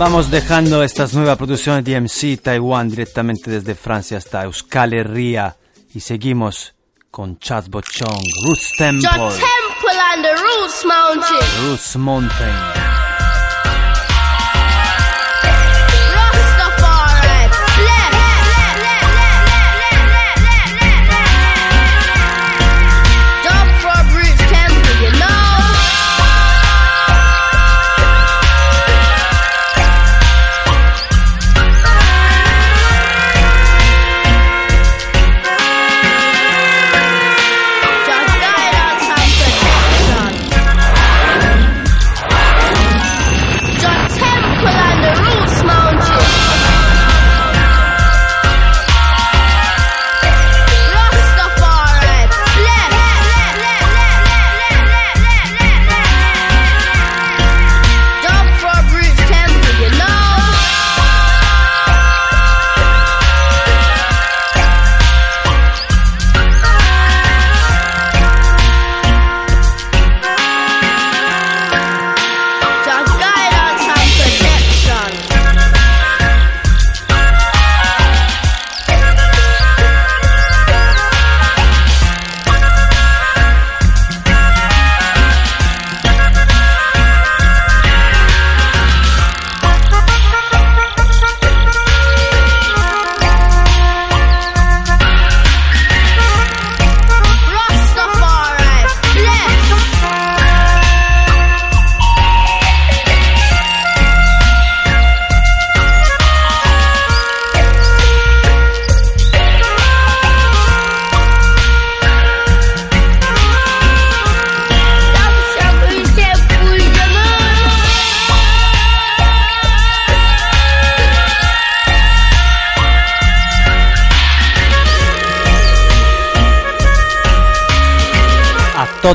Vamos 0.00 0.30
dejando 0.30 0.82
estas 0.82 1.12
nuevas 1.12 1.36
producciones 1.36 1.84
de 1.84 2.00
MC 2.00 2.40
Taiwán 2.42 2.88
directamente 2.88 3.50
desde 3.50 3.74
Francia 3.74 4.16
hasta 4.16 4.44
Euskal 4.44 4.94
Herria 4.94 5.58
y 5.92 6.00
seguimos 6.00 6.72
con 7.10 7.38
Chad 7.38 7.66
Bochong, 7.68 8.22
Roots 8.46 8.72
Temple. 8.78 9.02
Your 9.02 9.30
temple 9.30 10.00
and 10.14 10.24
the 10.24 10.32
Roots 10.36 10.86
Mountain. 10.86 11.68
Roots 11.68 11.96
Mountain. 11.96 12.79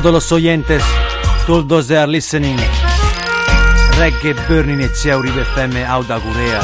todos 0.00 0.12
los 0.12 0.30
oyentes, 0.30 0.82
todos 1.46 1.66
those 1.66 1.88
that 1.88 2.02
are 2.02 2.12
listening. 2.12 2.58
Reggae 3.96 4.34
Burning 4.46 4.82
et 4.82 4.92
Uribe 5.06 5.40
FM 5.40 5.86
Auda 5.86 6.18
Gurea, 6.18 6.60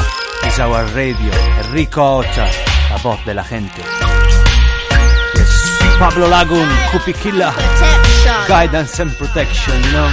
is 0.47 0.59
our 0.59 0.85
radio, 0.93 1.31
Enrico 1.65 2.17
Ocha, 2.17 2.47
la 2.91 2.97
voz 2.97 3.25
de 3.25 3.33
la 3.33 3.43
gente. 3.43 3.81
Yes, 5.33 5.95
Pablo 5.97 6.27
Lagun, 6.27 6.69
Kupikilla, 6.91 7.51
Guidance 8.47 9.01
and 9.01 9.11
Protection, 9.17 9.81
you 9.83 9.91
know. 9.93 10.09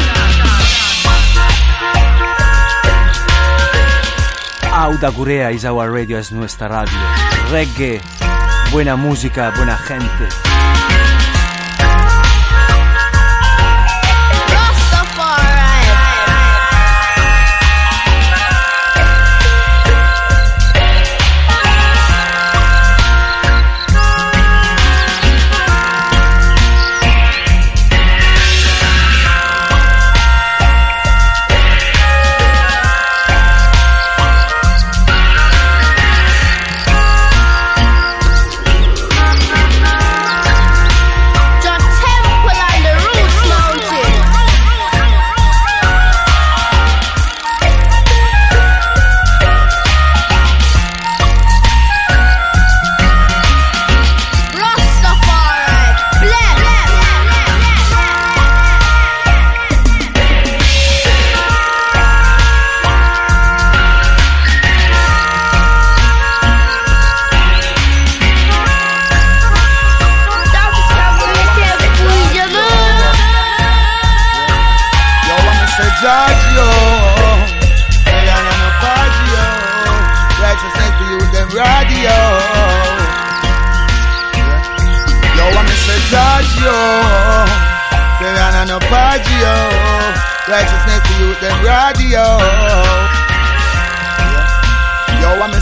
Auda 4.72 5.10
Gurea 5.10 5.52
is 5.52 5.66
our 5.66 5.90
radio, 5.90 6.16
es 6.16 6.32
nuestra 6.32 6.68
radio. 6.68 6.98
Reggae, 7.51 8.01
buena 8.72 8.97
música, 8.97 9.52
buena 9.55 9.76
gente. 9.76 10.49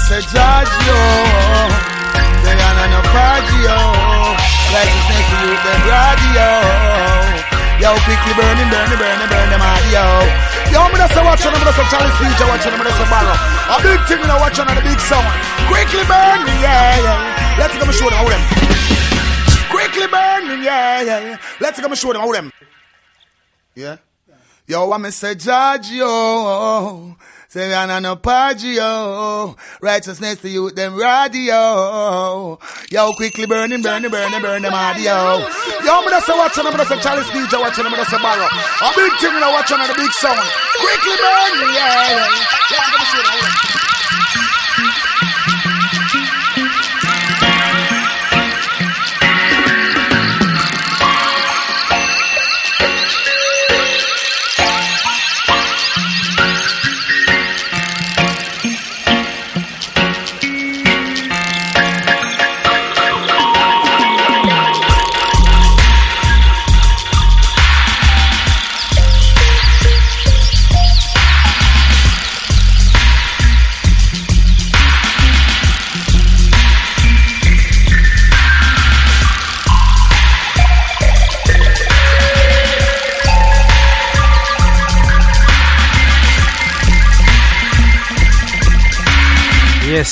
Say. 0.09 0.24
Say 0.24 0.40
on 2.56 2.89
no 2.89 3.01
oh. 3.05 4.32
Righteousness 4.72 5.26
to 5.28 5.36
you, 5.44 5.52
them 5.52 5.80
radio. 5.85 6.48
Yo, 7.78 7.93
quickly 8.09 8.32
burning, 8.35 8.68
burning, 8.72 8.98
burning, 8.98 9.28
burn 9.28 9.48
them 9.52 9.60
out, 9.60 9.85
yo. 9.93 10.05
Yo, 10.72 10.80
I'm 10.80 10.90
gonna 10.93 11.09
say 11.12 11.22
watching, 11.22 11.52
I'm 11.52 11.60
gonna 11.60 11.76
say 11.76 11.86
Charlie 11.93 12.12
Speech, 12.16 12.40
watching, 12.40 12.72
I'm 12.72 12.80
gonna 12.80 12.90
say 12.90 13.06
Barrow. 13.12 13.36
A 13.36 13.76
big 13.85 14.01
thing, 14.09 14.20
know, 14.26 14.40
watching 14.40 14.66
on 14.66 14.76
the 14.76 14.82
big 14.82 14.98
sound. 15.01 15.28
Quickly 15.68 16.05
burning, 16.09 16.59
yeah, 16.60 17.05
yeah. 17.05 17.56
Let's 17.60 17.76
go 17.76 17.85
and 17.85 17.94
show 17.94 18.09
them 18.09 18.18
how 18.18 18.28
them. 18.28 18.43
Quickly 19.70 20.06
burning, 20.09 20.64
yeah, 20.64 21.02
yeah, 21.02 21.20
yeah. 21.20 21.39
Let's 21.60 21.80
go 21.80 21.86
and 21.86 21.98
show 21.98 22.12
them 22.12 22.22
how 22.22 22.32
them. 22.32 22.51
Yeah. 23.74 23.97
Yo, 24.66 24.90
I'm 24.90 25.10
say 25.10 25.35
Giorgio. 25.35 27.16
Say 27.51 27.73
I'm 27.73 28.03
no 28.03 28.15
Pagio. 28.16 29.57
Righteousness 29.81 30.37
to 30.43 30.51
you, 30.51 30.70
them 30.70 30.95
radio. 30.95 32.59
Yo, 32.91 33.12
quickly 33.16 33.47
burning, 33.47 33.81
burning, 33.81 34.11
burning, 34.11 34.43
burn 34.43 34.61
them 34.61 34.75
audio. 34.75 35.41
Yo, 35.81 35.97
I'm 35.97 36.05
gonna 36.05 36.20
say 36.20 36.37
watching, 36.37 36.66
I'm 36.66 36.73
gonna 36.73 36.85
say 36.85 37.01
Chalice 37.01 37.27
DJ 37.31 37.59
watching, 37.59 37.87
I'm 37.87 37.93
gonna 37.93 38.05
say 38.05 38.20
Barrow. 38.20 38.45
A 38.45 38.93
big 38.95 39.12
thing, 39.16 39.33
know, 39.41 39.51
watching 39.51 39.81
on 39.81 39.89
the 39.89 39.95
big 39.97 40.12
sound. 40.20 40.45
Quickly 40.77 41.16
burning, 41.16 41.73
yeah, 41.73 42.20
yeah. 42.20 42.29
Let's 42.69 42.91
go 42.93 42.97
and 43.01 43.09
show 43.09 43.23
them 43.25 43.33
how 43.33 45.07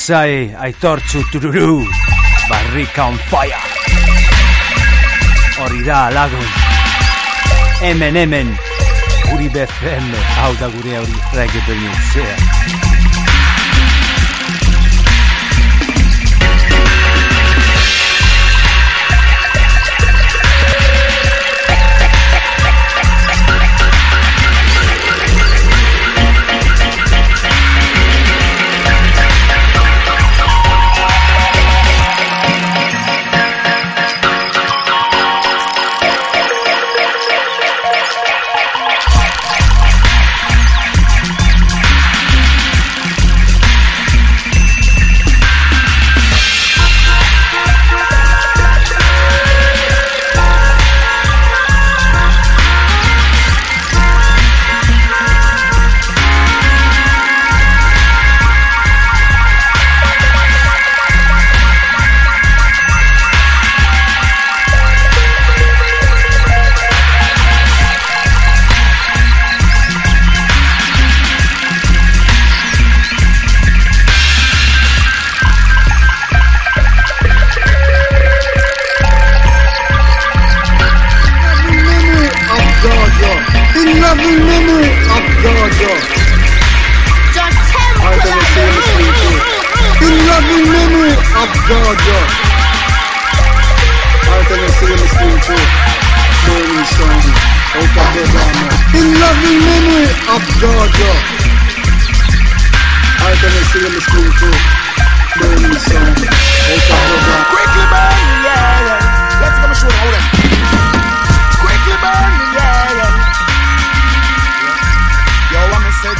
them. 0.09 0.28
Yes, 0.28 0.55
I, 0.59 0.69
I 0.69 0.73
torch 0.73 1.15
you 1.15 1.23
tururu. 1.23 1.85
Barrica 2.49 3.03
on 3.03 3.16
fire. 3.28 3.61
Hori 5.59 5.85
da, 5.85 6.11
lagun. 6.11 6.47
Hemen, 7.81 8.15
hemen. 8.15 8.57
Guri 9.31 9.49
BFM. 9.49 10.15
Hau 10.37 10.55
da 10.55 10.69
gure 10.69 10.97
hori 10.99 11.15
reggae 11.35 12.86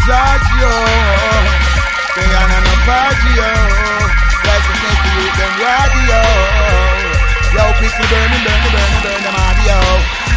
A 0.06 0.08
say 0.08 0.14
Giorgio. 0.14 0.70
Say 2.14 2.30
I'm 2.30 2.52
no 2.62 2.74
Baggio. 2.86 3.50
Righteousness 4.46 4.98
to 5.02 5.10
you, 5.18 5.26
them 5.34 5.52
radio. 5.58 6.20
Yo, 7.50 7.62
quickly 7.74 8.06
burning, 8.06 8.42
burning, 8.46 8.70
burning, 8.70 9.02
burning 9.02 9.24
them 9.26 9.34
audio. 9.34 9.78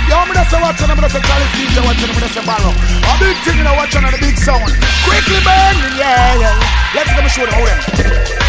Yo, 0.10 0.16
I'm 0.18 0.26
gonna 0.26 0.50
say 0.50 0.58
watching, 0.58 0.90
I'm 0.90 0.96
gonna 0.98 1.10
say 1.10 1.22
Chalice 1.22 1.54
DJ 1.54 1.86
watching, 1.86 2.10
I'm 2.10 2.18
gonna 2.18 2.34
say 2.34 2.46
Barrow. 2.50 2.74
A 2.74 3.12
big 3.22 3.38
thing, 3.46 3.58
you 3.58 3.64
know, 3.64 3.76
watching 3.78 4.04
on 4.04 4.12
the 4.12 4.18
big 4.18 4.38
sound. 4.42 4.74
Quickly 5.06 5.38
burning, 5.46 5.94
yeah, 6.02 6.34
yeah. 6.42 6.96
Let's 6.98 7.14
go 7.14 7.22
show 7.30 7.46
them 7.46 7.54
how 7.54 7.66
them. 7.70 8.49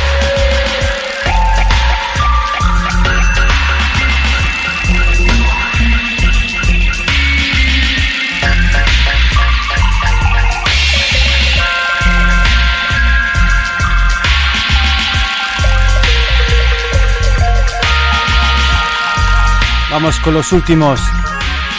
Vamos 19.91 20.21
con 20.21 20.35
los 20.35 20.53
últimos. 20.53 21.01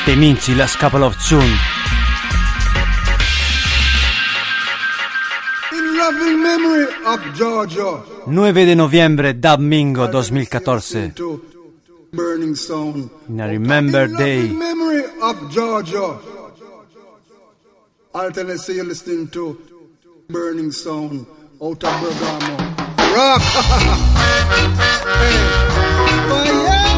Teminchi, 0.06 0.54
las 0.54 0.76
couple 0.76 1.06
of 1.06 1.16
tune. 1.28 1.46
In 5.72 5.98
loving 5.98 6.42
memory 6.42 6.88
of 7.06 7.22
Georgia. 7.38 8.04
9 8.28 8.66
de 8.66 8.76
noviembre, 8.76 9.34
Domingo 9.36 10.10
2014. 10.10 11.14
Burning 12.12 12.56
Sound. 12.56 13.10
In 13.30 13.40
a 13.40 13.48
Remember 13.48 14.10
Day. 14.10 14.52
Georgia. 15.50 16.20
Alternate 18.14 18.74
you're 18.74 18.84
listening 18.84 19.30
to 19.30 19.58
Burning 20.28 20.74
Sound 20.74 21.26
out 21.62 21.82
of 21.82 22.02
Bergamo. 22.02 22.58
Rock! 23.16 23.42
hey. 25.06 25.62
Oh, 26.34 26.44
yeah, 26.46 26.91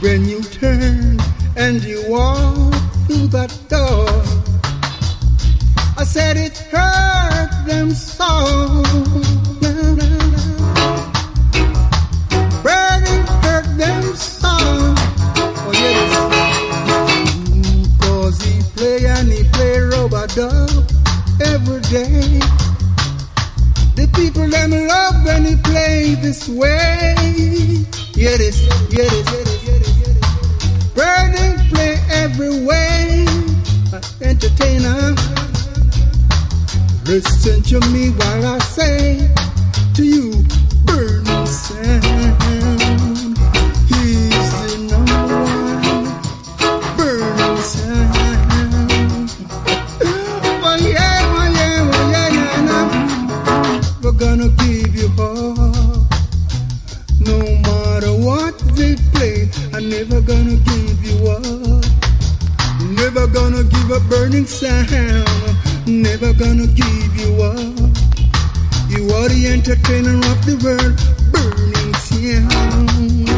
when 0.00 0.24
you 0.28 0.42
turn 0.42 1.18
and 1.56 1.82
you 1.82 2.02
walk 2.08 2.74
through 3.06 3.28
that 3.28 3.52
door. 3.68 4.06
I 5.98 6.04
said 6.04 6.36
it 6.36 6.56
hurt 6.70 7.50
them. 7.66 7.94
Burning 12.62 13.26
hurt 13.44 13.68
them 13.78 14.14
song. 14.16 14.94
Oh 15.68 15.72
he 18.44 18.62
play 18.76 19.06
and 19.06 19.32
he 19.32 19.44
play 19.50 19.80
dub 20.34 20.84
every 21.40 21.80
day. 21.82 22.40
The 23.96 24.06
people 24.14 24.46
them 24.48 24.70
love 24.70 25.24
when 25.24 25.44
he 25.46 25.56
play 25.56 26.14
this 26.20 26.48
way. 26.48 27.14
Yeah, 28.14 28.30
yeah, 28.30 28.36
this, 28.36 28.60
yeah, 28.90 29.08
this, 29.08 29.55
Burning 30.96 31.58
play 31.68 31.94
every 32.10 32.64
way. 32.64 33.26
Uh, 33.92 34.00
Entertainer. 34.22 35.14
Listen 37.04 37.62
to 37.64 37.78
me 37.92 38.08
while 38.10 38.46
I 38.46 38.58
say 38.60 39.28
to 39.94 40.02
you, 40.04 40.32
burning 40.86 41.46
sound. 41.46 42.02
He's 43.90 44.50
the 44.58 44.68
number 44.90 45.30
one 45.44 46.04
burning 46.96 47.58
sound. 47.62 49.30
Oh 50.64 50.76
yeah, 50.80 51.34
oh 51.36 51.48
yeah, 51.58 51.90
oh 51.92 52.10
yeah, 52.10 52.28
yeah, 52.38 52.64
yeah. 52.68 53.80
We're 54.02 54.12
gonna 54.12 54.48
give 54.48 54.94
you 54.96 55.10
all. 55.18 56.06
No 57.20 57.38
matter 57.66 58.12
what 58.26 58.58
they 58.74 58.96
play, 59.12 59.48
I'm 59.74 59.88
never 59.88 60.20
gonna 60.22 60.56
give. 60.56 60.85
Never 63.16 63.32
gonna 63.32 63.64
give 63.64 63.90
a 63.90 64.00
burning 64.10 64.44
sound. 64.44 65.26
Never 65.86 66.34
gonna 66.34 66.66
give 66.66 67.16
you 67.16 67.42
up. 67.42 67.96
You 68.90 69.08
are 69.08 69.28
the 69.30 69.48
entertainer 69.56 70.18
of 70.18 70.44
the 70.44 70.56
world. 70.60 71.00
Burning 71.32 71.94
sound. 71.94 73.30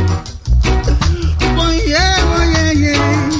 Oh 1.62 1.70
yeah, 1.86 2.16
oh 2.34 2.44
yeah, 2.56 2.72
yeah. 2.72 3.30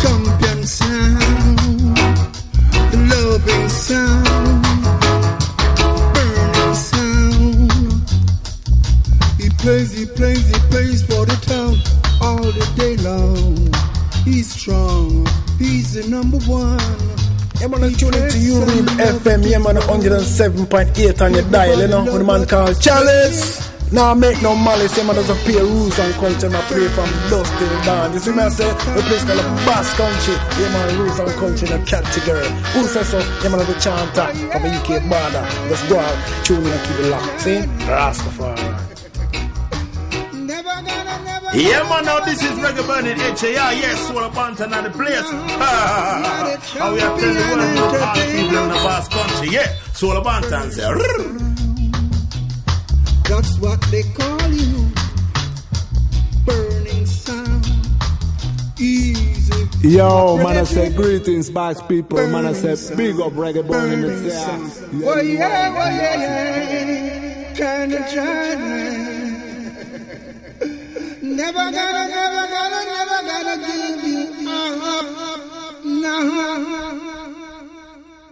Champion 0.00 0.64
sound. 0.64 1.60
Loving 3.10 3.68
sound. 3.68 4.64
Burning 6.14 6.74
sound. 6.74 7.70
He 9.38 9.50
plays, 9.58 9.92
he 9.92 10.06
plays, 10.06 10.48
he 10.48 10.58
plays 10.70 11.02
for 11.02 11.26
the 11.26 11.36
town 11.44 11.76
all 12.22 12.40
the 12.40 12.66
day 12.76 12.96
long. 12.96 13.68
He's 14.24 14.50
strong, 14.50 15.24
he's 15.58 15.94
the 15.94 16.08
number 16.08 16.38
one. 16.50 16.78
Yeah, 17.60 17.68
man, 17.68 17.92
tuning 17.94 18.28
to 18.28 18.38
you, 18.38 18.60
Real 18.60 18.84
FM. 19.00 19.48
Yeah, 19.48 19.58
man, 19.58 19.76
107.8 19.76 21.22
on 21.22 21.34
your 21.34 21.42
dial, 21.50 21.78
you 21.80 21.88
know, 21.88 22.04
with 22.04 22.20
a 22.20 22.24
man 22.24 22.46
called 22.46 22.80
Chalice. 22.80 23.64
Now, 23.92 24.14
make 24.14 24.42
no 24.42 24.56
malice, 24.56 24.96
yeah, 24.98 25.04
man, 25.04 25.14
there's 25.14 25.30
a 25.30 25.34
pair 25.46 25.62
rules 25.62 25.96
and 25.98 26.12
culture, 26.14 26.50
I 26.50 26.60
play 26.62 26.88
from 26.88 27.08
dusk 27.30 27.56
till 27.56 27.82
dawn. 27.84 28.12
You 28.12 28.18
see 28.18 28.32
me, 28.32 28.42
I 28.42 28.48
say, 28.48 28.68
the 28.68 29.02
place 29.06 29.24
called 29.24 29.38
the 29.38 29.44
Basque 29.64 29.96
Country. 29.96 30.34
Yeah, 30.58 30.72
man, 30.74 30.98
rules 30.98 31.18
and 31.20 31.30
culture 31.38 31.66
in 31.66 31.80
a 31.80 31.84
category. 31.86 32.48
Who 32.74 32.82
says 32.88 33.08
so? 33.08 33.18
Yeah, 33.42 33.50
man, 33.54 33.64
the 33.64 33.78
chanter 33.78 34.26
from 34.50 34.62
the 34.62 34.70
UK 34.74 35.06
border. 35.08 35.46
Let's 35.70 35.82
go 35.88 36.00
out, 36.00 36.44
tune 36.44 36.66
in 36.66 36.72
and 36.72 36.82
keep 36.84 36.98
it 36.98 37.10
locked. 37.10 37.40
See? 37.40 37.62
Rastafari. 37.86 38.65
Yeah, 41.56 41.88
man, 41.88 42.04
now 42.04 42.20
this 42.20 42.42
is 42.42 42.50
Reggae 42.58 42.86
Burning 42.86 43.16
HAR. 43.18 43.72
Yes, 43.72 44.06
Soul 44.08 44.28
Bantan 44.28 44.76
and 44.76 44.86
the 44.86 44.90
place. 44.90 45.30
How 46.76 46.92
we 46.92 47.00
are 47.00 47.18
telling 47.18 47.34
the 47.34 47.40
world 47.48 47.60
about 47.76 48.02
all 48.02 48.14
the 48.14 48.24
people 48.36 48.58
in 48.58 48.68
the 48.68 48.74
vast 48.84 49.10
country. 49.10 49.48
Yeah, 49.54 49.74
Soul 49.94 50.20
Bantan 50.20 50.70
say, 50.70 50.82
"Rrrr." 50.82 51.46
That's 53.24 53.58
what 53.58 53.80
they 53.90 54.02
call 54.02 54.52
you. 54.52 54.86
Burning 56.44 57.06
sound. 57.06 57.66
Easy. 58.78 59.88
Yo, 59.88 60.36
man, 60.36 60.58
I 60.58 60.64
say 60.64 60.92
greetings, 60.92 61.48
bass 61.48 61.80
people. 61.88 62.18
Man, 62.26 62.44
I 62.44 62.52
say 62.52 62.94
big 62.96 63.18
up 63.18 63.32
reggae 63.32 63.66
burning 63.66 64.04
it's 64.04 64.20
there. 64.20 64.60
Oh 65.08 65.20
yeah, 65.22 65.72
oh 65.72 65.88
yeah, 65.88 66.20
yeah. 66.20 67.54
China, 67.54 67.98
China. 68.12 69.05
Never 71.36 71.52
gonna, 71.52 72.08
never 72.08 72.46
gonna, 72.48 72.84
never 72.86 73.20
gonna 73.28 73.56
give 73.66 74.04
you 74.08 74.48
up. 74.48 75.84
No. 75.84 77.15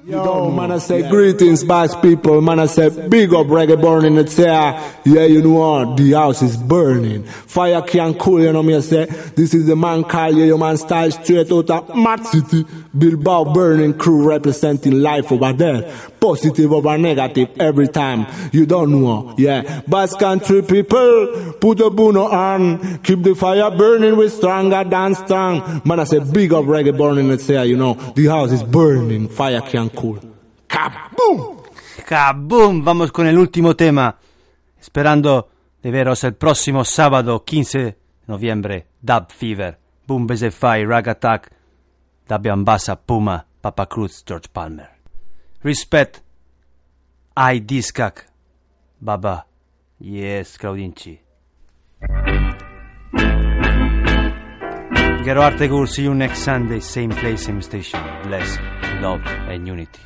Yo, 0.06 0.50
man, 0.50 0.70
I 0.70 0.78
say 0.78 1.08
greetings, 1.08 1.64
bass 1.64 1.96
people. 1.96 2.42
Man, 2.42 2.60
I 2.60 2.66
say 2.66 2.90
big 3.08 3.32
up 3.32 3.46
reggae 3.46 3.80
burning 3.80 4.18
it's 4.18 4.36
there. 4.36 4.92
Yeah, 5.02 5.24
you 5.24 5.40
know 5.40 5.84
what? 5.84 5.96
The 5.96 6.12
house 6.12 6.42
is 6.42 6.58
burning. 6.58 7.24
Fire 7.24 7.80
can 7.80 8.12
cool, 8.12 8.42
you 8.42 8.52
know 8.52 8.62
me, 8.62 8.76
I 8.76 8.80
say. 8.80 9.06
This 9.06 9.54
is 9.54 9.66
the 9.66 9.76
man 9.76 10.04
called 10.04 10.36
you, 10.36 10.44
your 10.44 10.58
man 10.58 10.76
style 10.76 11.10
straight 11.10 11.50
out 11.50 11.70
of 11.70 11.96
Mad 11.96 12.26
City. 12.26 12.66
Bilbao 12.96 13.54
burning 13.54 13.94
crew 13.94 14.28
representing 14.28 15.00
life 15.00 15.32
over 15.32 15.54
there. 15.54 15.90
Positive 16.20 16.72
over 16.72 16.98
negative 16.98 17.48
every 17.58 17.88
time. 17.88 18.26
You 18.52 18.66
don't 18.66 18.90
know. 18.90 19.34
Yeah. 19.38 19.80
Basque 19.88 20.18
country 20.18 20.62
people, 20.62 21.54
put 21.60 21.80
a 21.80 21.90
buno 21.90 22.30
on. 22.30 22.98
Keep 22.98 23.22
the 23.22 23.34
fire 23.34 23.70
burning 23.70 24.16
with 24.16 24.34
stronger 24.34 24.84
than 24.84 25.14
strong. 25.14 25.82
Man, 25.84 26.00
I 26.00 26.04
say 26.04 26.18
big 26.18 26.52
up 26.52 26.66
reggae 26.66 26.96
burning 26.96 27.30
it's 27.30 27.46
there, 27.46 27.64
you 27.64 27.76
know. 27.76 27.94
The 27.94 28.26
house 28.26 28.52
is 28.52 28.62
burning. 28.62 29.28
Fire 29.28 29.62
can 29.62 29.90
cool. 29.94 30.20
Kaboom! 30.66 31.58
Kaboom! 32.06 32.84
Vamos 32.84 33.12
con 33.12 33.26
el 33.26 33.38
último 33.38 33.74
tema. 33.74 34.16
Esperando 34.80 35.48
de 35.82 35.90
veros 35.90 36.24
el 36.24 36.34
próximo 36.34 36.84
sábado 36.84 37.44
15 37.44 37.78
de 37.78 37.96
noviembre. 38.26 38.86
Dub 39.00 39.30
Fever. 39.30 39.78
Boom 40.06 40.26
Bezefai, 40.26 40.84
Rag 40.84 41.08
Attack. 41.08 41.50
Ambassa, 42.28 42.96
Puma, 42.96 43.46
Papa 43.60 43.86
Cruz, 43.86 44.24
George 44.26 44.48
Palmer. 44.52 44.90
Respect. 45.62 46.22
I 47.36 47.60
Discac. 47.60 48.26
Baba. 49.00 49.46
Yes, 49.98 50.58
Claudinci. 50.58 51.20
Gero 55.24 55.42
Artegur, 55.42 55.88
see 55.88 56.02
you 56.02 56.14
next 56.14 56.40
Sunday, 56.40 56.80
same 56.80 57.08
place, 57.08 57.46
same 57.46 57.62
station. 57.62 57.98
Bless, 58.24 58.58
love, 59.00 59.22
and 59.26 59.66
unity. 59.66 60.00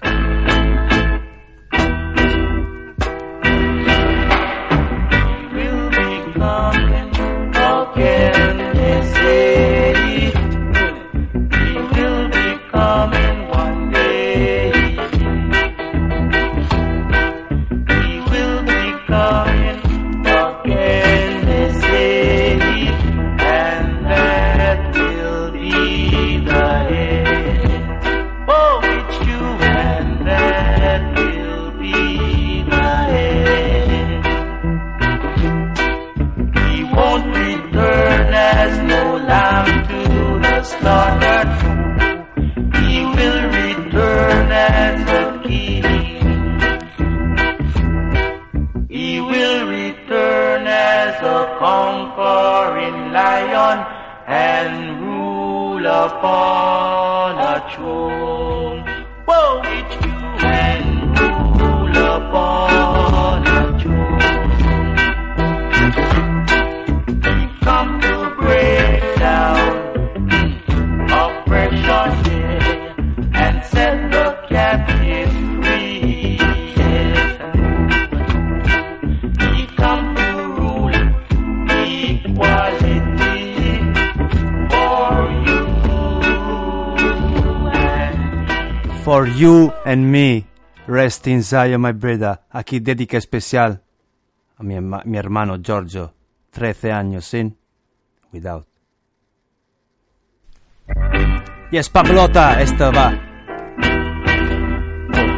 Again, 7.91 8.57
they 8.75 8.99
say 9.15 9.95
he 10.07 10.27
will 10.75 10.99
He 49.19 49.23
will 49.23 49.67
return 49.67 50.69
as 50.69 51.21
a 51.21 51.57
conquering 51.59 53.11
lion 53.11 53.79
and 54.29 55.01
rule 55.01 55.85
upon 55.85 56.78
You 89.39 89.73
and 89.85 90.11
Me, 90.11 90.45
Rest 90.89 91.29
in 91.29 91.43
Zion, 91.45 91.81
My 91.81 91.93
brother. 91.93 92.41
Aquí 92.51 92.81
dedica 92.81 93.19
especial 93.19 93.81
a 94.57 94.63
mi, 94.65 94.75
mi 94.81 95.17
hermano 95.17 95.59
Giorgio, 95.59 96.13
13 96.51 96.91
años 96.91 97.25
sin 97.25 97.57
Without. 98.33 98.67
Yes, 101.71 101.89
paplota 101.89 102.57
Pablota, 102.57 102.63
esto 102.63 102.91
va. 102.91 103.11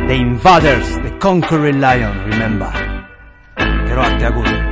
The 0.06 0.14
Invaders, 0.14 1.02
The 1.02 1.18
Conquering 1.18 1.80
Lion, 1.82 2.24
remember. 2.24 2.72
Pero 3.56 4.02
arte 4.02 4.24
agudo. 4.24 4.70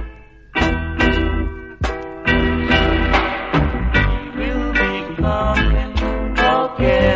Yeah. 6.78 7.07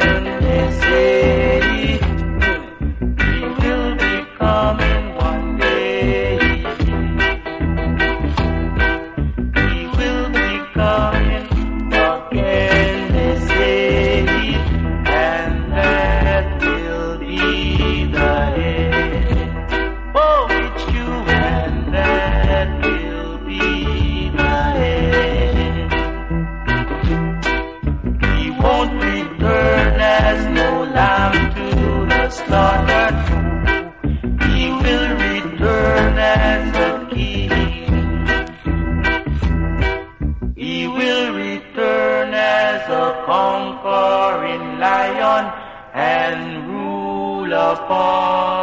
apart. 47.71 48.62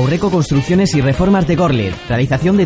Aureco 0.00 0.30
Construcciones 0.30 0.94
y 0.94 1.02
Reformas 1.02 1.46
de 1.46 1.56
Gorlet. 1.56 1.92
Realización 2.08 2.56
de 2.56 2.58